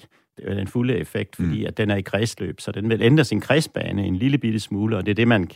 den 0.47 0.67
fulde 0.67 0.97
effekt, 0.97 1.35
fordi 1.35 1.59
mm. 1.59 1.67
at 1.67 1.77
den 1.77 1.91
er 1.91 1.95
i 1.95 2.01
kredsløb, 2.01 2.61
så 2.61 2.71
den 2.71 2.89
vil 2.89 3.01
ændre 3.01 3.23
sin 3.23 3.41
kredsbane 3.41 4.05
en 4.05 4.15
lille 4.15 4.37
bitte 4.37 4.59
smule, 4.59 4.97
og 4.97 5.05
det 5.05 5.11
er 5.11 5.15
det, 5.15 5.27
man 5.27 5.49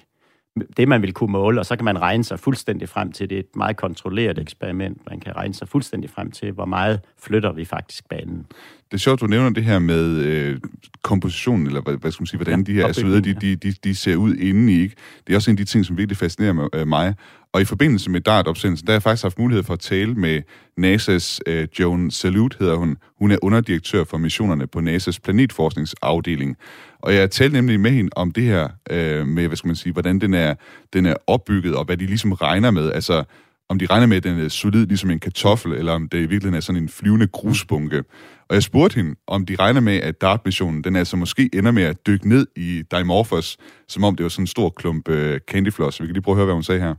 det, 0.77 0.87
man 0.87 1.01
vil 1.01 1.13
kunne 1.13 1.31
måle, 1.31 1.59
og 1.59 1.65
så 1.65 1.75
kan 1.75 1.85
man 1.85 2.01
regne 2.01 2.23
sig 2.23 2.39
fuldstændig 2.39 2.89
frem 2.89 3.11
til, 3.11 3.29
det 3.29 3.35
er 3.35 3.39
et 3.39 3.55
meget 3.55 3.77
kontrolleret 3.77 4.39
eksperiment, 4.39 5.01
man 5.09 5.19
kan 5.19 5.35
regne 5.35 5.53
sig 5.53 5.67
fuldstændig 5.67 6.09
frem 6.09 6.31
til, 6.31 6.51
hvor 6.51 6.65
meget 6.65 7.01
flytter 7.19 7.51
vi 7.51 7.65
faktisk 7.65 8.09
banen. 8.09 8.45
Det 8.91 8.93
er 8.93 8.97
sjovt, 8.97 9.21
du 9.21 9.27
nævner 9.27 9.49
det 9.49 9.63
her 9.63 9.79
med 9.79 10.17
øh, 10.17 10.57
kompositionen, 11.03 11.67
eller 11.67 11.81
hvad, 11.81 11.93
hvad 11.93 12.11
skal 12.11 12.21
man 12.21 12.27
sige, 12.27 12.37
hvordan 12.37 12.59
ja, 12.59 12.63
de 12.63 12.73
her 12.73 12.87
asteroider, 12.87 13.19
de, 13.19 13.33
de, 13.33 13.55
de, 13.55 13.73
de 13.83 13.95
ser 13.95 14.15
ud 14.15 14.35
inden 14.35 14.69
i. 14.69 14.81
Ikke? 14.81 14.95
Det 15.27 15.33
er 15.33 15.37
også 15.37 15.51
en 15.51 15.53
af 15.53 15.57
de 15.57 15.65
ting, 15.65 15.85
som 15.85 15.97
virkelig 15.97 16.17
fascinerer 16.17 16.69
øh, 16.73 16.87
mig. 16.87 17.15
Og 17.53 17.61
i 17.61 17.65
forbindelse 17.65 18.11
med 18.11 18.21
DART-opsendelsen, 18.21 18.87
der 18.87 18.93
har 18.93 18.95
jeg 18.95 19.03
faktisk 19.03 19.23
haft 19.23 19.39
mulighed 19.39 19.63
for 19.63 19.73
at 19.73 19.79
tale 19.79 20.15
med 20.15 20.41
NASA's 20.79 21.39
øh, 21.47 21.67
Joan 21.79 22.11
Salute, 22.11 22.57
hedder 22.59 22.75
hun. 22.75 22.97
Hun 23.19 23.31
er 23.31 23.37
underdirektør 23.41 24.03
for 24.03 24.17
missionerne 24.17 24.67
på 24.67 24.79
NASA's 24.79 25.17
planetforskningsafdeling. 25.23 26.57
Og 26.99 27.13
jeg 27.15 27.31
talte 27.31 27.53
nemlig 27.53 27.79
med 27.79 27.91
hende 27.91 28.09
om 28.15 28.31
det 28.31 28.43
her 28.43 28.67
øh, 28.89 29.27
med, 29.27 29.47
hvad 29.47 29.57
skal 29.57 29.67
man 29.67 29.75
sige, 29.75 29.93
hvordan 29.93 30.19
den 30.19 30.33
er, 30.33 30.55
den 30.93 31.05
er 31.05 31.13
opbygget, 31.27 31.75
og 31.75 31.85
hvad 31.85 31.97
de 31.97 32.05
ligesom 32.05 32.31
regner 32.31 32.71
med. 32.71 32.91
Altså, 32.91 33.23
om 33.69 33.79
de 33.79 33.85
regner 33.85 34.07
med, 34.07 34.17
at 34.17 34.23
den 34.23 34.39
er 34.39 34.49
solid 34.49 34.85
ligesom 34.85 35.09
en 35.09 35.19
kartoffel, 35.19 35.71
eller 35.71 35.93
om 35.93 36.09
det 36.09 36.17
i 36.17 36.21
virkeligheden 36.21 36.55
er 36.55 36.59
sådan 36.59 36.83
en 36.83 36.89
flyvende 36.89 37.27
grusbunke. 37.27 38.03
Og 38.49 38.55
jeg 38.55 38.63
spurgte 38.63 38.95
hende, 38.95 39.15
om 39.27 39.45
de 39.45 39.55
regner 39.55 39.81
med, 39.81 39.97
at 39.97 40.21
DART-missionen, 40.21 40.83
den 40.83 40.95
altså 40.95 41.17
måske 41.17 41.49
ender 41.53 41.71
med 41.71 41.83
at 41.83 42.07
dykke 42.07 42.29
ned 42.29 42.47
i 42.55 42.83
Dimorphos, 42.91 43.57
som 43.87 44.03
om 44.03 44.15
det 44.15 44.23
var 44.23 44.29
sådan 44.29 44.43
en 44.43 44.47
stor 44.47 44.69
klump 44.69 45.09
uh, 45.09 45.37
candyfloss. 45.51 46.01
Vi 46.01 46.05
kan 46.05 46.13
lige 46.13 46.23
prøve 46.23 46.33
at 46.33 46.37
høre, 46.37 46.45
hvad 46.45 46.53
hun 46.53 46.63
sagde 46.63 46.81
her. 46.81 46.95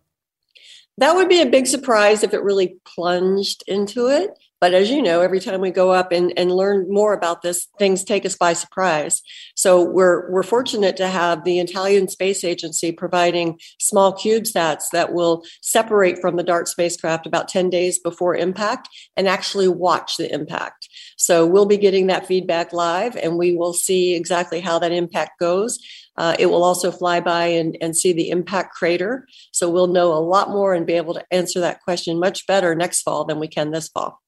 That 1.03 1.13
would 1.17 1.29
be 1.29 1.41
a 1.47 1.51
big 1.57 1.67
surprise 1.77 2.27
if 2.27 2.33
it 2.33 2.43
really 2.51 2.69
plunged 2.95 3.61
into 3.69 4.03
it. 4.21 4.29
But 4.61 4.75
as 4.75 4.91
you 4.91 5.01
know, 5.01 5.21
every 5.21 5.41
time 5.41 5.61
we 5.61 5.71
go 5.71 5.91
up 5.93 6.11
and, 6.11 6.33
and 6.37 6.51
learn 6.51 6.87
more 6.89 7.13
about 7.13 7.43
this, 7.43 7.69
things 7.79 8.03
take 8.03 8.27
us 8.27 8.37
by 8.37 8.55
surprise. 8.55 9.23
So 9.55 9.83
we're 9.83 10.31
we're 10.31 10.43
fortunate 10.43 10.97
to 10.97 11.09
have 11.09 11.45
the 11.45 11.61
Italian 11.61 12.09
Space 12.09 12.43
Agency 12.43 12.91
providing 12.91 13.59
small 13.79 14.13
CubeSats 14.15 14.85
that 14.93 15.13
will 15.13 15.45
separate 15.63 16.19
from 16.19 16.37
the 16.37 16.43
DART 16.43 16.69
spacecraft 16.69 17.27
about 17.27 17.49
10 17.49 17.71
days 17.71 17.99
before 17.99 18.35
impact 18.35 18.89
and 19.17 19.29
actually 19.29 19.69
watch 19.69 20.17
the 20.17 20.33
impact. 20.33 20.89
So 21.17 21.47
we'll 21.47 21.67
be 21.67 21.79
getting 21.79 22.09
that 22.09 22.27
feedback 22.27 22.73
live 22.73 23.17
and 23.17 23.39
we 23.39 23.57
will 23.57 23.73
see 23.73 24.15
exactly 24.15 24.61
how 24.61 24.79
that 24.81 24.93
impact 24.93 25.39
goes. 25.39 25.79
Uh, 26.17 26.35
it 26.37 26.47
will 26.47 26.65
also 26.65 26.91
fly 26.91 27.21
by 27.21 27.47
and, 27.47 27.77
and 27.81 27.97
see 27.97 28.13
the 28.13 28.31
impact 28.31 28.75
crater. 28.75 29.27
So 29.53 29.71
we'll 29.71 29.87
know 29.87 30.13
a 30.13 30.19
lot 30.19 30.51
more 30.51 30.75
and 30.75 30.85
be 30.85 30.95
able 30.95 31.15
to 31.15 31.25
answer 31.31 31.61
that 31.61 31.81
question 31.83 32.19
much 32.19 32.45
better 32.47 32.75
next 32.75 33.03
fall 33.03 33.25
than 33.25 33.39
we 33.39 33.47
can 33.47 33.71
this 33.71 33.89
fall. 33.89 34.21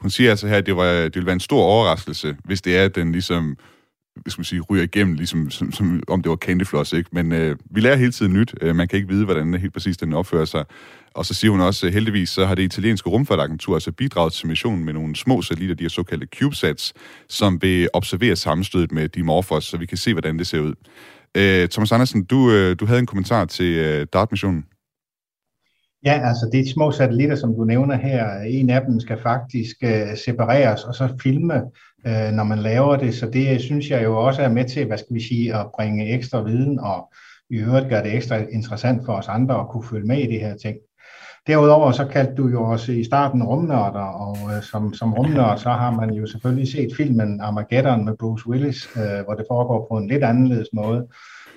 Hun 0.00 0.10
siger 0.10 0.30
altså 0.30 0.48
her, 0.48 0.56
at 0.56 0.66
det, 0.66 0.76
var, 0.76 0.92
det 0.92 1.14
ville 1.14 1.26
være 1.26 1.32
en 1.32 1.40
stor 1.40 1.62
overraskelse, 1.62 2.36
hvis 2.44 2.62
det 2.62 2.76
er, 2.76 2.84
at 2.84 2.94
den 2.94 3.12
ligesom 3.12 3.56
hvad 4.14 4.34
man 4.38 4.44
sige, 4.44 4.60
ryger 4.60 4.82
igennem, 4.82 5.14
ligesom 5.14 5.50
som, 5.50 5.72
som, 5.72 6.02
om 6.08 6.22
det 6.22 6.30
var 6.30 6.36
candyfloss, 6.36 6.92
ikke? 6.92 7.10
Men 7.12 7.32
øh, 7.32 7.56
vi 7.70 7.80
lærer 7.80 7.96
hele 7.96 8.12
tiden 8.12 8.32
nyt. 8.32 8.54
Øh, 8.60 8.76
man 8.76 8.88
kan 8.88 8.96
ikke 8.96 9.08
vide, 9.08 9.24
hvordan 9.24 9.54
helt 9.54 9.72
præcis 9.72 9.96
den 9.96 10.12
opfører 10.12 10.44
sig. 10.44 10.64
Og 11.14 11.26
så 11.26 11.34
siger 11.34 11.50
hun 11.50 11.60
også, 11.60 11.86
at 11.86 11.92
heldigvis 11.92 12.30
så 12.30 12.46
har 12.46 12.54
det 12.54 12.62
italienske 12.62 13.10
rumfartagentur 13.10 13.74
altså 13.74 13.92
bidraget 13.92 14.32
til 14.32 14.48
missionen 14.48 14.84
med 14.84 14.92
nogle 14.92 15.16
små 15.16 15.42
satellitter, 15.42 15.76
de 15.76 15.84
her 15.84 15.88
såkaldte 15.88 16.26
CubeSats, 16.38 16.92
som 17.28 17.62
vil 17.62 17.88
observere 17.92 18.36
sammenstødet 18.36 18.92
med 18.92 19.08
Dimorphos, 19.08 19.64
så 19.64 19.76
vi 19.76 19.86
kan 19.86 19.98
se, 19.98 20.14
hvordan 20.14 20.38
det 20.38 20.46
ser 20.46 20.60
ud. 20.60 20.74
Øh, 21.36 21.68
Thomas 21.68 21.92
Andersen, 21.92 22.24
du, 22.24 22.50
øh, 22.50 22.76
du 22.80 22.86
havde 22.86 23.00
en 23.00 23.06
kommentar 23.06 23.44
til 23.44 23.74
øh, 23.74 24.06
DART-missionen. 24.12 24.64
Ja, 26.04 26.20
altså 26.28 26.50
de 26.52 26.72
små 26.72 26.90
satellitter, 26.90 27.36
som 27.36 27.54
du 27.54 27.64
nævner 27.64 27.96
her, 27.96 28.40
en 28.40 28.70
af 28.70 28.82
dem 28.82 29.00
skal 29.00 29.18
faktisk 29.22 29.76
øh, 29.82 30.16
separeres 30.24 30.84
og 30.84 30.94
så 30.94 31.08
filme, 31.22 31.54
øh, 32.06 32.32
når 32.32 32.44
man 32.44 32.58
laver 32.58 32.96
det. 32.96 33.14
Så 33.14 33.26
det 33.26 33.54
øh, 33.54 33.60
synes 33.60 33.90
jeg 33.90 34.04
jo 34.04 34.16
også 34.16 34.42
er 34.42 34.48
med 34.48 34.64
til, 34.64 34.86
hvad 34.86 34.98
skal 34.98 35.14
vi 35.14 35.22
sige, 35.22 35.54
at 35.54 35.66
bringe 35.76 36.14
ekstra 36.14 36.42
viden 36.42 36.78
og 36.78 37.12
i 37.50 37.56
øvrigt 37.56 37.88
gøre 37.88 38.02
det 38.02 38.14
ekstra 38.14 38.36
interessant 38.36 39.04
for 39.06 39.12
os 39.12 39.28
andre 39.28 39.60
at 39.60 39.68
kunne 39.68 39.84
følge 39.84 40.06
med 40.06 40.18
i 40.18 40.26
det 40.26 40.40
her 40.40 40.56
ting. 40.56 40.76
Derudover 41.46 41.92
så 41.92 42.04
kaldte 42.06 42.34
du 42.34 42.48
jo 42.48 42.64
også 42.64 42.92
i 42.92 43.04
starten 43.04 43.42
rumnørder, 43.42 44.00
og 44.00 44.36
øh, 44.56 44.62
som, 44.62 44.94
som 44.94 45.14
rumnørd 45.14 45.58
så 45.58 45.70
har 45.70 45.90
man 45.90 46.10
jo 46.10 46.26
selvfølgelig 46.26 46.72
set 46.72 46.96
filmen 46.96 47.40
Armageddon 47.40 48.04
med 48.04 48.14
Bruce 48.18 48.48
Willis, 48.48 48.88
øh, 48.96 49.24
hvor 49.24 49.34
det 49.34 49.44
foregår 49.48 49.86
på 49.90 49.96
en 49.96 50.08
lidt 50.08 50.24
anderledes 50.24 50.68
måde. 50.72 51.06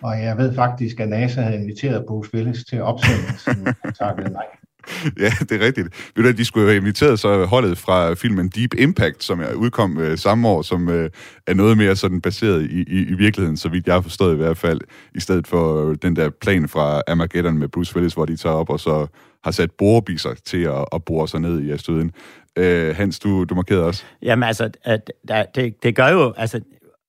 Og 0.03 0.23
jeg 0.23 0.37
ved 0.37 0.55
faktisk, 0.55 0.99
at 0.99 1.09
NASA 1.09 1.41
havde 1.41 1.55
inviteret 1.55 2.05
Bruce 2.07 2.29
Willis 2.33 2.63
til 2.63 2.81
opsendelsen, 2.81 3.67
og 3.83 3.95
takkede 3.95 4.29
nej. 4.29 4.45
Ja, 5.23 5.31
det 5.39 5.51
er 5.51 5.65
rigtigt. 5.65 5.87
Ved 6.15 6.23
du, 6.23 6.29
at 6.29 6.37
de 6.37 6.45
skulle 6.45 6.67
have 6.67 6.77
inviteret 6.77 7.19
så 7.19 7.45
holdet 7.45 7.77
fra 7.77 8.13
filmen 8.13 8.49
Deep 8.49 8.73
Impact, 8.77 9.23
som 9.23 9.41
udkom 9.55 9.97
øh, 9.97 10.17
samme 10.17 10.47
år, 10.47 10.61
som 10.61 10.89
øh, 10.89 11.09
er 11.47 11.53
noget 11.53 11.77
mere 11.77 11.95
sådan 11.95 12.21
baseret 12.21 12.63
i, 12.71 12.81
i, 12.81 13.05
i 13.09 13.13
virkeligheden, 13.13 13.57
så 13.57 13.69
vidt 13.69 13.87
jeg 13.87 13.93
har 13.93 14.01
forstået 14.01 14.33
i 14.33 14.37
hvert 14.37 14.57
fald, 14.57 14.81
i 15.15 15.19
stedet 15.19 15.47
for 15.47 15.93
den 15.93 16.15
der 16.15 16.29
plan 16.29 16.69
fra 16.69 17.01
Armageddon 17.07 17.57
med 17.57 17.67
Bruce 17.67 17.95
Willis, 17.95 18.13
hvor 18.13 18.25
de 18.25 18.35
tager 18.35 18.55
op 18.55 18.69
og 18.69 18.79
så 18.79 19.07
har 19.43 19.51
sat 19.51 19.71
borebiser 19.71 20.33
til 20.45 20.63
at, 20.63 20.85
at 20.91 21.03
bore 21.05 21.27
sig 21.27 21.39
ned 21.39 21.61
i 21.61 21.71
astøden. 21.71 22.11
Øh, 22.55 22.95
Hans, 22.95 23.19
du, 23.19 23.43
du 23.43 23.55
markerede 23.55 23.85
også. 23.85 24.03
Jamen 24.21 24.43
altså, 24.43 24.69
at, 24.83 25.11
at 25.29 25.55
det, 25.55 25.83
det 25.83 25.95
gør 25.95 26.07
jo, 26.07 26.33
altså 26.37 26.61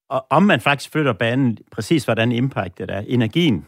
og 0.09 0.27
om 0.31 0.43
man 0.43 0.61
faktisk 0.61 0.93
flytter 0.93 1.13
banen, 1.13 1.59
præcis 1.71 2.05
hvordan 2.05 2.33
impactet 2.33 2.91
er, 2.91 3.03
energien 3.07 3.67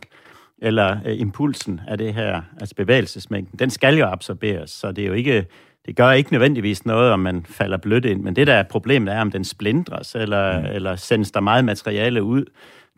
eller 0.58 0.96
øh, 1.06 1.20
impulsen 1.20 1.80
af 1.88 1.98
det 1.98 2.14
her, 2.14 2.42
altså 2.60 2.74
bevægelsesmængden, 2.74 3.58
den 3.58 3.70
skal 3.70 3.98
jo 3.98 4.06
absorberes, 4.06 4.70
så 4.70 4.92
det 4.92 5.04
er 5.04 5.08
jo 5.08 5.12
ikke, 5.12 5.46
det 5.86 5.96
gør 5.96 6.10
ikke 6.10 6.32
nødvendigvis 6.32 6.86
noget, 6.86 7.12
om 7.12 7.20
man 7.20 7.46
falder 7.48 7.76
blødt 7.76 8.04
ind, 8.04 8.22
men 8.22 8.36
det 8.36 8.46
der 8.46 8.54
er 8.54 8.62
problemet 8.62 9.14
er, 9.14 9.20
om 9.20 9.30
den 9.30 9.44
splindres, 9.44 10.14
eller, 10.14 10.60
mm. 10.60 10.66
eller 10.66 10.96
sendes 10.96 11.30
der 11.30 11.40
meget 11.40 11.64
materiale 11.64 12.22
ud. 12.22 12.44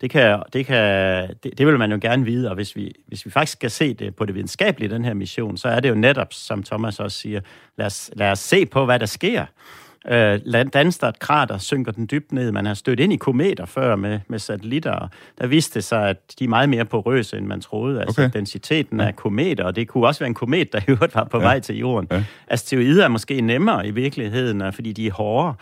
Det, 0.01 0.09
kan, 0.09 0.43
det, 0.53 0.65
kan, 0.65 1.27
det, 1.43 1.57
det 1.57 1.67
vil 1.67 1.77
man 1.77 1.91
jo 1.91 1.99
gerne 2.01 2.25
vide, 2.25 2.49
og 2.49 2.55
hvis 2.55 2.75
vi, 2.75 2.91
hvis 3.07 3.25
vi 3.25 3.31
faktisk 3.31 3.53
skal 3.57 3.71
se 3.71 3.93
det 3.93 4.15
på 4.15 4.25
det 4.25 4.35
videnskabelige, 4.35 4.89
den 4.89 5.05
her 5.05 5.13
mission, 5.13 5.57
så 5.57 5.67
er 5.67 5.79
det 5.79 5.89
jo 5.89 5.95
netop, 5.95 6.33
som 6.33 6.63
Thomas 6.63 6.99
også 6.99 7.17
siger, 7.17 7.41
lad 7.77 7.85
os, 7.85 8.11
lad 8.13 8.31
os 8.31 8.39
se 8.39 8.65
på, 8.65 8.85
hvad 8.85 8.99
der 8.99 9.05
sker. 9.05 9.45
Øh, 10.07 10.65
dannes 10.73 10.97
der 10.97 11.07
et 11.07 11.19
krater, 11.19 11.57
synker 11.57 11.91
den 11.91 12.07
dybt 12.11 12.31
ned. 12.31 12.51
Man 12.51 12.65
har 12.65 12.73
stødt 12.73 12.99
ind 12.99 13.13
i 13.13 13.15
kometer 13.15 13.65
før 13.65 13.95
med, 13.95 14.19
med 14.27 14.39
satellitter. 14.39 15.07
Der 15.41 15.47
viste 15.47 15.75
det 15.75 15.83
sig, 15.83 16.09
at 16.09 16.17
de 16.39 16.43
er 16.43 16.47
meget 16.47 16.69
mere 16.69 16.85
porøse, 16.85 17.37
end 17.37 17.45
man 17.45 17.61
troede. 17.61 18.01
Altså 18.01 18.21
okay. 18.21 18.37
densiteten 18.39 18.99
ja. 18.99 19.07
af 19.07 19.15
kometer, 19.15 19.63
og 19.63 19.75
det 19.75 19.87
kunne 19.87 20.07
også 20.07 20.19
være 20.19 20.27
en 20.27 20.33
komet, 20.33 20.73
der 20.73 20.79
i 20.79 20.91
øvrigt 20.91 21.15
var 21.15 21.23
på 21.23 21.37
ja. 21.37 21.43
vej 21.43 21.59
til 21.59 21.77
jorden. 21.77 22.07
Ja. 22.11 22.23
Asteroider 22.47 23.03
er 23.03 23.07
måske 23.07 23.41
nemmere 23.41 23.87
i 23.87 23.91
virkeligheden, 23.91 24.73
fordi 24.73 24.91
de 24.91 25.07
er 25.07 25.11
hårdere. 25.11 25.55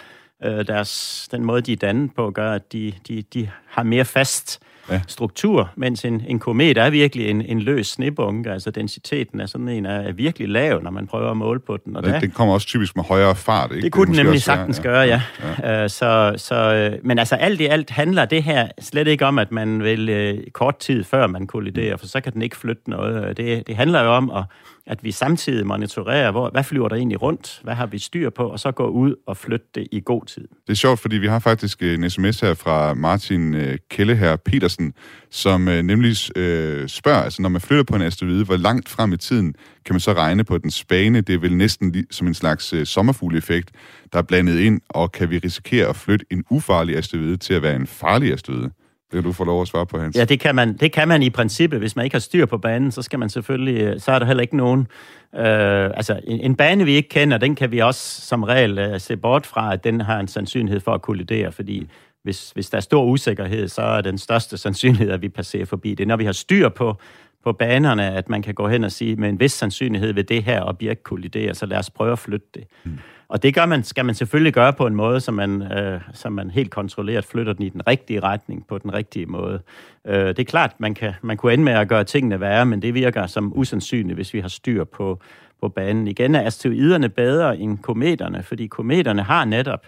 Øh, 0.44 0.68
deres, 0.68 1.28
den 1.32 1.46
måde, 1.46 1.62
de 1.62 1.74
er 1.74 1.78
dannet 1.78 2.12
på, 2.16 2.32
gør, 2.32 2.52
at 2.52 2.74
de, 2.74 2.94
de, 3.08 3.22
de 3.22 3.50
har 3.68 3.84
mere 3.84 4.06
fast 4.06 4.60
ja. 4.90 5.02
struktur, 5.08 5.70
mens 5.76 6.06
en, 6.06 6.24
en 6.28 6.40
komet 6.40 6.78
er 6.78 6.90
virkelig 6.90 7.30
en, 7.30 7.42
en 7.42 7.60
løs 7.60 7.88
snebunke. 7.88 8.52
Altså 8.52 8.72
densiteten 8.72 9.40
er 9.40 9.46
sådan 9.46 9.70
en 9.70 9.86
er, 9.86 10.00
er 10.00 10.12
virkelig 10.12 10.50
lav, 10.50 10.84
når 10.84 10.92
man 10.92 11.08
prøver 11.08 11.32
at 11.32 11.38
måle 11.38 11.60
på 11.60 11.78
den. 11.86 11.96
Og 11.96 12.04
det, 12.04 12.14
der, 12.14 12.20
den 12.20 12.32
kommer 12.32 12.54
også 12.54 12.68
typisk 12.68 12.96
med 12.96 13.04
højere 13.04 13.36
fart, 13.36 13.72
ikke? 13.72 13.84
Det 13.84 13.92
kunne 13.92 14.06
det 14.06 14.18
den 14.18 14.26
nemlig 14.26 14.42
sagtens 14.42 14.80
gøre, 14.80 15.02
ja. 15.02 15.22
ja. 15.62 15.74
ja. 15.74 15.84
Uh, 15.84 15.90
så, 15.90 16.34
så, 16.38 16.92
men 17.04 17.20
altså 17.20 17.36
alt 17.36 17.62
i 17.62 17.66
alt 17.66 17.90
handler 17.90 18.26
det 18.26 18.44
her 18.44 18.68
slet 18.82 19.08
ikke 19.08 19.26
om, 19.26 19.40
at 19.40 19.52
man 19.52 19.84
vil 19.84 20.34
uh, 20.38 20.52
kort 20.52 20.78
tid 20.78 21.04
før 21.04 21.28
man 21.28 21.48
kolliderer, 21.48 21.98
for 21.98 22.08
så 22.08 22.22
kan 22.22 22.34
den 22.34 22.42
ikke 22.42 22.58
flytte 22.58 22.90
noget. 22.90 23.38
Det, 23.38 23.68
det 23.68 23.76
handler 23.76 24.04
jo 24.04 24.10
om 24.10 24.32
at 24.32 24.44
at 24.88 25.04
vi 25.04 25.12
samtidig 25.12 25.68
monitorerer, 25.68 26.32
hvor, 26.32 26.50
hvad 26.50 26.64
flyver 26.64 26.88
der 26.88 26.96
egentlig 26.96 27.22
rundt, 27.22 27.60
hvad 27.64 27.74
har 27.74 27.86
vi 27.86 28.00
styr 28.00 28.30
på, 28.30 28.44
og 28.44 28.60
så 28.60 28.72
gå 28.72 28.88
ud 28.88 29.16
og 29.28 29.38
flytte 29.38 29.66
det 29.76 29.88
i 29.92 30.02
god 30.06 30.26
tid. 30.26 30.48
Det 30.68 30.74
er 30.74 30.74
sjovt, 30.74 31.00
fordi 31.00 31.18
vi 31.18 31.28
har 31.28 31.40
faktisk 31.40 31.82
en 31.82 32.10
sms 32.10 32.40
her 32.40 32.54
fra 32.54 32.94
Martin 32.94 33.52
Kelleher 33.52 33.78
Kelle 33.90 34.16
her 34.16 34.36
Petersen, 34.36 34.94
som 35.30 35.68
øh, 35.68 35.84
nemlig 35.84 36.38
øh, 36.38 36.88
spørger, 36.88 37.22
altså 37.22 37.42
når 37.42 37.50
man 37.50 37.62
flytter 37.62 37.84
på 37.84 37.96
en 37.96 38.02
asteroide, 38.02 38.46
hvor 38.46 38.58
langt 38.58 38.90
frem 38.90 39.14
i 39.14 39.18
tiden 39.18 39.56
kan 39.86 39.94
man 39.94 40.00
så 40.00 40.14
regne 40.14 40.44
på 40.44 40.58
den 40.58 40.72
spane? 40.72 41.22
Det 41.22 41.36
er 41.36 41.40
vel 41.40 41.56
næsten 41.56 42.06
som 42.12 42.28
en 42.28 42.34
slags 42.34 42.90
sommerfugleffekt, 42.90 43.72
der 44.14 44.20
er 44.20 44.24
blandet 44.24 44.60
ind, 44.60 44.82
og 44.90 45.12
kan 45.12 45.30
vi 45.30 45.38
risikere 45.38 45.88
at 45.88 45.96
flytte 45.96 46.26
en 46.32 46.44
ufarlig 46.50 46.98
asteroide 46.98 47.38
til 47.38 47.54
at 47.54 47.62
være 47.62 47.76
en 47.76 47.88
farlig 47.88 48.34
asteroide? 48.34 48.72
Det 49.12 49.24
du 49.24 49.32
få 49.32 49.44
lov 49.44 49.62
at 49.62 49.68
svare 49.68 49.86
på, 49.86 50.00
Hans. 50.00 50.16
Ja, 50.16 50.26
det 50.26 50.40
kan, 50.40 50.56
man, 50.56 50.78
det 50.78 50.92
kan 50.92 51.08
man 51.08 51.24
i 51.24 51.30
princippet. 51.30 51.80
Hvis 51.80 51.96
man 51.96 52.06
ikke 52.06 52.14
har 52.14 52.20
styr 52.20 52.46
på 52.46 52.58
banen, 52.58 52.92
så 52.92 53.02
skal 53.02 53.20
man 53.20 53.30
selvfølgelig, 53.30 53.82
øh, 53.82 54.00
så 54.00 54.12
er 54.12 54.20
der 54.20 54.26
heller 54.26 54.42
ikke 54.42 54.58
nogen... 54.58 54.88
Øh, 55.36 55.86
altså, 55.86 56.20
en, 56.24 56.40
en 56.40 56.56
bane, 56.56 56.86
vi 56.86 56.92
ikke 56.92 57.10
kender, 57.10 57.38
den 57.38 57.56
kan 57.56 57.72
vi 57.72 57.80
også 57.80 58.22
som 58.22 58.44
regel 58.44 58.94
uh, 58.94 59.00
se 59.00 59.18
bort 59.18 59.46
fra, 59.46 59.74
at 59.74 59.84
den 59.84 60.02
har 60.02 60.20
en 60.20 60.28
sandsynlighed 60.28 60.80
for 60.80 60.92
at 60.92 61.02
kollidere, 61.02 61.52
fordi 61.52 61.88
hvis, 62.24 62.52
hvis 62.52 62.70
der 62.70 62.78
er 62.78 62.82
stor 62.82 63.04
usikkerhed, 63.04 63.68
så 63.68 63.82
er 63.82 64.02
den 64.02 64.18
største 64.18 64.58
sandsynlighed, 64.58 65.12
at 65.12 65.22
vi 65.22 65.30
passerer 65.30 65.66
forbi 65.66 65.94
det. 65.94 66.08
Når 66.08 66.16
vi 66.16 66.26
har 66.26 66.32
styr 66.32 66.70
på, 66.70 66.98
på 67.44 67.54
banerne, 67.54 68.12
at 68.12 68.30
man 68.30 68.42
kan 68.42 68.54
gå 68.54 68.68
hen 68.68 68.84
og 68.84 68.92
sige, 68.92 69.16
med 69.16 69.30
en 69.30 69.40
vis 69.40 69.52
sandsynlighed 69.52 70.14
vil 70.14 70.30
det 70.30 70.44
her 70.44 70.64
objekt 70.64 71.04
kollidere, 71.04 71.56
så 71.56 71.66
lad 71.66 71.78
os 71.78 71.90
prøve 71.90 72.12
at 72.12 72.20
flytte 72.20 72.48
det. 72.54 72.64
Mm. 72.84 73.00
Og 73.30 73.44
det 73.44 73.56
gør 73.56 73.66
man, 73.66 73.84
skal 73.84 74.06
man 74.06 74.16
selvfølgelig 74.16 74.54
gøre 74.54 74.74
på 74.74 74.88
en 74.88 74.96
måde, 74.96 75.20
så 75.20 75.32
man, 75.32 75.62
øh, 75.62 76.02
så 76.14 76.30
man 76.30 76.52
helt 76.52 76.72
kontrolleret 76.72 77.26
flytter 77.26 77.54
den 77.54 77.66
i 77.66 77.70
den 77.70 77.88
rigtige 77.88 78.20
retning, 78.20 78.68
på 78.68 78.78
den 78.78 78.94
rigtige 78.94 79.26
måde. 79.26 79.62
Øh, 80.06 80.28
det 80.28 80.40
er 80.40 80.44
klart, 80.44 80.80
man 80.80 80.94
kan 80.94 81.14
man 81.22 81.38
kunne 81.38 81.54
ende 81.54 81.64
med 81.64 81.74
at 81.74 81.88
gøre 81.88 82.04
tingene 82.04 82.40
værre, 82.40 82.66
men 82.66 82.82
det 82.82 82.94
virker 82.94 83.28
som 83.28 83.58
usandsynligt, 83.58 84.18
hvis 84.18 84.34
vi 84.34 84.40
har 84.40 84.48
styr 84.48 84.84
på, 84.84 85.20
på 85.62 85.70
banen. 85.70 86.08
Igen 86.08 86.36
er 86.36 86.42
asteroiderne 86.46 87.10
bedre 87.10 87.58
end 87.58 87.78
kometerne, 87.78 88.44
fordi 88.44 88.68
kometerne 88.68 89.24
har 89.24 89.46
netop 89.46 89.86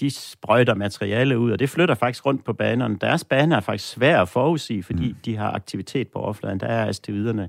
de 0.00 0.10
sprøjter 0.10 0.74
materiale 0.74 1.38
ud, 1.38 1.50
og 1.50 1.58
det 1.58 1.70
flytter 1.70 1.94
faktisk 1.94 2.26
rundt 2.26 2.44
på 2.44 2.52
banerne. 2.52 2.96
Deres 3.00 3.24
baner 3.24 3.56
er 3.56 3.60
faktisk 3.60 3.90
svære 3.90 4.20
at 4.20 4.28
forudsige, 4.28 4.82
fordi 4.82 5.08
mm. 5.08 5.16
de 5.24 5.36
har 5.36 5.50
aktivitet 5.50 6.08
på 6.08 6.18
overfladen. 6.18 6.60
Der 6.60 6.66
er 6.66 6.88
asteroiderne 6.88 7.48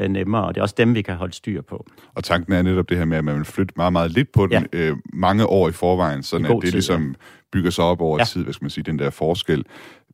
øh, 0.00 0.08
nemmere, 0.08 0.44
og 0.44 0.54
det 0.54 0.60
er 0.60 0.62
også 0.62 0.74
dem, 0.78 0.94
vi 0.94 1.02
kan 1.02 1.16
holde 1.16 1.32
styr 1.32 1.62
på. 1.62 1.86
Og 2.14 2.24
tanken 2.24 2.52
er 2.52 2.62
netop 2.62 2.88
det 2.88 2.98
her 2.98 3.04
med, 3.04 3.18
at 3.18 3.24
man 3.24 3.36
vil 3.36 3.44
flytte 3.44 3.74
meget, 3.76 3.92
meget 3.92 4.10
lidt 4.10 4.32
på 4.32 4.46
den 4.46 4.66
ja. 4.72 4.78
øh, 4.78 4.96
mange 5.12 5.46
år 5.46 5.68
i 5.68 5.72
forvejen, 5.72 6.22
så 6.22 6.36
at 6.36 6.42
det 6.42 6.62
tid, 6.62 6.72
ligesom 6.72 7.14
bygger 7.52 7.70
sig 7.70 7.84
op 7.84 8.00
over 8.00 8.18
ja. 8.18 8.24
tid, 8.24 8.44
hvad 8.44 8.52
skal 8.52 8.64
man 8.64 8.70
sige, 8.70 8.84
den 8.84 8.98
der 8.98 9.10
forskel. 9.10 9.64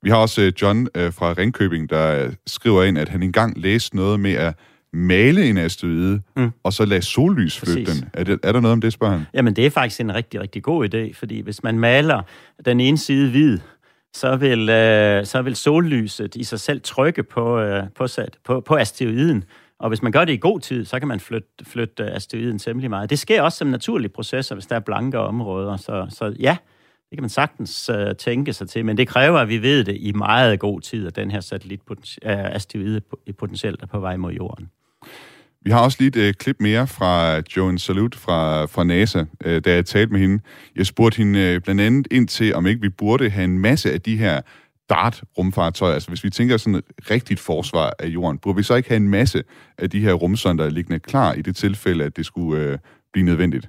Vi 0.03 0.11
har 0.11 0.17
også 0.17 0.43
øh, 0.43 0.53
John 0.63 0.89
øh, 0.95 1.13
fra 1.13 1.33
Ringkøbing, 1.33 1.91
der 1.91 2.31
skriver 2.47 2.83
ind, 2.83 2.99
at 2.99 3.09
han 3.09 3.23
engang 3.23 3.59
læste 3.59 3.97
noget 3.97 4.21
med 4.21 4.33
at 4.33 4.55
male 4.95 5.49
en 5.49 5.59
asteroide, 5.59 6.21
mm. 6.37 6.51
og 6.63 6.73
så 6.73 6.85
lade 6.85 7.03
sollys 7.03 7.61
flytte 7.61 7.93
den. 7.93 8.09
Er, 8.13 8.25
det, 8.25 8.41
er 8.43 8.53
der 8.53 8.61
noget 8.61 8.73
om 8.73 8.81
det, 8.81 8.93
spørger 8.93 9.13
han? 9.13 9.27
Jamen, 9.35 9.57
det 9.57 9.67
er 9.67 9.71
faktisk 9.71 10.01
en 10.01 10.15
rigtig, 10.15 10.41
rigtig 10.41 10.63
god 10.63 10.95
idé, 10.95 11.15
fordi 11.15 11.41
hvis 11.41 11.63
man 11.63 11.79
maler 11.79 12.23
den 12.65 12.81
ene 12.81 12.99
side 12.99 13.31
hvid, 13.31 13.59
så 14.15 14.37
vil, 14.37 14.69
øh, 14.69 15.27
så 15.27 15.43
vil 15.43 15.57
sollyset 15.57 16.37
i 16.37 16.45
sig 16.45 16.61
selv 16.61 16.81
trykke 16.85 17.23
på, 17.23 17.59
øh, 17.61 17.83
på, 17.97 18.07
på, 18.45 18.61
på 18.61 18.77
asteroiden. 18.77 19.45
Og 19.79 19.89
hvis 19.89 20.03
man 20.03 20.13
gør 20.13 20.25
det 20.25 20.33
i 20.33 20.37
god 20.37 20.61
tid, 20.61 20.85
så 20.85 20.99
kan 20.99 21.09
man 21.09 21.21
flytte, 21.21 21.49
flytte 21.63 22.05
asteroiden 22.05 22.59
temmelig 22.59 22.91
meget. 22.91 23.11
Det 23.11 23.19
sker 23.19 23.43
også 23.43 23.59
som 23.59 23.69
naturlig 23.69 24.13
proces, 24.13 24.49
hvis 24.49 24.67
der 24.67 24.77
er 24.77 24.81
blanke 24.81 25.19
områder. 25.19 25.77
Så, 25.77 26.07
så 26.11 26.35
ja, 26.41 26.57
det 27.11 27.17
kan 27.17 27.23
man 27.23 27.31
sagtens 27.31 27.91
uh, 27.91 28.17
tænke 28.19 28.53
sig 28.53 28.69
til, 28.69 28.85
men 28.85 28.97
det 28.97 29.09
kræver, 29.09 29.39
at 29.39 29.49
vi 29.49 29.63
ved 29.63 29.85
det 29.85 29.97
i 30.01 30.13
meget 30.13 30.61
god 30.61 30.81
tid, 30.81 31.07
at 31.07 31.17
den 31.17 31.31
her 31.31 31.41
satellit 31.41 31.81
uh, 31.91 31.97
asteroide 32.27 33.01
potentielt 33.39 33.83
er 33.83 33.87
på 33.87 34.01
vej 34.01 34.17
mod 34.17 34.33
jorden. 34.33 34.71
Vi 35.65 35.71
har 35.71 35.81
også 35.81 35.97
lige 36.01 36.09
et 36.09 36.17
øh, 36.17 36.35
klip 36.35 36.57
mere 36.61 36.87
fra 36.87 37.43
Joan 37.57 37.79
Salute 37.79 38.19
fra, 38.19 38.65
fra 38.67 38.85
NASA, 38.85 39.25
øh, 39.45 39.65
da 39.65 39.75
jeg 39.75 39.87
talte 39.87 40.13
med 40.13 40.21
hende. 40.21 40.43
Jeg 40.77 40.87
spurgte 40.87 41.17
hende 41.17 41.39
øh, 41.39 41.61
blandt 41.61 41.81
andet 41.81 42.09
ind 42.11 42.29
til, 42.29 42.55
om 42.55 42.67
ikke 42.67 42.81
vi 42.81 42.89
burde 42.89 43.31
have 43.31 43.45
en 43.45 43.59
masse 43.59 43.93
af 43.93 44.01
de 44.01 44.17
her 44.17 44.41
DART-rumfartøjer. 44.89 45.95
Altså 45.95 46.09
hvis 46.09 46.25
vi 46.25 46.31
tænker 46.31 46.57
sådan 46.57 46.75
et 46.75 46.85
rigtigt 47.11 47.41
forsvar 47.41 47.93
af 47.99 48.07
jorden, 48.07 48.39
burde 48.39 48.57
vi 48.57 48.63
så 48.63 48.75
ikke 48.75 48.89
have 48.89 48.97
en 48.97 49.09
masse 49.09 49.45
af 49.79 49.91
de 49.91 50.01
her 50.01 50.13
rumsonder 50.13 50.71
liggende 50.71 50.99
klar 50.99 51.33
i 51.33 51.43
det 51.43 51.57
tilfælde, 51.57 52.05
at 52.05 52.17
det 52.17 52.27
skulle 52.27 52.63
øh, 52.63 52.79
blive 53.13 53.27
nødvendigt? 53.27 53.69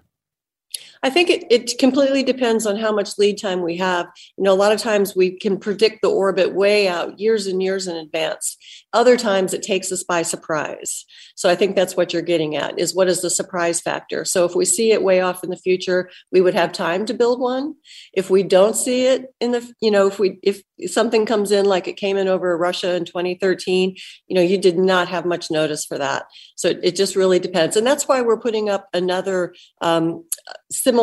I 1.04 1.10
think 1.10 1.30
it, 1.30 1.46
it 1.50 1.78
completely 1.78 2.24
depends 2.24 2.66
on 2.66 2.78
how 2.78 2.92
much 2.92 3.18
lead 3.18 3.38
time 3.38 3.62
we 3.62 3.78
have. 3.78 4.08
You 4.38 4.44
know, 4.44 4.54
a 4.54 4.56
lot 4.56 4.72
of 4.72 4.80
times 4.80 5.16
we 5.16 5.38
can 5.38 5.58
predict 5.58 6.02
the 6.02 6.10
orbit 6.10 6.54
way 6.54 6.88
out 6.88 7.20
years 7.20 7.48
and 7.48 7.62
years 7.62 7.88
in 7.88 7.96
advance. 7.96 8.58
Other 8.94 9.18
times 9.18 9.54
it 9.54 9.62
takes 9.62 9.92
us 9.92 10.04
by 10.04 10.22
surprise. 10.22 11.06
So 11.36 11.50
I 11.50 11.56
think 11.56 11.76
that's 11.76 11.98
what 11.98 12.14
you're 12.14 12.22
getting 12.22 12.56
at 12.56 12.80
is 12.80 12.96
what 12.96 13.08
is 13.08 13.22
the 13.22 13.30
surprise 13.30 13.82
factor? 13.82 14.24
So 14.26 14.46
if 14.46 14.56
we 14.56 14.66
see 14.66 14.92
it 14.92 15.04
way 15.04 15.20
off 15.20 15.44
in 15.44 15.50
the 15.50 15.58
future, 15.58 16.10
we 16.32 16.42
would 16.42 16.54
have 16.54 16.72
time 16.72 17.06
to 17.08 17.14
build 17.14 17.40
one. 17.40 17.76
If 18.14 18.30
we 18.30 18.44
don't 18.44 18.76
see 18.76 19.08
it 19.08 19.34
in 19.40 19.52
the, 19.52 19.70
you 19.82 19.92
know, 19.92 20.08
if 20.08 20.18
we, 20.18 20.40
if 20.42 20.62
something 20.88 21.26
comes 21.26 21.52
in 21.52 21.66
like 21.66 21.88
it 21.88 21.98
came 21.98 22.18
in 22.18 22.28
over 22.28 22.58
Russia 22.58 22.96
in 22.96 23.06
2013, 23.06 23.96
you 24.28 24.36
know, 24.36 24.42
you 24.42 24.58
did 24.58 24.78
not 24.78 25.08
have 25.08 25.26
much 25.26 25.52
notice 25.52 25.86
for 25.86 25.98
that. 25.98 26.26
So 26.56 26.70
it 26.70 26.96
just 26.96 27.16
really 27.16 27.40
depends. 27.40 27.76
And 27.76 27.86
that's 27.86 28.08
why 28.08 28.22
we're 28.22 28.40
putting 28.40 28.70
up 28.70 28.88
another 28.94 29.54
um, 29.82 30.24
similar 30.72 30.95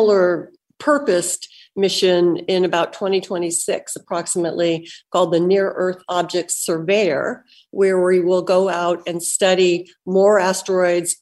purposed 0.79 1.47
mission 1.75 2.37
in 2.37 2.65
about 2.65 2.93
2026, 2.93 3.95
approximately, 3.95 4.87
called 5.11 5.33
the 5.33 5.39
Near 5.39 5.71
Earth 5.71 6.03
Object 6.07 6.51
Surveyor, 6.51 7.45
where 7.71 8.03
we 8.03 8.19
will 8.19 8.43
go 8.43 8.69
out 8.69 9.01
and 9.07 9.23
study 9.23 9.89
more 10.05 10.39
asteroids, 10.39 11.17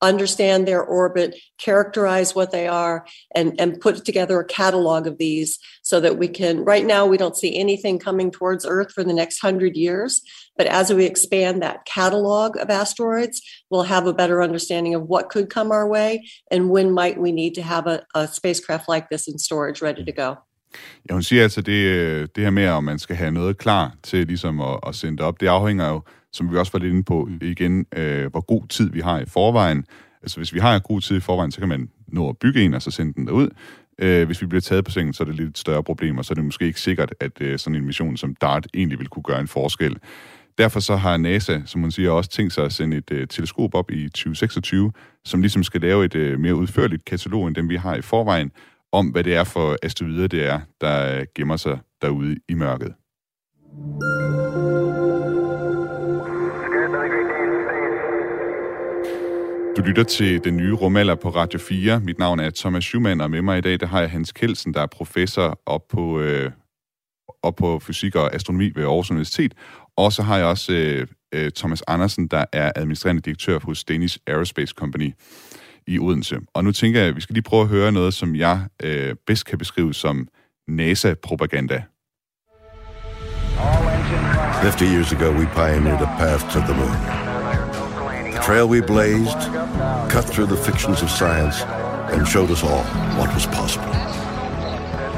understand 0.00 0.66
their 0.66 0.82
orbit, 0.82 1.36
characterize 1.58 2.34
what 2.34 2.50
they 2.50 2.68
are, 2.68 3.06
and, 3.34 3.60
and 3.60 3.80
put 3.80 4.04
together 4.04 4.40
a 4.40 4.44
catalog 4.44 5.06
of 5.06 5.18
these 5.18 5.58
so 5.82 6.00
that 6.00 6.18
we 6.18 6.28
can. 6.28 6.64
Right 6.64 6.84
now, 6.84 7.06
we 7.06 7.16
don't 7.16 7.36
see 7.36 7.56
anything 7.56 7.98
coming 7.98 8.30
towards 8.30 8.66
Earth 8.66 8.92
for 8.92 9.04
the 9.04 9.12
next 9.12 9.40
hundred 9.40 9.76
years. 9.76 10.22
But 10.56 10.66
as 10.66 10.92
we 10.92 11.04
expand 11.04 11.62
that 11.62 11.84
catalog 11.84 12.56
of 12.56 12.70
asteroids, 12.70 13.40
we'll 13.70 13.84
have 13.84 14.06
a 14.06 14.12
better 14.12 14.42
understanding 14.42 14.94
of 14.94 15.02
what 15.02 15.30
could 15.30 15.48
come 15.50 15.70
our 15.70 15.88
way 15.88 16.24
and 16.50 16.70
when 16.70 16.92
might 16.92 17.18
we 17.18 17.32
need 17.32 17.54
to 17.54 17.62
have 17.62 17.86
a, 17.86 18.04
a 18.14 18.26
spacecraft 18.26 18.88
like 18.88 19.08
this 19.08 19.28
in 19.28 19.38
storage 19.38 19.80
ready 19.82 20.04
to 20.04 20.12
go. 20.12 20.36
Ja, 21.08 21.14
hun 21.14 21.22
siger 21.22 21.42
altså, 21.42 21.60
det, 21.60 21.72
øh, 21.72 22.28
det 22.36 22.44
her 22.44 22.50
med, 22.50 22.68
om 22.68 22.84
man 22.84 22.98
skal 22.98 23.16
have 23.16 23.30
noget 23.30 23.58
klar 23.58 23.94
til 24.02 24.26
ligesom 24.26 24.60
at, 24.60 24.80
at 24.86 24.94
sende 24.94 25.18
det 25.18 25.26
op, 25.26 25.40
det 25.40 25.46
afhænger 25.46 25.88
jo 25.88 26.02
som 26.38 26.52
vi 26.52 26.56
også 26.56 26.72
var 26.72 26.78
lidt 26.78 26.92
inde 26.92 27.04
på 27.04 27.24
mm. 27.30 27.38
igen, 27.42 27.86
øh, 27.96 28.30
hvor 28.30 28.40
god 28.40 28.68
tid 28.68 28.90
vi 28.90 29.00
har 29.00 29.18
i 29.18 29.24
forvejen. 29.26 29.84
Altså 30.22 30.36
hvis 30.36 30.54
vi 30.54 30.58
har 30.58 30.78
god 30.78 31.00
tid 31.00 31.16
i 31.16 31.20
forvejen, 31.20 31.50
så 31.50 31.58
kan 31.58 31.68
man 31.68 31.88
nå 32.08 32.28
at 32.28 32.38
bygge 32.38 32.62
en, 32.62 32.74
og 32.74 32.82
så 32.82 32.90
sende 32.90 33.12
den 33.12 33.26
derud. 33.26 33.48
Øh, 33.98 34.26
hvis 34.26 34.42
vi 34.42 34.46
bliver 34.46 34.60
taget 34.60 34.84
på 34.84 34.90
sengen, 34.90 35.12
så 35.12 35.22
er 35.22 35.26
det 35.26 35.34
lidt 35.34 35.58
større 35.58 35.82
problemer, 35.82 36.22
så 36.22 36.32
er 36.32 36.34
det 36.34 36.44
måske 36.44 36.66
ikke 36.66 36.80
sikkert, 36.80 37.14
at 37.20 37.40
øh, 37.40 37.58
sådan 37.58 37.76
en 37.76 37.86
mission 37.86 38.16
som 38.16 38.34
DART 38.34 38.66
egentlig 38.74 38.98
vil 38.98 39.08
kunne 39.08 39.22
gøre 39.22 39.40
en 39.40 39.48
forskel. 39.48 39.96
Derfor 40.58 40.80
så 40.80 40.96
har 40.96 41.16
NASA, 41.16 41.60
som 41.66 41.80
man 41.80 41.90
siger, 41.90 42.10
også 42.10 42.30
tænkt 42.30 42.52
sig 42.52 42.64
at 42.64 42.72
sende 42.72 42.96
et 42.96 43.10
øh, 43.10 43.28
teleskop 43.28 43.74
op 43.74 43.90
i 43.90 44.08
2026, 44.08 44.92
som 45.24 45.40
ligesom 45.40 45.62
skal 45.62 45.80
lave 45.80 46.04
et 46.04 46.14
øh, 46.14 46.40
mere 46.40 46.54
udførligt 46.54 47.04
katalog, 47.04 47.48
end 47.48 47.54
dem 47.54 47.68
vi 47.68 47.76
har 47.76 47.94
i 47.94 48.02
forvejen, 48.02 48.50
om 48.92 49.06
hvad 49.06 49.24
det 49.24 49.34
er 49.34 49.44
for 49.44 49.76
asteroider, 49.82 50.26
det 50.26 50.46
er, 50.46 50.60
der 50.80 51.24
gemmer 51.34 51.56
sig 51.56 51.78
derude 52.02 52.36
i 52.48 52.54
mørket. 52.54 52.94
Du 59.78 59.82
lytter 59.82 60.02
til 60.02 60.44
den 60.44 60.56
nye 60.56 60.72
rumalder 60.72 61.14
på 61.14 61.28
Radio 61.30 61.58
4. 61.58 62.00
Mit 62.00 62.18
navn 62.18 62.40
er 62.40 62.50
Thomas 62.50 62.84
Schumann, 62.84 63.20
og 63.20 63.30
med 63.30 63.42
mig 63.42 63.58
i 63.58 63.60
dag 63.60 63.80
der 63.80 63.86
har 63.86 64.00
jeg 64.00 64.10
Hans 64.10 64.32
Kelsen, 64.32 64.74
der 64.74 64.80
er 64.80 64.86
professor 64.86 65.60
op 65.66 65.88
på, 65.88 66.20
øh, 66.20 66.50
op 67.42 67.56
på 67.56 67.78
fysik 67.78 68.14
og 68.14 68.34
astronomi 68.34 68.72
ved 68.74 68.84
Aarhus 68.84 69.10
Universitet. 69.10 69.54
Og 69.96 70.12
så 70.12 70.22
har 70.22 70.36
jeg 70.36 70.46
også 70.46 70.72
øh, 70.72 71.06
øh, 71.34 71.50
Thomas 71.50 71.82
Andersen, 71.86 72.28
der 72.28 72.44
er 72.52 72.72
administrerende 72.76 73.22
direktør 73.22 73.58
hos 73.58 73.84
Danish 73.84 74.18
Aerospace 74.26 74.74
Company 74.76 75.12
i 75.86 75.98
Odense. 75.98 76.38
Og 76.54 76.64
nu 76.64 76.72
tænker 76.72 77.00
jeg, 77.00 77.08
at 77.08 77.16
vi 77.16 77.20
skal 77.20 77.34
lige 77.34 77.42
prøve 77.42 77.62
at 77.62 77.68
høre 77.68 77.92
noget, 77.92 78.14
som 78.14 78.36
jeg 78.36 78.60
øh, 78.82 79.14
bedst 79.26 79.46
kan 79.46 79.58
beskrive 79.58 79.94
som 79.94 80.28
NASA-propaganda. 80.68 81.82
50 84.62 84.92
years 84.92 85.12
ago, 85.12 85.30
we 85.30 85.46
pioneered 85.46 86.02
a 86.02 86.16
path 86.18 86.52
to 86.52 86.58
the 86.60 86.74
moon. 86.74 87.17
Trail 88.48 88.66
we 88.66 88.80
blazed 88.80 89.40
cut 90.08 90.24
through 90.24 90.46
the 90.46 90.56
fictions 90.56 91.02
of 91.02 91.10
science 91.10 91.60
and 92.14 92.26
showed 92.26 92.50
us 92.50 92.62
all 92.64 92.82
what 93.18 93.28
was 93.34 93.44
possible. 93.48 93.92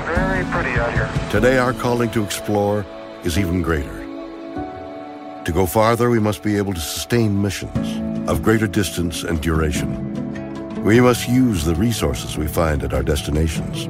Very 0.04 0.44
pretty 0.46 0.70
out 0.70 0.92
here. 0.92 1.30
Today, 1.30 1.56
our 1.56 1.72
calling 1.72 2.10
to 2.10 2.24
explore 2.24 2.84
is 3.22 3.38
even 3.38 3.62
greater. 3.62 3.98
To 5.44 5.52
go 5.52 5.64
farther, 5.64 6.10
we 6.10 6.18
must 6.18 6.42
be 6.42 6.56
able 6.56 6.74
to 6.74 6.80
sustain 6.80 7.40
missions 7.40 8.28
of 8.28 8.42
greater 8.42 8.66
distance 8.66 9.22
and 9.22 9.40
duration. 9.40 10.82
We 10.82 11.00
must 11.00 11.28
use 11.28 11.64
the 11.64 11.76
resources 11.76 12.36
we 12.36 12.48
find 12.48 12.82
at 12.82 12.92
our 12.92 13.04
destinations. 13.04 13.86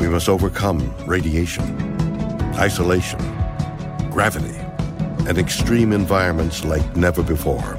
We 0.00 0.08
must 0.08 0.28
overcome 0.28 0.92
radiation, 1.06 1.62
isolation, 2.56 3.20
gravity, 4.10 4.58
and 5.28 5.38
extreme 5.38 5.92
environments 5.92 6.64
like 6.64 6.96
never 6.96 7.22
before. 7.22 7.78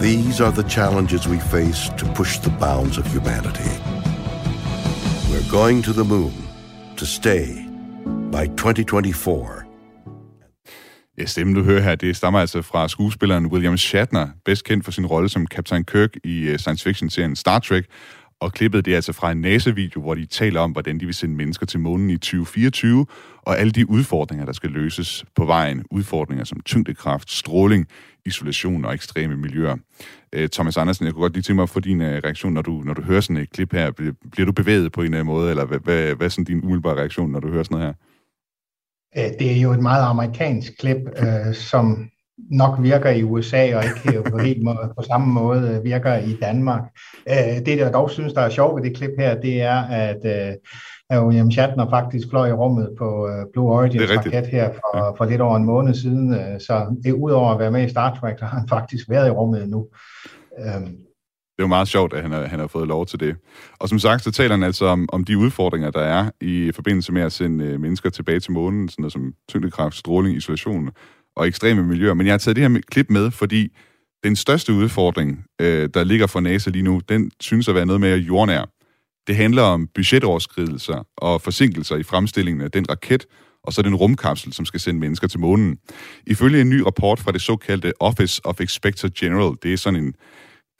These 0.00 0.40
are 0.40 0.50
the 0.50 0.62
challenges 0.62 1.28
we 1.28 1.38
face 1.38 1.90
to 1.98 2.06
push 2.14 2.38
the 2.38 2.50
bounds 2.58 2.96
of 2.98 3.06
humanity. 3.06 3.70
We're 5.30 5.50
going 5.50 5.82
to 5.82 5.92
the 5.92 6.04
moon 6.04 6.32
to 6.96 7.04
stay 7.04 7.66
by 8.30 8.46
2024. 8.46 9.66
Ja, 11.18 11.26
stemmen 11.26 11.54
du 11.54 11.62
hører 11.62 11.80
her, 11.80 11.94
det 11.94 12.16
stammer 12.16 12.40
altså 12.40 12.62
fra 12.62 12.88
skuespilleren 12.88 13.46
William 13.46 13.76
Shatner, 13.76 14.28
bedst 14.44 14.64
kendt 14.64 14.84
for 14.84 14.92
sin 14.92 15.06
rolle 15.06 15.28
som 15.28 15.46
Captain 15.46 15.84
Kirk 15.84 16.10
i 16.24 16.50
uh, 16.50 16.56
science 16.56 16.84
fiction-serien 16.84 17.36
Star 17.36 17.58
Trek. 17.58 17.84
Og 18.40 18.52
klippet 18.52 18.84
det 18.84 18.90
er 18.90 18.96
altså 18.96 19.12
fra 19.12 19.32
en 19.32 19.40
NASA-video, 19.40 20.00
hvor 20.00 20.14
de 20.14 20.26
taler 20.26 20.60
om, 20.60 20.72
hvordan 20.72 21.00
de 21.00 21.04
vil 21.04 21.14
sende 21.14 21.34
mennesker 21.34 21.66
til 21.66 21.80
månen 21.80 22.10
i 22.10 22.16
2024, 22.16 23.06
og 23.42 23.58
alle 23.58 23.72
de 23.72 23.90
udfordringer, 23.90 24.46
der 24.46 24.52
skal 24.52 24.70
løses 24.70 25.24
på 25.36 25.44
vejen. 25.44 25.84
Udfordringer 25.90 26.44
som 26.44 26.60
tyngdekraft, 26.60 27.30
stråling, 27.30 27.86
isolation 28.26 28.84
og 28.84 28.94
ekstreme 28.94 29.36
miljøer. 29.36 29.76
Øh, 30.32 30.48
Thomas 30.48 30.76
Andersen, 30.76 31.06
jeg 31.06 31.12
kunne 31.14 31.22
godt 31.22 31.32
lige 31.32 31.42
tænke 31.42 31.54
mig 31.54 31.62
at 31.62 31.68
få 31.68 31.80
din 31.80 32.00
øh, 32.00 32.20
reaktion, 32.24 32.52
når 32.52 32.62
du, 32.62 32.82
når 32.84 32.94
du 32.94 33.02
hører 33.02 33.20
sådan 33.20 33.36
et 33.36 33.50
klip 33.50 33.72
her. 33.72 33.90
Bliver 34.32 34.46
du 34.46 34.52
bevæget 34.52 34.92
på 34.92 35.00
en 35.00 35.04
eller 35.04 35.18
anden 35.18 35.34
måde, 35.34 35.50
eller 35.50 35.64
hvad, 35.64 35.78
hvad, 35.78 36.14
hvad 36.14 36.26
er 36.26 36.28
sådan 36.28 36.44
din 36.44 36.64
umiddelbare 36.64 36.96
reaktion, 36.96 37.30
når 37.30 37.40
du 37.40 37.48
hører 37.48 37.62
sådan 37.62 37.78
noget 37.78 37.94
her? 39.14 39.24
Øh, 39.24 39.38
det 39.38 39.52
er 39.52 39.60
jo 39.60 39.72
et 39.72 39.80
meget 39.80 40.04
amerikansk 40.04 40.72
klip, 40.78 40.96
øh, 41.16 41.54
som 41.54 42.10
nok 42.50 42.82
virker 42.82 43.10
i 43.10 43.22
USA 43.22 43.76
og 43.76 43.84
ikke 43.84 44.22
på 44.30 44.38
helt 44.38 44.62
måde, 44.62 44.92
på 44.98 45.02
samme 45.02 45.32
måde 45.32 45.76
øh, 45.76 45.84
virker 45.84 46.16
i 46.16 46.36
Danmark. 46.42 46.82
Øh, 47.28 47.66
det, 47.66 47.78
der 47.78 47.92
dog 47.92 48.10
synes, 48.10 48.32
der 48.32 48.40
er 48.40 48.50
sjovt 48.50 48.76
ved 48.76 48.90
det 48.90 48.96
klip 48.96 49.10
her, 49.18 49.40
det 49.40 49.62
er, 49.62 49.82
at 49.82 50.52
øh, 51.12 51.26
William 51.26 51.50
Shatner 51.50 51.90
faktisk 51.90 52.28
fløj 52.30 52.48
i 52.48 52.52
rummet 52.52 52.90
på 52.98 53.28
Blue 53.52 53.70
Origin 53.70 54.00
raket 54.00 54.46
her 54.46 54.72
for, 54.72 55.14
for 55.18 55.24
lidt 55.24 55.40
over 55.40 55.56
en 55.56 55.64
måned 55.64 55.94
siden. 55.94 56.34
Så 56.60 56.96
det, 57.04 57.12
udover 57.12 57.50
at 57.50 57.58
være 57.58 57.70
med 57.70 57.86
i 57.86 57.88
Star 57.88 58.14
Trek, 58.14 58.38
så 58.38 58.44
har 58.44 58.58
han 58.58 58.68
faktisk 58.68 59.10
været 59.10 59.28
i 59.28 59.30
rummet 59.30 59.68
nu. 59.68 59.86
Øh, 60.58 60.80
det 61.60 61.64
er 61.64 61.68
jo 61.68 61.76
meget 61.76 61.88
sjovt, 61.88 62.12
at 62.12 62.22
han 62.22 62.32
har, 62.32 62.46
han 62.46 62.60
har 62.60 62.66
fået 62.66 62.88
lov 62.88 63.06
til 63.06 63.20
det. 63.20 63.36
Og 63.78 63.88
som 63.88 63.98
sagt, 63.98 64.22
så 64.22 64.30
taler 64.30 64.54
han 64.54 64.62
altså 64.62 64.86
om, 64.86 65.08
om 65.12 65.24
de 65.24 65.38
udfordringer, 65.38 65.90
der 65.90 66.00
er 66.00 66.30
i 66.40 66.72
forbindelse 66.74 67.12
med 67.12 67.22
at 67.22 67.32
sende 67.32 67.78
mennesker 67.78 68.10
tilbage 68.10 68.40
til 68.40 68.52
månen, 68.52 68.88
sådan 68.88 69.02
noget 69.02 69.12
som 69.12 69.32
tyngdekraft, 69.48 69.96
stråling, 69.96 70.36
isolation 70.36 70.90
og 71.36 71.46
ekstreme 71.46 71.82
miljøer. 71.82 72.14
Men 72.14 72.26
jeg 72.26 72.32
har 72.32 72.38
taget 72.38 72.56
det 72.56 72.70
her 72.70 72.80
klip 72.90 73.10
med, 73.10 73.30
fordi 73.30 73.68
den 74.24 74.36
største 74.36 74.72
udfordring, 74.72 75.44
øh, 75.60 75.88
der 75.94 76.04
ligger 76.04 76.26
for 76.26 76.40
NASA 76.40 76.70
lige 76.70 76.82
nu, 76.82 77.00
den 77.08 77.30
synes 77.40 77.68
at 77.68 77.74
være 77.74 77.86
noget 77.86 78.00
mere 78.00 78.16
jordnær. 78.18 78.64
Det 79.26 79.36
handler 79.36 79.62
om 79.62 79.88
budgetoverskridelser 79.94 81.06
og 81.16 81.42
forsinkelser 81.42 81.96
i 81.96 82.02
fremstillingen 82.02 82.60
af 82.60 82.70
den 82.70 82.90
raket, 82.90 83.26
og 83.64 83.72
så 83.72 83.82
den 83.82 83.94
rumkapsel, 83.94 84.52
som 84.52 84.64
skal 84.64 84.80
sende 84.80 85.00
mennesker 85.00 85.28
til 85.28 85.40
månen. 85.40 85.78
Ifølge 86.26 86.60
en 86.60 86.70
ny 86.70 86.80
rapport 86.80 87.20
fra 87.20 87.32
det 87.32 87.40
såkaldte 87.40 87.92
Office 88.00 88.40
of 88.44 88.60
Inspector 88.60 89.08
General, 89.18 89.56
det 89.62 89.72
er 89.72 89.76
sådan 89.76 90.04
en 90.04 90.14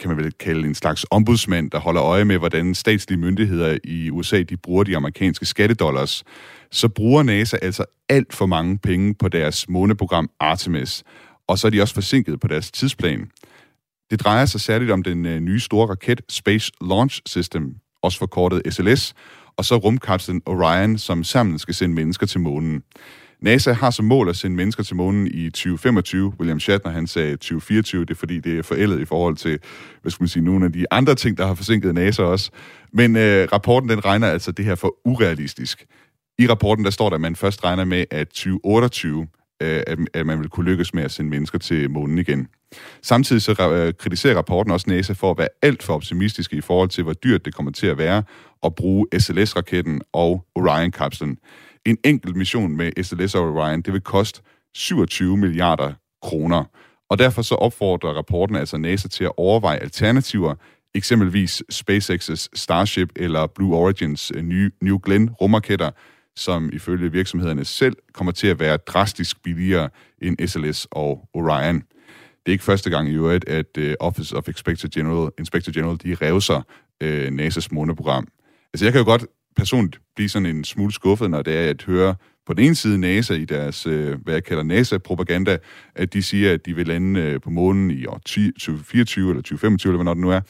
kan 0.00 0.08
man 0.08 0.18
vel 0.18 0.32
kalde 0.32 0.68
en 0.68 0.74
slags 0.74 1.06
ombudsmand, 1.10 1.70
der 1.70 1.78
holder 1.78 2.02
øje 2.02 2.24
med, 2.24 2.38
hvordan 2.38 2.74
statslige 2.74 3.18
myndigheder 3.18 3.78
i 3.84 4.10
USA 4.10 4.42
de 4.42 4.56
bruger 4.56 4.84
de 4.84 4.96
amerikanske 4.96 5.46
skattedollars, 5.46 6.24
så 6.72 6.88
bruger 6.88 7.22
NASA 7.22 7.56
altså 7.62 7.84
alt 8.08 8.34
for 8.34 8.46
mange 8.46 8.78
penge 8.78 9.14
på 9.14 9.28
deres 9.28 9.68
måneprogram 9.68 10.30
Artemis, 10.40 11.04
og 11.46 11.58
så 11.58 11.66
er 11.66 11.70
de 11.70 11.82
også 11.82 11.94
forsinket 11.94 12.40
på 12.40 12.48
deres 12.48 12.70
tidsplan. 12.70 13.30
Det 14.10 14.20
drejer 14.20 14.46
sig 14.46 14.60
særligt 14.60 14.90
om 14.90 15.02
den 15.02 15.26
øh, 15.26 15.40
nye 15.40 15.60
store 15.60 15.88
raket 15.88 16.20
Space 16.28 16.72
Launch 16.80 17.20
System, 17.26 17.74
også 18.02 18.18
forkortet 18.18 18.74
SLS, 18.74 19.14
og 19.56 19.64
så 19.64 19.76
rumkapslen 19.76 20.42
Orion, 20.46 20.98
som 20.98 21.24
sammen 21.24 21.58
skal 21.58 21.74
sende 21.74 21.94
mennesker 21.94 22.26
til 22.26 22.40
månen. 22.40 22.82
NASA 23.42 23.72
har 23.72 23.90
som 23.90 24.04
mål 24.04 24.28
at 24.28 24.36
sende 24.36 24.56
mennesker 24.56 24.82
til 24.82 24.96
månen 24.96 25.26
i 25.26 25.50
2025. 25.50 26.32
William 26.38 26.60
Shatner 26.60 26.92
han 26.92 27.06
sagde 27.06 27.32
2024, 27.32 28.04
det 28.04 28.10
er 28.10 28.14
fordi, 28.14 28.40
det 28.40 28.58
er 28.58 28.62
forældet 28.62 29.00
i 29.00 29.04
forhold 29.04 29.36
til, 29.36 29.58
hvad 30.02 30.10
skal 30.10 30.22
man 30.22 30.28
sige, 30.28 30.44
nogle 30.44 30.64
af 30.64 30.72
de 30.72 30.84
andre 30.90 31.14
ting, 31.14 31.38
der 31.38 31.46
har 31.46 31.54
forsinket 31.54 31.94
NASA 31.94 32.22
også. 32.22 32.50
Men 32.92 33.16
øh, 33.16 33.48
rapporten 33.52 33.88
den 33.88 34.04
regner 34.04 34.26
altså 34.26 34.52
det 34.52 34.64
her 34.64 34.74
for 34.74 34.94
urealistisk. 35.04 35.86
I 36.40 36.48
rapporten 36.48 36.84
der 36.84 36.90
står 36.90 37.08
der, 37.08 37.14
at 37.14 37.20
man 37.20 37.36
først 37.36 37.64
regner 37.64 37.84
med, 37.84 38.04
at 38.10 38.28
2028 38.28 39.26
øh, 39.62 39.82
at, 39.86 39.98
at 40.14 40.26
man 40.26 40.40
vil 40.40 40.48
kunne 40.48 40.70
lykkes 40.70 40.94
med 40.94 41.02
at 41.02 41.10
sende 41.10 41.30
mennesker 41.30 41.58
til 41.58 41.90
månen 41.90 42.18
igen. 42.18 42.48
Samtidig 43.02 43.42
så 43.42 43.70
øh, 43.72 43.94
kritiserer 43.98 44.36
rapporten 44.36 44.72
også 44.72 44.90
NASA 44.90 45.12
for 45.12 45.30
at 45.30 45.38
være 45.38 45.48
alt 45.62 45.82
for 45.82 45.94
optimistiske 45.94 46.56
i 46.56 46.60
forhold 46.60 46.88
til, 46.88 47.04
hvor 47.04 47.12
dyrt 47.12 47.44
det 47.44 47.54
kommer 47.54 47.72
til 47.72 47.86
at 47.86 47.98
være 47.98 48.22
at 48.62 48.74
bruge 48.74 49.06
SLS-raketten 49.18 50.00
og 50.12 50.44
Orion-kapslen. 50.54 51.38
En 51.86 51.98
enkelt 52.04 52.36
mission 52.36 52.76
med 52.76 53.02
SLS 53.02 53.34
og 53.34 53.42
Orion, 53.42 53.82
det 53.82 53.92
vil 53.92 54.00
koste 54.00 54.42
27 54.74 55.36
milliarder 55.36 55.92
kroner. 56.22 56.64
Og 57.10 57.18
derfor 57.18 57.42
så 57.42 57.54
opfordrer 57.54 58.12
rapporten 58.12 58.56
altså 58.56 58.76
NASA 58.76 59.08
til 59.08 59.24
at 59.24 59.32
overveje 59.36 59.78
alternativer, 59.78 60.54
eksempelvis 60.94 61.62
SpaceX's 61.72 62.46
Starship 62.54 63.12
eller 63.16 63.46
Blue 63.46 63.76
Origins 63.76 64.32
øh, 64.34 64.42
nye 64.42 64.70
New 64.82 64.98
Glenn 65.04 65.30
rumraketter, 65.30 65.90
som 66.40 66.70
ifølge 66.72 67.12
virksomhederne 67.12 67.64
selv 67.64 67.96
kommer 68.12 68.32
til 68.32 68.46
at 68.46 68.60
være 68.60 68.76
drastisk 68.76 69.42
billigere 69.42 69.88
end 70.22 70.48
SLS 70.48 70.88
og 70.90 71.28
Orion. 71.34 71.74
Det 71.74 72.46
er 72.46 72.52
ikke 72.52 72.64
første 72.64 72.90
gang 72.90 73.08
i 73.08 73.14
øvrigt, 73.14 73.48
at 73.48 73.78
øh, 73.78 73.94
Office 74.00 74.36
of 74.36 74.48
Inspector 74.48 74.88
General, 74.94 75.30
Inspector 75.38 75.72
General 75.72 75.98
de 76.04 76.14
revser 76.14 76.62
øh, 77.00 77.28
NASA's 77.28 77.68
måneprogram. 77.70 78.28
Altså 78.74 78.86
jeg 78.86 78.92
kan 78.92 78.98
jo 78.98 79.04
godt 79.04 79.26
personligt 79.56 80.02
blive 80.16 80.28
sådan 80.28 80.46
en 80.46 80.64
smule 80.64 80.92
skuffet, 80.92 81.30
når 81.30 81.42
det 81.42 81.56
er 81.56 81.70
at 81.70 81.82
høre 81.82 82.14
på 82.46 82.54
den 82.54 82.64
ene 82.64 82.74
side 82.74 82.98
NASA 82.98 83.34
i 83.34 83.44
deres, 83.44 83.86
øh, 83.86 84.22
hvad 84.22 84.34
jeg 84.34 84.44
kalder 84.44 84.62
NASA-propaganda, 84.62 85.58
at 85.94 86.12
de 86.12 86.22
siger, 86.22 86.54
at 86.54 86.66
de 86.66 86.76
vil 86.76 86.86
lande 86.86 87.20
øh, 87.20 87.40
på 87.40 87.50
månen 87.50 87.90
i 87.90 88.06
år 88.06 88.18
2024 88.18 89.30
eller 89.30 89.42
2025, 89.42 89.92
eller 89.92 90.02
hvad 90.02 90.14
det 90.14 90.20
nu 90.20 90.30
er. 90.30 90.40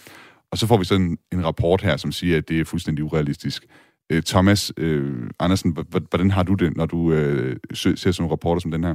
Og 0.51 0.59
så 0.59 0.67
får 0.67 0.77
vi 0.77 0.85
sådan 0.85 1.19
en 1.33 1.45
rapport 1.45 1.83
her, 1.83 1.97
som 1.97 2.13
siger, 2.13 2.39
at 2.39 2.49
det 2.49 2.61
er 2.61 2.65
fuldstændig 2.65 3.05
urealistisk. 3.05 3.67
Øh, 4.11 4.23
Thomas 4.23 4.73
øh, 4.77 5.31
Andersen, 5.39 5.77
hvordan 6.09 6.31
har 6.31 6.43
du 6.43 6.55
det, 6.55 6.77
når 6.77 6.87
du 6.87 7.13
øh, 7.13 7.57
ser 7.75 8.11
sådan 8.13 8.31
rapporter 8.31 8.61
som 8.61 8.71
den 8.71 8.85
her? 8.85 8.95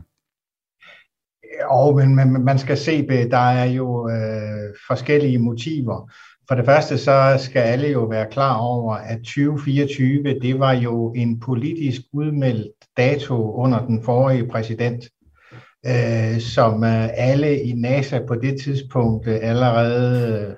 Og 1.69 1.95
men 1.95 2.15
man, 2.15 2.43
man 2.43 2.59
skal 2.59 2.77
se, 2.77 3.07
der 3.07 3.37
er 3.37 3.65
jo 3.65 4.09
øh, 4.09 4.75
forskellige 4.87 5.39
motiver. 5.39 6.11
For 6.47 6.55
det 6.55 6.65
første 6.65 6.97
så 6.97 7.35
skal 7.39 7.59
alle 7.59 7.87
jo 7.87 8.03
være 8.03 8.27
klar 8.31 8.57
over, 8.57 8.95
at 8.95 9.17
2024, 9.17 10.39
det 10.39 10.59
var 10.59 10.73
jo 10.73 11.13
en 11.13 11.39
politisk 11.39 12.01
udmeldt 12.13 12.71
dato 12.97 13.51
under 13.51 13.85
den 13.85 14.03
forrige 14.03 14.47
præsident, 14.47 15.09
øh, 15.85 16.39
som 16.39 16.83
øh, 16.83 17.09
alle 17.13 17.61
i 17.61 17.73
NASA 17.73 18.19
på 18.27 18.35
det 18.35 18.61
tidspunkt 18.61 19.27
øh, 19.27 19.37
allerede 19.41 20.57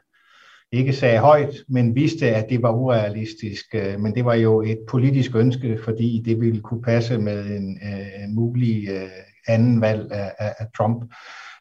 ikke 0.72 0.94
sagde 0.94 1.20
højt, 1.20 1.56
men 1.70 1.96
vidste, 1.96 2.36
at 2.36 2.50
det 2.50 2.62
var 2.62 2.72
urealistisk. 2.72 3.66
Øh, 3.76 4.00
men 4.00 4.16
det 4.16 4.26
var 4.26 4.34
jo 4.34 4.62
et 4.62 4.80
politisk 4.90 5.36
ønske, 5.36 5.80
fordi 5.84 6.24
det 6.26 6.42
ville 6.42 6.62
kunne 6.62 6.82
passe 6.82 7.18
med 7.18 7.46
en, 7.46 7.80
øh, 7.84 8.24
en 8.24 8.36
mulig 8.36 8.90
øh, 8.90 9.10
anden 9.48 9.82
valg 9.82 10.12
af, 10.12 10.32
af, 10.40 10.56
af 10.60 10.66
Trump. 10.78 11.14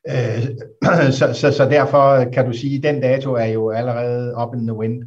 Øh, 0.08 0.44
så, 1.18 1.32
så, 1.34 1.52
så 1.52 1.68
derfor 1.70 2.24
kan 2.32 2.46
du 2.46 2.52
sige, 2.52 2.76
at 2.76 2.82
den 2.82 3.02
dato 3.02 3.32
er 3.32 3.44
jo 3.44 3.70
allerede 3.70 4.34
up 4.42 4.54
in 4.54 4.66
the 4.66 4.76
wind. 4.76 5.02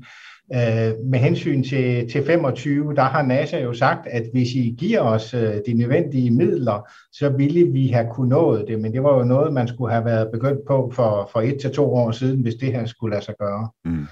Øh, 0.54 1.06
med 1.06 1.20
hensyn 1.20 1.64
til, 1.64 2.10
til 2.10 2.26
25, 2.26 2.96
der 2.96 3.02
har 3.02 3.22
NASA 3.22 3.60
jo 3.60 3.74
sagt, 3.74 4.08
at 4.08 4.24
hvis 4.34 4.54
I 4.54 4.76
giver 4.80 5.00
os 5.00 5.34
øh, 5.34 5.54
de 5.66 5.74
nødvendige 5.74 6.32
midler, 6.32 6.90
så 7.12 7.30
ville 7.30 7.68
vi 7.68 7.88
have 7.88 8.08
kunnet 8.12 8.30
nået 8.30 8.66
det, 8.68 8.80
men 8.80 8.94
det 8.94 9.04
var 9.04 9.18
jo 9.18 9.24
noget, 9.24 9.54
man 9.54 9.68
skulle 9.68 9.94
have 9.94 10.06
været 10.06 10.32
begyndt 10.32 10.60
på 10.68 10.92
for, 10.96 11.30
for 11.32 11.42
et 11.42 11.60
til 11.62 11.72
to 11.72 11.94
år 11.94 12.12
siden, 12.12 12.42
hvis 12.42 12.56
det 12.56 12.74
her 12.74 12.86
skulle 12.86 13.14
lade 13.14 13.26
sig 13.26 13.36
gøre. 13.40 13.70
Mm. 13.86 14.06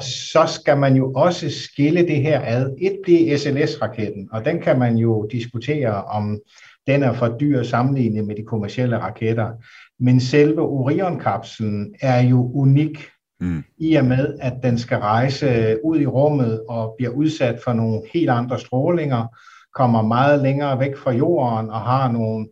Så 0.00 0.58
skal 0.60 0.78
man 0.78 0.96
jo 0.96 1.12
også 1.12 1.50
skille 1.50 2.08
det 2.08 2.22
her 2.22 2.40
ad. 2.44 2.74
Et 2.80 2.98
bliver 3.04 3.36
SLS-raketten, 3.36 4.28
og 4.32 4.44
den 4.44 4.60
kan 4.60 4.78
man 4.78 4.96
jo 4.96 5.28
diskutere 5.32 6.04
om 6.04 6.38
den 6.86 7.02
er 7.02 7.12
for 7.12 7.36
dyr 7.40 7.62
sammenlignet 7.62 8.26
med 8.26 8.36
de 8.36 8.42
kommercielle 8.42 8.98
raketter. 8.98 9.50
Men 10.00 10.20
selve 10.20 10.62
Orion-kapslen 10.62 11.94
er 12.00 12.20
jo 12.20 12.50
unik 12.54 13.08
mm. 13.40 13.64
i 13.78 13.94
og 13.94 14.04
med, 14.04 14.38
at 14.40 14.52
den 14.62 14.78
skal 14.78 14.98
rejse 14.98 15.78
ud 15.84 16.00
i 16.00 16.06
rummet 16.06 16.62
og 16.68 16.94
bliver 16.98 17.10
udsat 17.10 17.60
for 17.64 17.72
nogle 17.72 18.02
helt 18.14 18.30
andre 18.30 18.58
strålinger, 18.58 19.26
kommer 19.74 20.02
meget 20.02 20.42
længere 20.42 20.80
væk 20.80 20.96
fra 20.96 21.12
jorden 21.12 21.70
og 21.70 21.80
har 21.80 22.12
nogle 22.12 22.48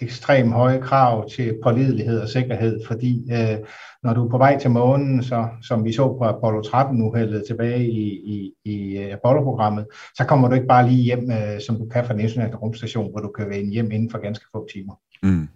ekstremt 0.00 0.52
høje 0.52 0.80
krav 0.80 1.28
til 1.30 1.58
pålidelighed 1.62 2.20
og 2.20 2.28
sikkerhed, 2.28 2.80
fordi 2.86 3.32
øh, 3.32 3.58
når 4.02 4.14
du 4.14 4.24
er 4.24 4.30
på 4.30 4.38
vej 4.38 4.58
til 4.58 4.70
månen, 4.70 5.22
så, 5.22 5.48
som 5.62 5.84
vi 5.84 5.92
så 5.92 6.16
på 6.18 6.24
Apollo 6.24 6.60
13-uheldet 6.60 7.44
tilbage 7.46 7.88
i, 7.90 8.06
i, 8.08 8.52
i 8.64 8.96
Apollo-programmet, 8.96 9.86
så 10.14 10.24
kommer 10.24 10.48
du 10.48 10.54
ikke 10.54 10.66
bare 10.66 10.88
lige 10.88 11.02
hjem, 11.02 11.30
øh, 11.30 11.60
som 11.66 11.76
du 11.76 11.86
kan 11.86 12.04
fra 12.04 12.12
den 12.12 12.20
internationale 12.20 12.56
rumstation, 12.56 13.10
hvor 13.10 13.20
du 13.20 13.28
kan 13.28 13.48
vende 13.48 13.72
hjem 13.72 13.90
inden 13.90 14.10
for 14.10 14.18
ganske 14.18 14.44
få 14.52 14.68
timer. 14.72 14.94
Mm. 15.22 15.48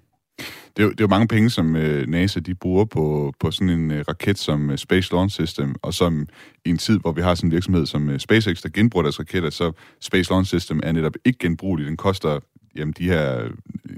Det 0.76 0.82
er, 0.82 0.86
jo, 0.86 0.90
det 0.90 1.00
er 1.00 1.04
jo 1.04 1.08
mange 1.08 1.28
penge, 1.28 1.50
som 1.50 1.76
øh, 1.76 2.08
NASA 2.08 2.40
de 2.40 2.54
bruger 2.54 2.84
på, 2.84 3.34
på 3.40 3.50
sådan 3.50 3.68
en 3.68 3.90
øh, 3.90 4.04
raket 4.08 4.38
som 4.38 4.70
øh, 4.70 4.78
Space 4.78 5.12
Launch 5.12 5.34
System, 5.34 5.74
og 5.82 5.94
som 5.94 6.26
i 6.64 6.70
en 6.70 6.78
tid, 6.78 6.98
hvor 6.98 7.12
vi 7.12 7.20
har 7.20 7.34
sådan 7.34 7.48
en 7.48 7.52
virksomhed 7.52 7.86
som 7.86 8.10
øh, 8.10 8.18
SpaceX, 8.18 8.62
der 8.62 8.68
genbruger 8.68 9.02
deres 9.02 9.18
raketter, 9.18 9.50
så 9.50 9.72
Space 10.00 10.30
Launch 10.30 10.48
System 10.48 10.80
er 10.82 10.92
netop 10.92 11.14
ikke 11.24 11.38
genbrugelig. 11.38 11.86
Den 11.86 11.96
koster 11.96 12.40
jamen, 12.76 12.94
de 12.98 13.04
her 13.04 13.40
øh, 13.40 13.50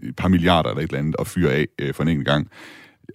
et 0.02 0.16
par 0.16 0.28
milliarder 0.28 0.70
eller 0.70 0.82
et 0.82 0.88
eller 0.88 0.98
andet 0.98 1.16
at 1.18 1.26
fyre 1.26 1.52
af 1.52 1.66
øh, 1.78 1.94
for 1.94 2.02
en 2.02 2.08
enkelt 2.08 2.28
gang 2.28 2.48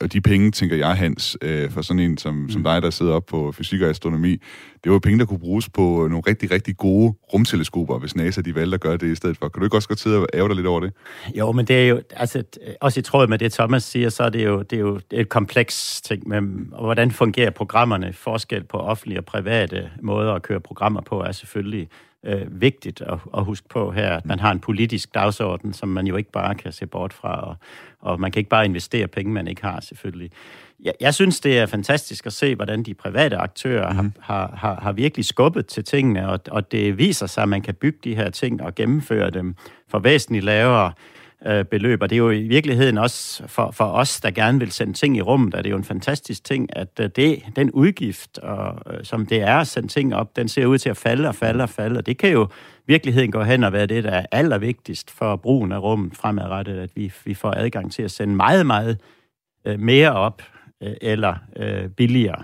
og 0.01 0.13
de 0.13 0.21
penge, 0.21 0.51
tænker 0.51 0.75
jeg, 0.75 0.97
Hans, 0.97 1.37
øh, 1.41 1.71
for 1.71 1.81
sådan 1.81 1.99
en 1.99 2.17
som, 2.17 2.35
mm. 2.35 2.49
som 2.49 2.63
dig, 2.63 2.81
der 2.81 2.89
sidder 2.89 3.13
op 3.13 3.25
på 3.25 3.51
fysik 3.51 3.81
og 3.81 3.89
astronomi, 3.89 4.37
det 4.83 4.91
var 4.91 4.99
penge, 4.99 5.19
der 5.19 5.25
kunne 5.25 5.39
bruges 5.39 5.69
på 5.69 6.07
nogle 6.09 6.23
rigtig, 6.27 6.51
rigtig 6.51 6.77
gode 6.77 7.13
rumteleskoper, 7.33 7.99
hvis 7.99 8.15
NASA 8.15 8.41
de 8.41 8.55
valgte 8.55 8.75
at 8.75 8.81
gøre 8.81 8.97
det 8.97 9.11
i 9.11 9.15
stedet 9.15 9.37
for. 9.37 9.47
Kan 9.49 9.59
du 9.59 9.65
ikke 9.65 9.77
også 9.77 9.87
godt 9.87 9.99
sidde 9.99 10.17
og 10.17 10.27
ære 10.33 10.47
dig 10.47 10.55
lidt 10.55 10.67
over 10.67 10.79
det? 10.79 10.93
Jo, 11.35 11.51
men 11.51 11.65
det 11.65 11.83
er 11.83 11.87
jo, 11.87 12.01
altså, 12.11 12.43
også 12.81 12.99
i 12.99 13.03
tråd 13.03 13.27
med 13.27 13.37
det, 13.37 13.53
Thomas 13.53 13.83
siger, 13.83 14.09
så 14.09 14.23
er 14.23 14.29
det 14.29 14.45
jo, 14.45 14.61
det 14.61 14.73
er 14.73 14.79
jo 14.79 14.99
et 15.11 15.29
kompleks 15.29 16.01
ting 16.01 16.27
med, 16.27 16.41
hvordan 16.81 17.11
fungerer 17.11 17.49
programmerne. 17.49 18.13
Forskel 18.13 18.63
på 18.63 18.77
offentlige 18.77 19.19
og 19.19 19.25
private 19.25 19.89
måder 20.01 20.33
at 20.33 20.41
køre 20.41 20.59
programmer 20.59 21.01
på 21.01 21.21
er 21.21 21.31
selvfølgelig 21.31 21.87
øh, 22.26 22.61
vigtigt 22.61 23.01
at, 23.01 23.20
at 23.38 23.43
huske 23.43 23.70
på 23.70 23.91
her, 23.91 24.09
at 24.09 24.26
man 24.26 24.39
har 24.39 24.51
en 24.51 24.59
politisk 24.59 25.15
dagsorden, 25.15 25.74
som 25.74 25.89
man 25.89 26.07
jo 26.07 26.15
ikke 26.15 26.32
bare 26.32 26.55
kan 26.55 26.72
se 26.72 26.86
bort 26.86 27.13
fra, 27.13 27.47
og, 27.47 27.55
og 27.99 28.20
man 28.20 28.32
kan 28.32 28.39
ikke 28.39 28.49
bare 28.49 28.65
investere 28.65 29.07
penge, 29.07 29.34
man 29.34 29.47
ikke 29.47 29.61
har 29.61 29.80
selvfølgelig. 29.80 30.32
Jeg, 30.80 30.93
jeg 30.99 31.13
synes, 31.13 31.39
det 31.39 31.59
er 31.59 31.65
fantastisk 31.65 32.26
at 32.26 32.34
se, 32.34 32.55
hvordan 32.55 32.84
de 32.84 32.93
private 32.93 33.38
aktører 33.38 34.01
mm. 34.01 34.13
har, 34.20 34.53
har, 34.57 34.80
har 34.82 34.91
virkelig 34.91 35.26
skubbet 35.26 35.65
til 35.67 35.84
tingene, 35.84 36.30
og, 36.30 36.39
og 36.51 36.72
det 36.72 36.97
viser 36.97 37.28
sig, 37.28 37.41
at 37.41 37.49
man 37.49 37.61
kan 37.61 37.76
bygge 37.76 37.99
de 38.03 38.15
her 38.15 38.30
ting 38.30 38.63
og 38.63 38.76
gennemføre 38.76 39.30
dem 39.30 39.55
for 39.88 39.99
væsentligt 39.99 40.45
lavere 40.45 40.91
øh, 41.45 41.65
beløb. 41.65 42.01
Og 42.01 42.09
det 42.09 42.15
er 42.15 42.19
jo 42.19 42.29
i 42.29 42.47
virkeligheden 42.47 42.97
også 42.97 43.47
for, 43.47 43.71
for 43.71 43.85
os, 43.85 44.21
der 44.21 44.31
gerne 44.31 44.59
vil 44.59 44.71
sende 44.71 44.93
ting 44.93 45.17
i 45.17 45.21
rummet, 45.21 45.53
er 45.53 45.61
det 45.61 45.69
jo 45.71 45.77
en 45.77 45.83
fantastisk 45.83 46.43
ting, 46.43 46.77
at 46.77 46.99
øh, 46.99 47.09
det, 47.15 47.43
den 47.55 47.71
udgift, 47.71 48.37
og, 48.37 48.93
øh, 48.93 49.03
som 49.03 49.25
det 49.25 49.41
er 49.41 49.55
at 49.55 49.67
sende 49.67 49.87
ting 49.87 50.15
op, 50.15 50.35
den 50.35 50.47
ser 50.47 50.65
ud 50.65 50.77
til 50.77 50.89
at 50.89 50.97
falde 50.97 51.27
og 51.27 51.35
falde 51.35 51.63
og 51.63 51.69
falde. 51.69 51.97
Og 51.97 52.05
det 52.05 52.17
kan 52.17 52.31
jo 52.31 52.45
i 52.45 52.83
virkeligheden 52.87 53.31
gå 53.31 53.43
hen 53.43 53.63
og 53.63 53.73
være 53.73 53.85
det, 53.85 54.03
der 54.03 54.11
er 54.11 54.25
allervigtigst 54.31 55.11
for 55.11 55.35
brugen 55.35 55.71
af 55.71 55.79
rummet 55.79 56.17
fremadrettet, 56.17 56.79
at 56.79 56.89
vi, 56.95 57.13
vi 57.25 57.33
får 57.33 57.53
adgang 57.57 57.91
til 57.91 58.03
at 58.03 58.11
sende 58.11 58.35
meget, 58.35 58.65
meget 58.65 59.01
øh, 59.65 59.79
mere 59.79 60.13
op 60.13 60.41
øh, 60.83 60.93
eller 61.01 61.35
øh, 61.55 61.89
billigere. 61.89 62.43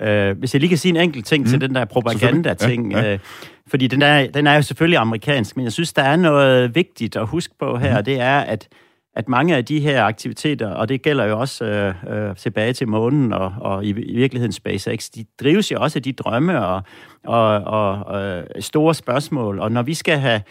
Øh, 0.00 0.38
hvis 0.38 0.54
jeg 0.54 0.60
lige 0.60 0.68
kan 0.68 0.78
sige 0.78 0.90
en 0.90 0.96
enkelt 0.96 1.26
ting 1.26 1.44
mm. 1.44 1.50
til 1.50 1.60
den 1.60 1.74
der 1.74 1.84
propaganda-ting. 1.84 2.92
Ja, 2.92 3.00
ja. 3.00 3.12
Øh, 3.12 3.18
fordi 3.66 3.86
den 3.86 4.02
er, 4.02 4.26
den 4.26 4.46
er 4.46 4.54
jo 4.54 4.62
selvfølgelig 4.62 4.98
amerikansk, 4.98 5.56
men 5.56 5.64
jeg 5.64 5.72
synes, 5.72 5.92
der 5.92 6.02
er 6.02 6.16
noget 6.16 6.74
vigtigt 6.74 7.16
at 7.16 7.26
huske 7.26 7.54
på 7.58 7.76
her, 7.76 7.90
mm. 7.90 7.96
og 7.96 8.06
det 8.06 8.20
er, 8.20 8.38
at 8.38 8.68
at 9.16 9.28
mange 9.28 9.56
af 9.56 9.64
de 9.64 9.80
her 9.80 10.04
aktiviteter, 10.04 10.70
og 10.70 10.88
det 10.88 11.02
gælder 11.02 11.24
jo 11.24 11.40
også 11.40 11.64
øh, 11.64 12.28
øh, 12.28 12.36
tilbage 12.36 12.72
til 12.72 12.88
månen 12.88 13.32
og, 13.32 13.52
og 13.60 13.84
i, 13.84 13.88
i 13.88 14.16
virkeligheden 14.16 14.52
SpaceX, 14.52 15.10
de 15.10 15.24
drives 15.40 15.72
jo 15.72 15.80
også 15.80 15.98
af 15.98 16.02
de 16.02 16.12
drømme 16.12 16.66
og, 16.66 16.82
og, 17.24 17.64
og 17.64 18.22
øh, 18.24 18.44
store 18.60 18.94
spørgsmål. 18.94 19.58
Og 19.58 19.72
når 19.72 19.82
vi 19.82 19.94
skal 19.94 20.18
have 20.18 20.42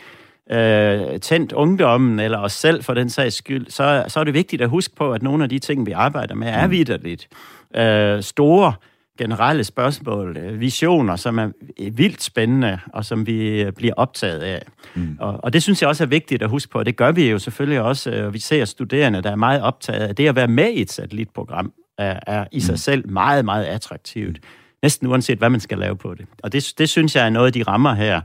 øh, 0.52 1.20
tændt 1.20 1.54
ungdommen, 1.54 2.20
eller 2.20 2.38
os 2.38 2.54
selv 2.54 2.84
for 2.84 2.94
den 2.94 3.10
sags 3.10 3.36
skyld, 3.36 3.70
så, 3.70 4.06
så 4.08 4.20
er 4.20 4.24
det 4.24 4.34
vigtigt 4.34 4.62
at 4.62 4.70
huske 4.70 4.96
på, 4.96 5.14
at 5.14 5.24
nogle 5.24 5.44
af 5.44 5.50
de 5.50 5.60
ting, 5.60 5.86
vi 5.86 5.92
arbejder 5.92 6.36
med, 6.36 6.48
er 6.48 6.66
mm. 6.66 6.72
vidderligt 6.72 7.28
øh, 7.76 8.24
store 8.24 8.74
generelle 9.18 9.64
spørgsmål, 9.64 10.38
øh, 10.38 10.60
visioner, 10.60 11.16
som 11.16 11.40
er 11.40 11.50
vildt 11.92 12.24
spændende, 12.24 12.80
og 12.94 13.06
som 13.06 13.28
vi 13.28 13.62
øh, 13.62 13.72
bliver 13.72 13.94
optaget 13.98 14.40
af. 14.40 14.66
Mm. 14.96 15.18
Og, 15.20 15.44
og 15.44 15.54
det 15.54 15.64
synes 15.64 15.82
jeg 15.82 15.90
også 15.90 16.04
er 16.04 16.08
vigtigt 16.08 16.44
at 16.44 16.50
huske 16.50 16.72
på, 16.72 16.80
og 16.80 16.86
det 16.86 16.96
gør 16.96 17.12
vi 17.12 17.30
jo 17.30 17.40
selvfølgelig 17.40 17.82
også, 17.82 18.12
og 18.12 18.18
øh, 18.18 18.34
vi 18.34 18.40
ser 18.40 18.66
studerende, 18.66 19.22
der 19.22 19.32
er 19.32 19.36
meget 19.36 19.62
optaget 19.62 20.08
af 20.08 20.16
det 20.16 20.28
at 20.28 20.36
være 20.36 20.48
med 20.48 20.70
i 20.70 20.82
et 20.82 20.92
satellitprogram, 20.92 21.74
er, 21.98 22.20
er 22.28 22.46
i 22.52 22.60
sig 22.60 22.74
mm. 22.74 22.78
selv 22.78 23.10
meget, 23.10 23.46
meget 23.46 23.64
attraktivt. 23.64 24.40
Næsten 24.84 25.08
uanset, 25.08 25.38
hvad 25.38 25.50
man 25.50 25.60
skal 25.60 25.78
lave 25.78 25.96
på 25.96 26.14
det. 26.14 26.26
Og 26.44 26.54
det, 26.54 26.74
det 26.78 26.90
synes 26.90 27.16
jeg 27.16 27.26
er 27.26 27.30
noget 27.30 27.48
af 27.48 27.54
de 27.54 27.64
rammer 27.64 27.94
her, 27.94 28.22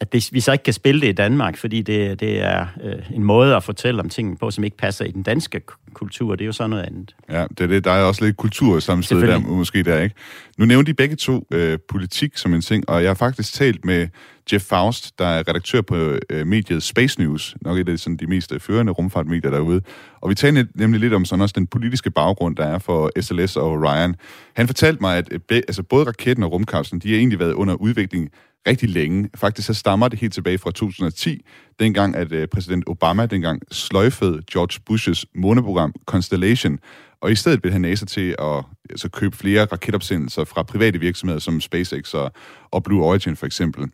at 0.00 0.12
det, 0.12 0.28
vi 0.32 0.40
så 0.40 0.52
ikke 0.52 0.64
kan 0.64 0.74
spille 0.74 1.00
det 1.00 1.08
i 1.08 1.12
Danmark, 1.12 1.56
fordi 1.56 1.82
det, 1.82 2.20
det 2.20 2.42
er 2.42 2.66
øh, 2.82 3.10
en 3.14 3.24
måde 3.24 3.56
at 3.56 3.62
fortælle 3.62 4.00
om 4.02 4.08
tingene 4.08 4.36
på, 4.36 4.50
som 4.50 4.64
ikke 4.64 4.76
passer 4.76 5.04
i 5.04 5.10
den 5.10 5.22
danske 5.22 5.60
kultur. 5.94 6.34
Det 6.34 6.44
er 6.44 6.46
jo 6.46 6.52
sådan 6.52 6.70
noget 6.70 6.84
andet. 6.84 7.14
Ja, 7.30 7.46
det 7.50 7.60
er 7.60 7.66
det. 7.66 7.84
Der 7.84 7.90
er 7.90 8.02
også 8.02 8.24
lidt 8.24 8.36
kultur 8.36 8.80
samtidig 8.80 9.28
der, 9.28 9.38
måske 9.38 9.82
der, 9.82 10.00
ikke? 10.00 10.14
Nu 10.58 10.64
nævnte 10.64 10.92
de 10.92 10.96
begge 10.96 11.16
to 11.16 11.46
øh, 11.50 11.78
politik 11.88 12.36
som 12.36 12.54
en 12.54 12.60
ting, 12.60 12.88
og 12.88 13.02
jeg 13.02 13.10
har 13.10 13.14
faktisk 13.14 13.54
talt 13.54 13.84
med 13.84 14.08
Jeff 14.52 14.64
Faust, 14.64 15.18
der 15.18 15.26
er 15.26 15.48
redaktør 15.48 15.80
på 15.80 16.18
øh, 16.30 16.46
mediet 16.46 16.82
Space 16.82 17.20
News, 17.20 17.56
nok 17.60 17.78
et 17.78 17.88
af 17.88 17.98
sådan, 17.98 18.16
de 18.16 18.26
mest 18.26 18.52
førende 18.60 18.92
rumfartmedier 18.92 19.50
derude. 19.50 19.80
Og 20.20 20.30
vi 20.30 20.34
talte 20.34 20.68
nemlig 20.74 21.00
lidt 21.00 21.14
om 21.14 21.24
sådan 21.24 21.42
også 21.42 21.54
den 21.58 21.66
politiske 21.66 22.10
baggrund, 22.10 22.56
der 22.56 22.64
er 22.64 22.78
for 22.78 23.10
SLS 23.20 23.56
og 23.56 23.70
Orion. 23.70 24.14
Han 24.56 24.66
fortalte 24.66 25.00
mig, 25.00 25.16
at 25.16 25.28
øh, 25.32 25.38
altså 25.50 25.82
både 25.82 26.06
raketten 26.06 26.44
og 26.44 26.52
rumkapslen, 26.52 27.00
de 27.00 27.10
har 27.10 27.18
egentlig 27.18 27.38
været 27.38 27.52
under 27.52 27.74
udvikling 27.74 28.30
rigtig 28.66 28.88
længe. 28.88 29.30
Faktisk 29.34 29.66
så 29.66 29.74
stammer 29.74 30.08
det 30.08 30.18
helt 30.18 30.34
tilbage 30.34 30.58
fra 30.58 30.70
2010, 30.70 31.44
dengang 31.80 32.16
at 32.16 32.32
øh, 32.32 32.48
præsident 32.48 32.84
Obama 32.86 33.26
dengang 33.26 33.62
sløjfede 33.72 34.42
George 34.52 34.80
Bushes 34.86 35.26
måneprogram 35.34 35.94
Constellation, 36.06 36.78
og 37.20 37.32
i 37.32 37.34
stedet 37.34 37.64
vil 37.64 37.72
han 37.72 37.80
NASA 37.80 38.04
til 38.06 38.34
at 38.38 38.64
altså, 38.90 39.08
købe 39.08 39.36
flere 39.36 39.64
raketopsendelser 39.64 40.44
fra 40.44 40.62
private 40.62 41.00
virksomheder 41.00 41.40
som 41.40 41.60
SpaceX 41.60 42.14
og, 42.14 42.32
og 42.70 42.82
Blue 42.82 43.04
Origin 43.04 43.36
for 43.36 43.46
eksempel. 43.46 43.88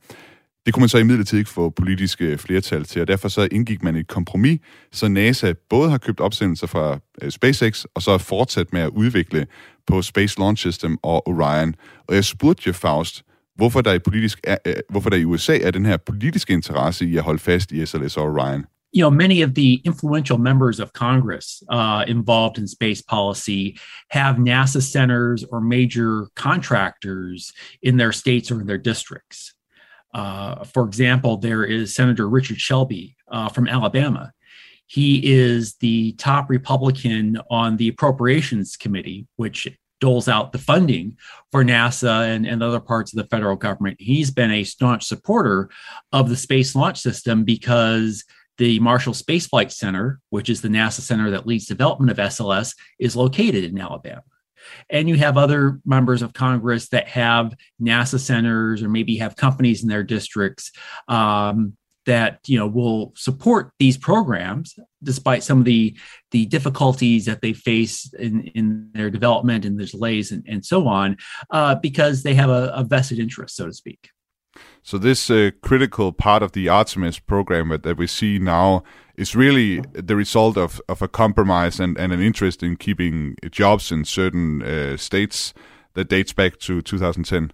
Det 0.67 0.75
kunne 0.75 0.81
man 0.81 0.89
så 0.89 0.99
i 0.99 1.03
midlertid 1.03 1.39
ikke 1.39 1.51
få 1.51 1.71
politiske 1.71 2.39
flertal 2.39 2.85
til, 2.85 3.03
og 3.03 3.09
derfor 3.09 3.29
så 3.29 3.49
indgik 3.51 3.83
man 3.83 3.97
et 3.97 4.09
kompromis, 4.09 4.61
så 4.93 5.09
NASA 5.09 5.53
både 5.71 5.91
har 5.91 5.99
købt 5.99 6.21
opsendelser 6.21 6.67
fra 6.67 6.99
øh, 7.23 7.31
SpaceX, 7.31 7.85
og 7.95 8.03
så 8.03 8.11
er 8.11 8.19
fortsat 8.19 8.73
med 8.73 8.81
at 8.81 8.89
udvikle 8.89 9.47
på 9.87 10.03
Space 10.03 10.39
Launch 10.39 10.61
System 10.61 10.99
og 11.03 11.29
Orion. 11.29 11.75
Og 12.09 12.15
jeg 12.15 12.25
spurgte 12.25 12.63
jo 12.67 12.73
Faust, 12.73 13.23
hvorfor 13.55 13.81
der 13.81 13.93
i, 13.93 13.99
politisk 13.99 14.41
er, 14.45 14.57
øh, 14.67 14.75
hvorfor 14.89 15.11
der 15.11 15.17
i 15.17 15.25
USA 15.25 15.59
er 15.59 15.71
den 15.71 15.87
her 15.87 15.97
politiske 15.97 16.53
interesse 16.53 17.07
i 17.07 17.17
at 17.17 17.23
holde 17.23 17.39
fast 17.39 17.73
i 17.73 17.87
SLS 17.87 18.17
Orion. 18.17 18.65
you 18.93 19.03
know, 19.03 19.11
many 19.11 19.43
of 19.43 19.55
the 19.55 19.75
influential 19.85 20.39
members 20.39 20.81
of 20.81 20.93
Congress 20.93 21.63
uh, 21.69 22.05
involved 22.09 22.59
in 22.59 22.67
space 22.67 23.01
policy 23.01 23.79
have 24.11 24.37
NASA 24.37 24.83
centers 24.83 25.45
or 25.45 25.61
major 25.61 26.27
contractors 26.35 27.53
in 27.83 27.97
their 27.97 28.13
states 28.13 28.51
or 28.51 28.61
in 28.61 28.67
their 28.67 28.79
districts. 28.79 29.55
Uh, 30.13 30.65
for 30.65 30.85
example, 30.85 31.37
there 31.37 31.65
is 31.65 31.95
Senator 31.95 32.29
Richard 32.29 32.61
Shelby 32.61 33.17
uh, 33.31 33.49
from 33.49 33.69
Alabama. 33.69 34.33
He 34.87 35.33
is 35.33 35.77
the 35.77 36.13
top 36.15 36.51
Republican 36.51 37.39
on 37.49 37.77
the 37.77 37.87
Appropriations 37.87 38.77
Committee, 38.77 39.29
which 39.37 39.69
doles 40.01 40.29
out 40.29 40.53
the 40.53 40.59
funding 40.59 41.17
for 41.53 41.65
NASA 41.65 42.35
and, 42.35 42.47
and 42.47 42.63
other 42.63 42.81
parts 42.81 43.13
of 43.13 43.19
the 43.19 43.29
federal 43.29 43.57
government. 43.57 43.97
He's 44.01 44.31
been 44.31 44.51
a 44.51 44.65
staunch 44.65 45.05
supporter 45.05 45.71
of 46.13 46.29
the 46.29 46.37
Space 46.37 46.75
Launch 46.75 46.99
System 46.99 47.45
because 47.45 48.25
the 48.59 48.79
Marshall 48.81 49.15
Space 49.15 49.47
Flight 49.47 49.73
Center, 49.73 50.21
which 50.31 50.51
is 50.51 50.61
the 50.61 50.69
NASA 50.69 51.01
center 51.01 51.31
that 51.31 51.47
leads 51.47 51.67
development 51.67 52.11
of 52.11 52.19
SLS, 52.19 52.75
is 52.99 53.17
located 53.17 53.65
in 53.65 53.79
Alabama. 53.79 54.23
And 54.91 55.09
you 55.09 55.17
have 55.17 55.39
other 55.39 55.81
members 55.85 56.23
of 56.23 56.35
Congress 56.35 56.89
that 56.91 57.09
have 57.09 57.55
NASA 57.81 58.19
centers 58.19 58.83
or 58.83 58.89
maybe 58.89 59.17
have 59.17 59.37
companies 59.37 59.83
in 59.83 59.89
their 59.89 60.03
districts 60.03 60.73
um, 61.09 61.77
that 62.11 62.41
you 62.49 62.59
know 62.59 62.67
will 62.67 63.13
support 63.15 63.71
these 63.79 63.97
programs 63.97 64.77
despite 65.01 65.45
some 65.45 65.61
of 65.61 65.65
the 65.65 65.97
the 66.33 66.45
difficulties 66.47 67.25
that 67.25 67.41
they 67.41 67.53
face 67.53 68.13
in, 68.15 68.49
in 68.59 68.91
their 68.93 69.11
development 69.11 69.65
and 69.65 69.79
the 69.79 69.87
delays 69.87 70.33
and, 70.33 70.45
and 70.49 70.67
so 70.67 70.89
on 70.89 71.17
uh, 71.51 71.77
because 71.77 72.25
they 72.25 72.35
have 72.35 72.51
a, 72.51 72.73
a, 72.75 72.83
vested 72.83 73.21
interest 73.21 73.55
so 73.55 73.67
to 73.67 73.73
speak. 73.73 74.11
So 74.83 74.99
this 74.99 75.31
uh, 75.31 75.51
critical 75.63 76.13
part 76.13 76.43
of 76.43 76.51
the 76.51 76.69
artemis 76.69 77.21
program 77.21 77.69
that, 77.69 77.97
we 77.97 78.09
see 78.09 78.41
now 78.41 78.83
is 79.17 79.37
really 79.37 79.81
the 79.93 80.17
result 80.17 80.57
of, 80.57 80.81
of 80.89 81.01
a 81.03 81.09
compromise 81.09 81.79
and, 81.79 81.97
and 81.97 82.13
an 82.13 82.21
interest 82.21 82.63
in 82.65 82.75
keeping 82.77 83.37
jobs 83.53 83.93
in 83.93 84.05
certain 84.05 84.63
uh, 84.63 84.97
states 84.97 85.55
that 85.95 86.09
dates 86.09 86.33
back 86.33 86.59
to 86.59 86.83
2010 86.83 87.53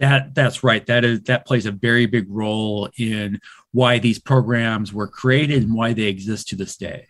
that 0.00 0.22
that's 0.34 0.64
right. 0.64 0.86
That 0.86 1.04
is 1.04 1.20
that 1.26 1.40
plays 1.46 1.66
a 1.66 1.72
very 1.82 2.06
big 2.06 2.24
role 2.28 2.88
in 2.98 3.38
why 3.72 3.98
these 3.98 4.20
programs 4.20 4.92
were 4.92 5.08
created 5.20 5.62
and 5.62 5.72
why 5.74 5.94
they 5.94 6.08
exist 6.08 6.48
to 6.48 6.56
this 6.56 6.76
day. 6.76 7.00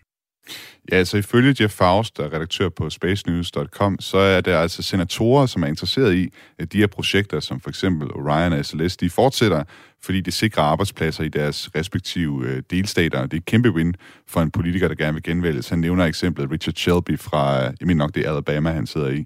Ja, 0.93 0.97
altså 0.97 1.17
ifølge 1.17 1.55
Jeff 1.61 1.75
Faust, 1.75 2.17
der 2.17 2.25
er 2.25 2.33
redaktør 2.33 2.69
på 2.69 2.91
spacenews.com, 2.91 4.01
så 4.01 4.19
er 4.19 4.41
der 4.41 4.59
altså 4.59 4.83
senatorer, 4.83 5.47
som 5.47 5.63
er 5.63 5.67
interesseret 5.67 6.15
i, 6.15 6.29
at 6.59 6.73
de 6.73 6.79
her 6.79 6.87
projekter, 6.87 7.41
som 7.41 7.61
for 7.61 7.71
eksempel 7.71 8.13
Orion 8.13 8.53
og 8.53 8.65
SLS, 8.65 8.97
de 8.97 9.11
fortsætter, 9.11 9.65
fordi 10.03 10.21
det 10.21 10.35
sikrer 10.35 10.63
arbejdspladser 10.63 11.25
i 11.25 11.29
deres 11.29 11.71
respektive 11.77 12.47
øh, 12.47 12.63
delstater. 12.71 13.23
Det 13.23 13.33
er 13.33 13.37
et 13.37 13.45
kæmpe 13.45 13.71
win 13.71 13.95
for 14.29 14.41
en 14.41 14.51
politiker, 14.51 14.89
der 14.89 14.95
gerne 14.95 15.13
vil 15.13 15.23
genvælges. 15.23 15.69
Han 15.69 15.79
nævner 15.79 16.05
eksemplet 16.05 16.51
Richard 16.51 16.75
Shelby 16.75 17.19
fra, 17.19 17.59
øh, 17.59 17.75
jeg 17.81 17.87
mener 17.87 18.05
nok, 18.05 18.15
det 18.15 18.27
er 18.27 18.31
Alabama, 18.31 18.71
han 18.71 18.87
sidder 18.87 19.11
i. 19.11 19.25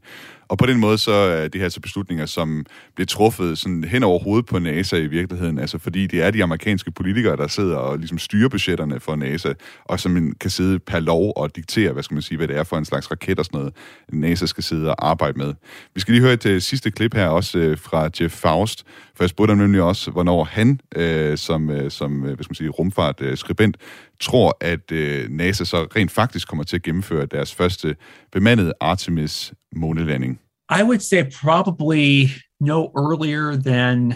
Og 0.49 0.59
på 0.59 0.67
den 0.67 0.81
måde 0.81 0.99
så 0.99 1.13
er 1.13 1.49
det 1.49 1.61
her 1.61 1.69
så 1.69 1.81
beslutninger, 1.81 2.27
som 2.27 2.67
bliver 2.95 3.07
truffet 3.07 3.59
sådan 3.59 3.85
hen 3.85 4.03
over 4.03 4.19
hovedet 4.19 4.47
på 4.47 4.59
NASA 4.59 4.97
i 4.97 5.07
virkeligheden, 5.07 5.59
altså 5.59 5.79
fordi 5.79 6.07
det 6.07 6.23
er 6.23 6.31
de 6.31 6.43
amerikanske 6.43 6.91
politikere, 6.91 7.37
der 7.37 7.47
sidder 7.47 7.77
og 7.77 7.99
ligesom 7.99 8.19
styrer 8.19 8.49
budgetterne 8.49 9.01
for 9.01 9.17
NASA, 9.17 9.53
og 9.85 10.01
som 10.01 10.33
kan 10.41 10.51
sidde 10.51 10.79
per 10.79 11.01
lov 11.01 11.33
og 11.37 11.57
diktere, 11.57 11.93
hvad 11.93 12.03
skal 12.03 12.15
man 12.15 12.23
sige, 12.23 12.39
hvad 12.39 12.49
det 12.49 12.57
er 12.57 12.65
for 12.65 12.79
en 12.79 12.85
slags 12.85 13.11
raket 13.11 13.39
og 13.39 13.45
sådan 13.45 13.59
noget, 13.59 13.75
NASA 14.13 14.47
skal 14.47 14.65
sidde 14.65 14.91
og 14.91 15.09
arbejde 15.09 15.39
med. 15.39 15.55
Vi 15.95 16.01
skal 16.01 16.13
lige 16.13 16.23
høre 16.23 16.33
et 16.33 16.47
uh, 16.47 16.59
sidste 16.59 16.91
klip 16.91 17.15
her 17.15 17.27
også 17.27 17.59
uh, 17.59 17.79
fra 17.79 18.11
Jeff 18.21 18.35
Faust, 18.35 18.85
for 19.15 19.25
jeg 19.25 19.31
spurgte 19.31 19.51
ham 19.51 19.59
nemlig 19.59 19.83
også, 19.83 20.11
hvornår 20.11 20.45
han 20.45 20.81
uh, 20.97 21.37
som, 21.37 21.69
uh, 21.69 21.89
som 21.89 22.23
uh, 22.23 22.25
hvad 22.25 22.45
skal 22.45 22.51
man 22.51 22.55
sige, 22.55 22.71
rumfart-skribent 22.71 23.77
tror, 24.21 24.57
at 24.61 24.93
øh, 24.93 25.31
NASA 25.31 25.65
så 25.65 25.87
rent 25.97 26.11
faktisk 26.11 26.49
kommer 26.49 26.65
til 26.65 26.77
at 26.77 26.83
gennemføre 26.83 27.27
deres 27.27 27.55
første 27.55 27.97
bemandede 28.33 28.73
Artemis 28.81 29.53
månelanding. 29.77 30.41
I 30.71 30.83
would 30.83 31.01
say 31.01 31.25
probably 31.43 32.29
no 32.61 32.93
earlier 32.97 33.57
than 33.57 34.15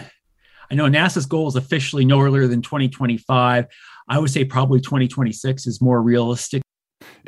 I 0.71 0.75
know 0.75 0.87
NASA's 0.89 1.25
goal 1.25 1.47
is 1.47 1.55
officially 1.55 2.05
no 2.05 2.21
earlier 2.21 2.47
than 2.47 2.61
2025. 2.61 3.65
I 4.09 4.17
would 4.17 4.29
say 4.29 4.45
probably 4.45 4.79
2026 4.79 5.65
is 5.67 5.81
more 5.81 6.01
realistic. 6.01 6.61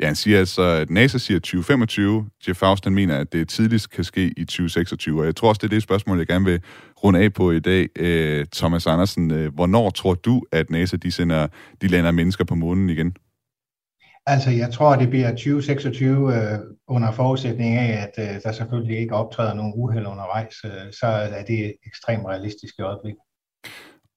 Ja, 0.00 0.06
han 0.06 0.14
siger 0.14 0.38
altså, 0.38 0.62
at 0.62 0.90
NASA 0.90 1.18
siger 1.18 1.40
2025. 1.40 2.26
Jeff 2.48 2.58
Faust, 2.58 2.84
han 2.84 2.94
mener, 2.94 3.18
at 3.18 3.32
det 3.32 3.48
tidligst 3.48 3.90
kan 3.90 4.04
ske 4.04 4.34
i 4.36 4.44
2026. 4.44 5.20
Og 5.20 5.26
jeg 5.26 5.36
tror 5.36 5.48
også, 5.48 5.58
det 5.58 5.66
er 5.66 5.74
det 5.76 5.82
spørgsmål, 5.82 6.18
jeg 6.18 6.26
gerne 6.26 6.44
vil 6.44 6.60
runde 7.04 7.20
af 7.20 7.32
på 7.32 7.50
i 7.50 7.60
dag. 7.60 7.88
Øh, 7.98 8.46
Thomas 8.54 8.86
Andersen, 8.86 9.30
øh, 9.30 9.54
hvornår 9.54 9.90
tror 9.90 10.14
du, 10.14 10.42
at 10.52 10.70
NASA 10.70 10.96
de 10.96 11.12
sender, 11.12 11.46
de 11.82 11.88
lander 11.88 12.10
mennesker 12.10 12.44
på 12.44 12.54
månen 12.54 12.90
igen? 12.90 13.16
Altså, 14.26 14.50
jeg 14.50 14.72
tror, 14.72 14.96
det 14.96 15.10
bliver 15.10 15.30
2026 15.30 16.34
øh, 16.34 16.58
under 16.88 17.12
forudsætning 17.12 17.74
af, 17.76 18.02
at 18.02 18.34
øh, 18.36 18.42
der 18.42 18.52
selvfølgelig 18.52 18.98
ikke 18.98 19.14
optræder 19.14 19.54
nogen 19.54 19.72
uheld 19.76 20.06
undervejs. 20.06 20.54
Øh, 20.64 20.92
så 21.00 21.06
er 21.06 21.44
det 21.44 21.74
ekstremt 21.86 22.26
realistisk 22.26 22.74
i 22.78 22.82
øjeblikket. 22.82 23.20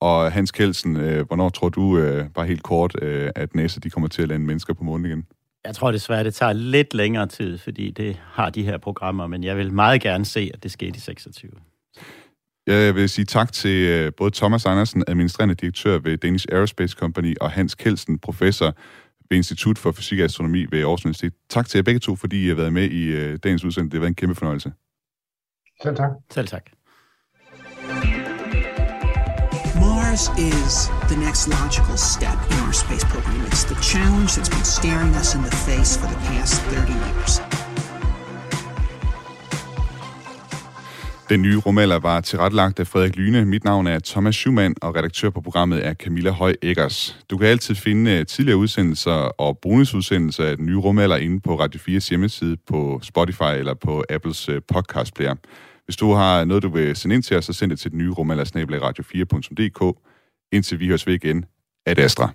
Og 0.02 0.32
Hans 0.32 0.52
Kelsen, 0.52 0.98
øh, 0.98 1.28
hvornår 1.28 1.50
tror 1.50 1.70
du, 1.70 1.98
øh, 1.98 2.30
bare 2.30 2.48
helt 2.48 2.64
kort, 2.64 2.96
øh, 3.02 3.32
at 3.36 3.56
NASA 3.56 3.80
de 3.84 3.90
kommer 3.90 4.08
til 4.08 4.22
at 4.22 4.28
lande 4.28 4.46
mennesker 4.46 4.74
på 4.74 4.84
månen 4.84 5.06
igen? 5.06 5.26
Jeg 5.70 5.76
tror 5.76 5.92
desværre, 5.92 6.24
det 6.24 6.34
tager 6.34 6.54
lidt 6.54 6.94
længere 6.94 7.28
tid, 7.28 7.58
fordi 7.58 7.92
det 7.92 8.20
har 8.24 8.50
de 8.50 8.64
her 8.64 8.78
programmer, 8.78 9.28
men 9.28 9.44
jeg 9.44 9.58
vil 9.58 9.74
meget 9.74 10.02
gerne 10.02 10.26
se, 10.26 10.52
at 10.54 10.64
det 10.64 10.72
sker 10.72 10.88
i 10.88 11.00
26. 11.00 11.52
Jeg 12.68 12.96
vil 12.96 13.10
sige 13.10 13.26
tak 13.26 13.54
til 13.54 13.88
øh, 13.90 14.12
både 14.18 14.32
Thomas 14.36 14.66
Andersen, 14.66 15.04
administrerende 15.08 15.56
direktør 15.56 16.00
ved 16.00 16.18
Danish 16.18 16.46
Aerospace 16.52 16.96
Company, 17.00 17.36
og 17.42 17.52
Hans 17.52 17.76
Kelsen, 17.76 18.20
professor 18.20 18.76
ved 19.30 19.38
Institut 19.38 19.78
for 19.78 19.92
Fysik 19.92 20.20
og 20.20 20.26
Astronomi 20.26 20.66
ved 20.72 20.80
Aarhus 20.80 21.06
Universitet. 21.06 21.34
Tak 21.50 21.68
til 21.68 21.78
jer 21.78 21.84
begge 21.84 22.00
to, 22.00 22.16
fordi 22.16 22.46
I 22.46 22.48
har 22.48 22.56
været 22.56 22.74
med 22.74 22.90
i 22.90 23.14
uh, 23.14 23.38
dagens 23.44 23.64
udsendelse. 23.64 23.92
Det 23.92 23.94
har 23.94 24.00
været 24.00 24.10
en 24.10 24.16
kæmpe 24.16 24.36
fornøjelse. 24.36 24.72
Selv 25.84 25.96
tak. 25.96 26.12
Selv 26.32 26.48
tak. 26.48 26.79
This 30.20 30.54
is 30.54 30.74
the 31.12 31.18
next 31.26 31.48
logical 31.48 31.98
step 31.98 32.38
in 32.52 32.58
our 32.66 32.74
space 32.74 33.06
program. 33.14 33.42
It's 33.48 33.64
the 33.72 33.80
challenge 33.92 34.30
that's 34.36 34.50
been 34.50 34.66
staring 34.66 35.14
us 35.22 35.36
in 35.36 35.42
the 35.42 35.56
face 35.68 35.98
for 36.00 36.08
the 36.08 36.20
past 36.30 36.62
30 36.62 36.94
years. 36.94 37.42
Den 41.30 41.42
nye 41.42 41.58
rumalder 41.58 42.00
var 42.00 42.22
tilrettelagt 42.22 42.80
af 42.80 42.88
Frederik 42.88 43.16
Lyne. 43.16 43.46
Mit 43.46 43.64
navn 43.64 43.88
er 43.88 44.00
Thomas 44.06 44.36
Schumann, 44.36 44.76
og 44.82 44.96
redaktør 44.96 45.30
på 45.30 45.42
programmet 45.42 45.86
er 45.86 45.94
Camilla 45.94 46.32
Høj 46.32 46.54
Eggers. 46.62 47.20
Du 47.30 47.38
kan 47.38 47.48
altid 47.48 47.76
finde 47.76 48.12
øh, 48.12 48.26
tidligere 48.26 48.58
udsendelser 48.58 49.12
og 49.12 49.58
bonusudsendelser 49.58 50.46
af 50.46 50.58
den 50.58 50.66
nye 50.66 50.78
rumalder 50.78 51.18
inde 51.18 51.40
på 51.42 51.60
Radio 51.60 51.80
4's 51.80 52.10
hjemmeside, 52.10 52.58
på 52.68 53.00
Spotify 53.04 53.54
eller 53.58 53.74
på 53.74 54.04
Apples 54.10 54.50
øh, 54.50 54.62
podcast 54.74 55.14
player. 55.14 55.36
Hvis 55.86 55.96
du 55.96 56.14
har 56.14 56.46
noget, 56.46 56.64
du 56.64 56.70
vil 56.70 56.96
sende 56.96 57.16
ind 57.16 57.24
til 57.24 57.38
os, 57.38 57.46
så 57.46 57.54
send 57.54 57.72
det 57.72 57.80
til 57.80 57.92
den 57.92 57.98
nye 57.98 58.12
rumalder 58.12 58.44
radio4.dk. 58.44 60.09
Indtil 60.52 60.80
vi 60.80 60.88
høres 60.88 61.08
ved 61.08 61.14
igen, 61.14 61.46
Astra. 61.86 62.30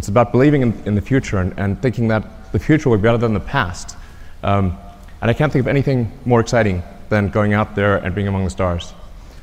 It's 0.00 0.08
about 0.08 0.32
believing 0.32 0.62
in, 0.62 0.74
in 0.86 0.94
the 0.94 1.02
future 1.02 1.40
and, 1.40 1.52
and 1.58 1.76
thinking 1.82 2.10
that 2.10 2.22
the 2.52 2.58
future 2.58 2.90
will 2.90 2.98
be 2.98 3.02
better 3.02 3.18
than 3.18 3.34
the 3.34 3.46
past. 3.46 3.96
Um, 4.42 4.72
and 5.20 5.30
I 5.30 5.34
can't 5.34 5.52
think 5.52 5.66
of 5.66 5.68
anything 5.68 6.10
more 6.24 6.40
exciting 6.40 6.82
than 7.10 7.30
going 7.30 7.54
out 7.54 7.74
there 7.74 7.96
and 7.96 8.14
being 8.14 8.28
among 8.28 8.44
the 8.44 8.50
stars. 8.50 8.94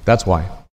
That's 0.06 0.26
why. 0.26 0.59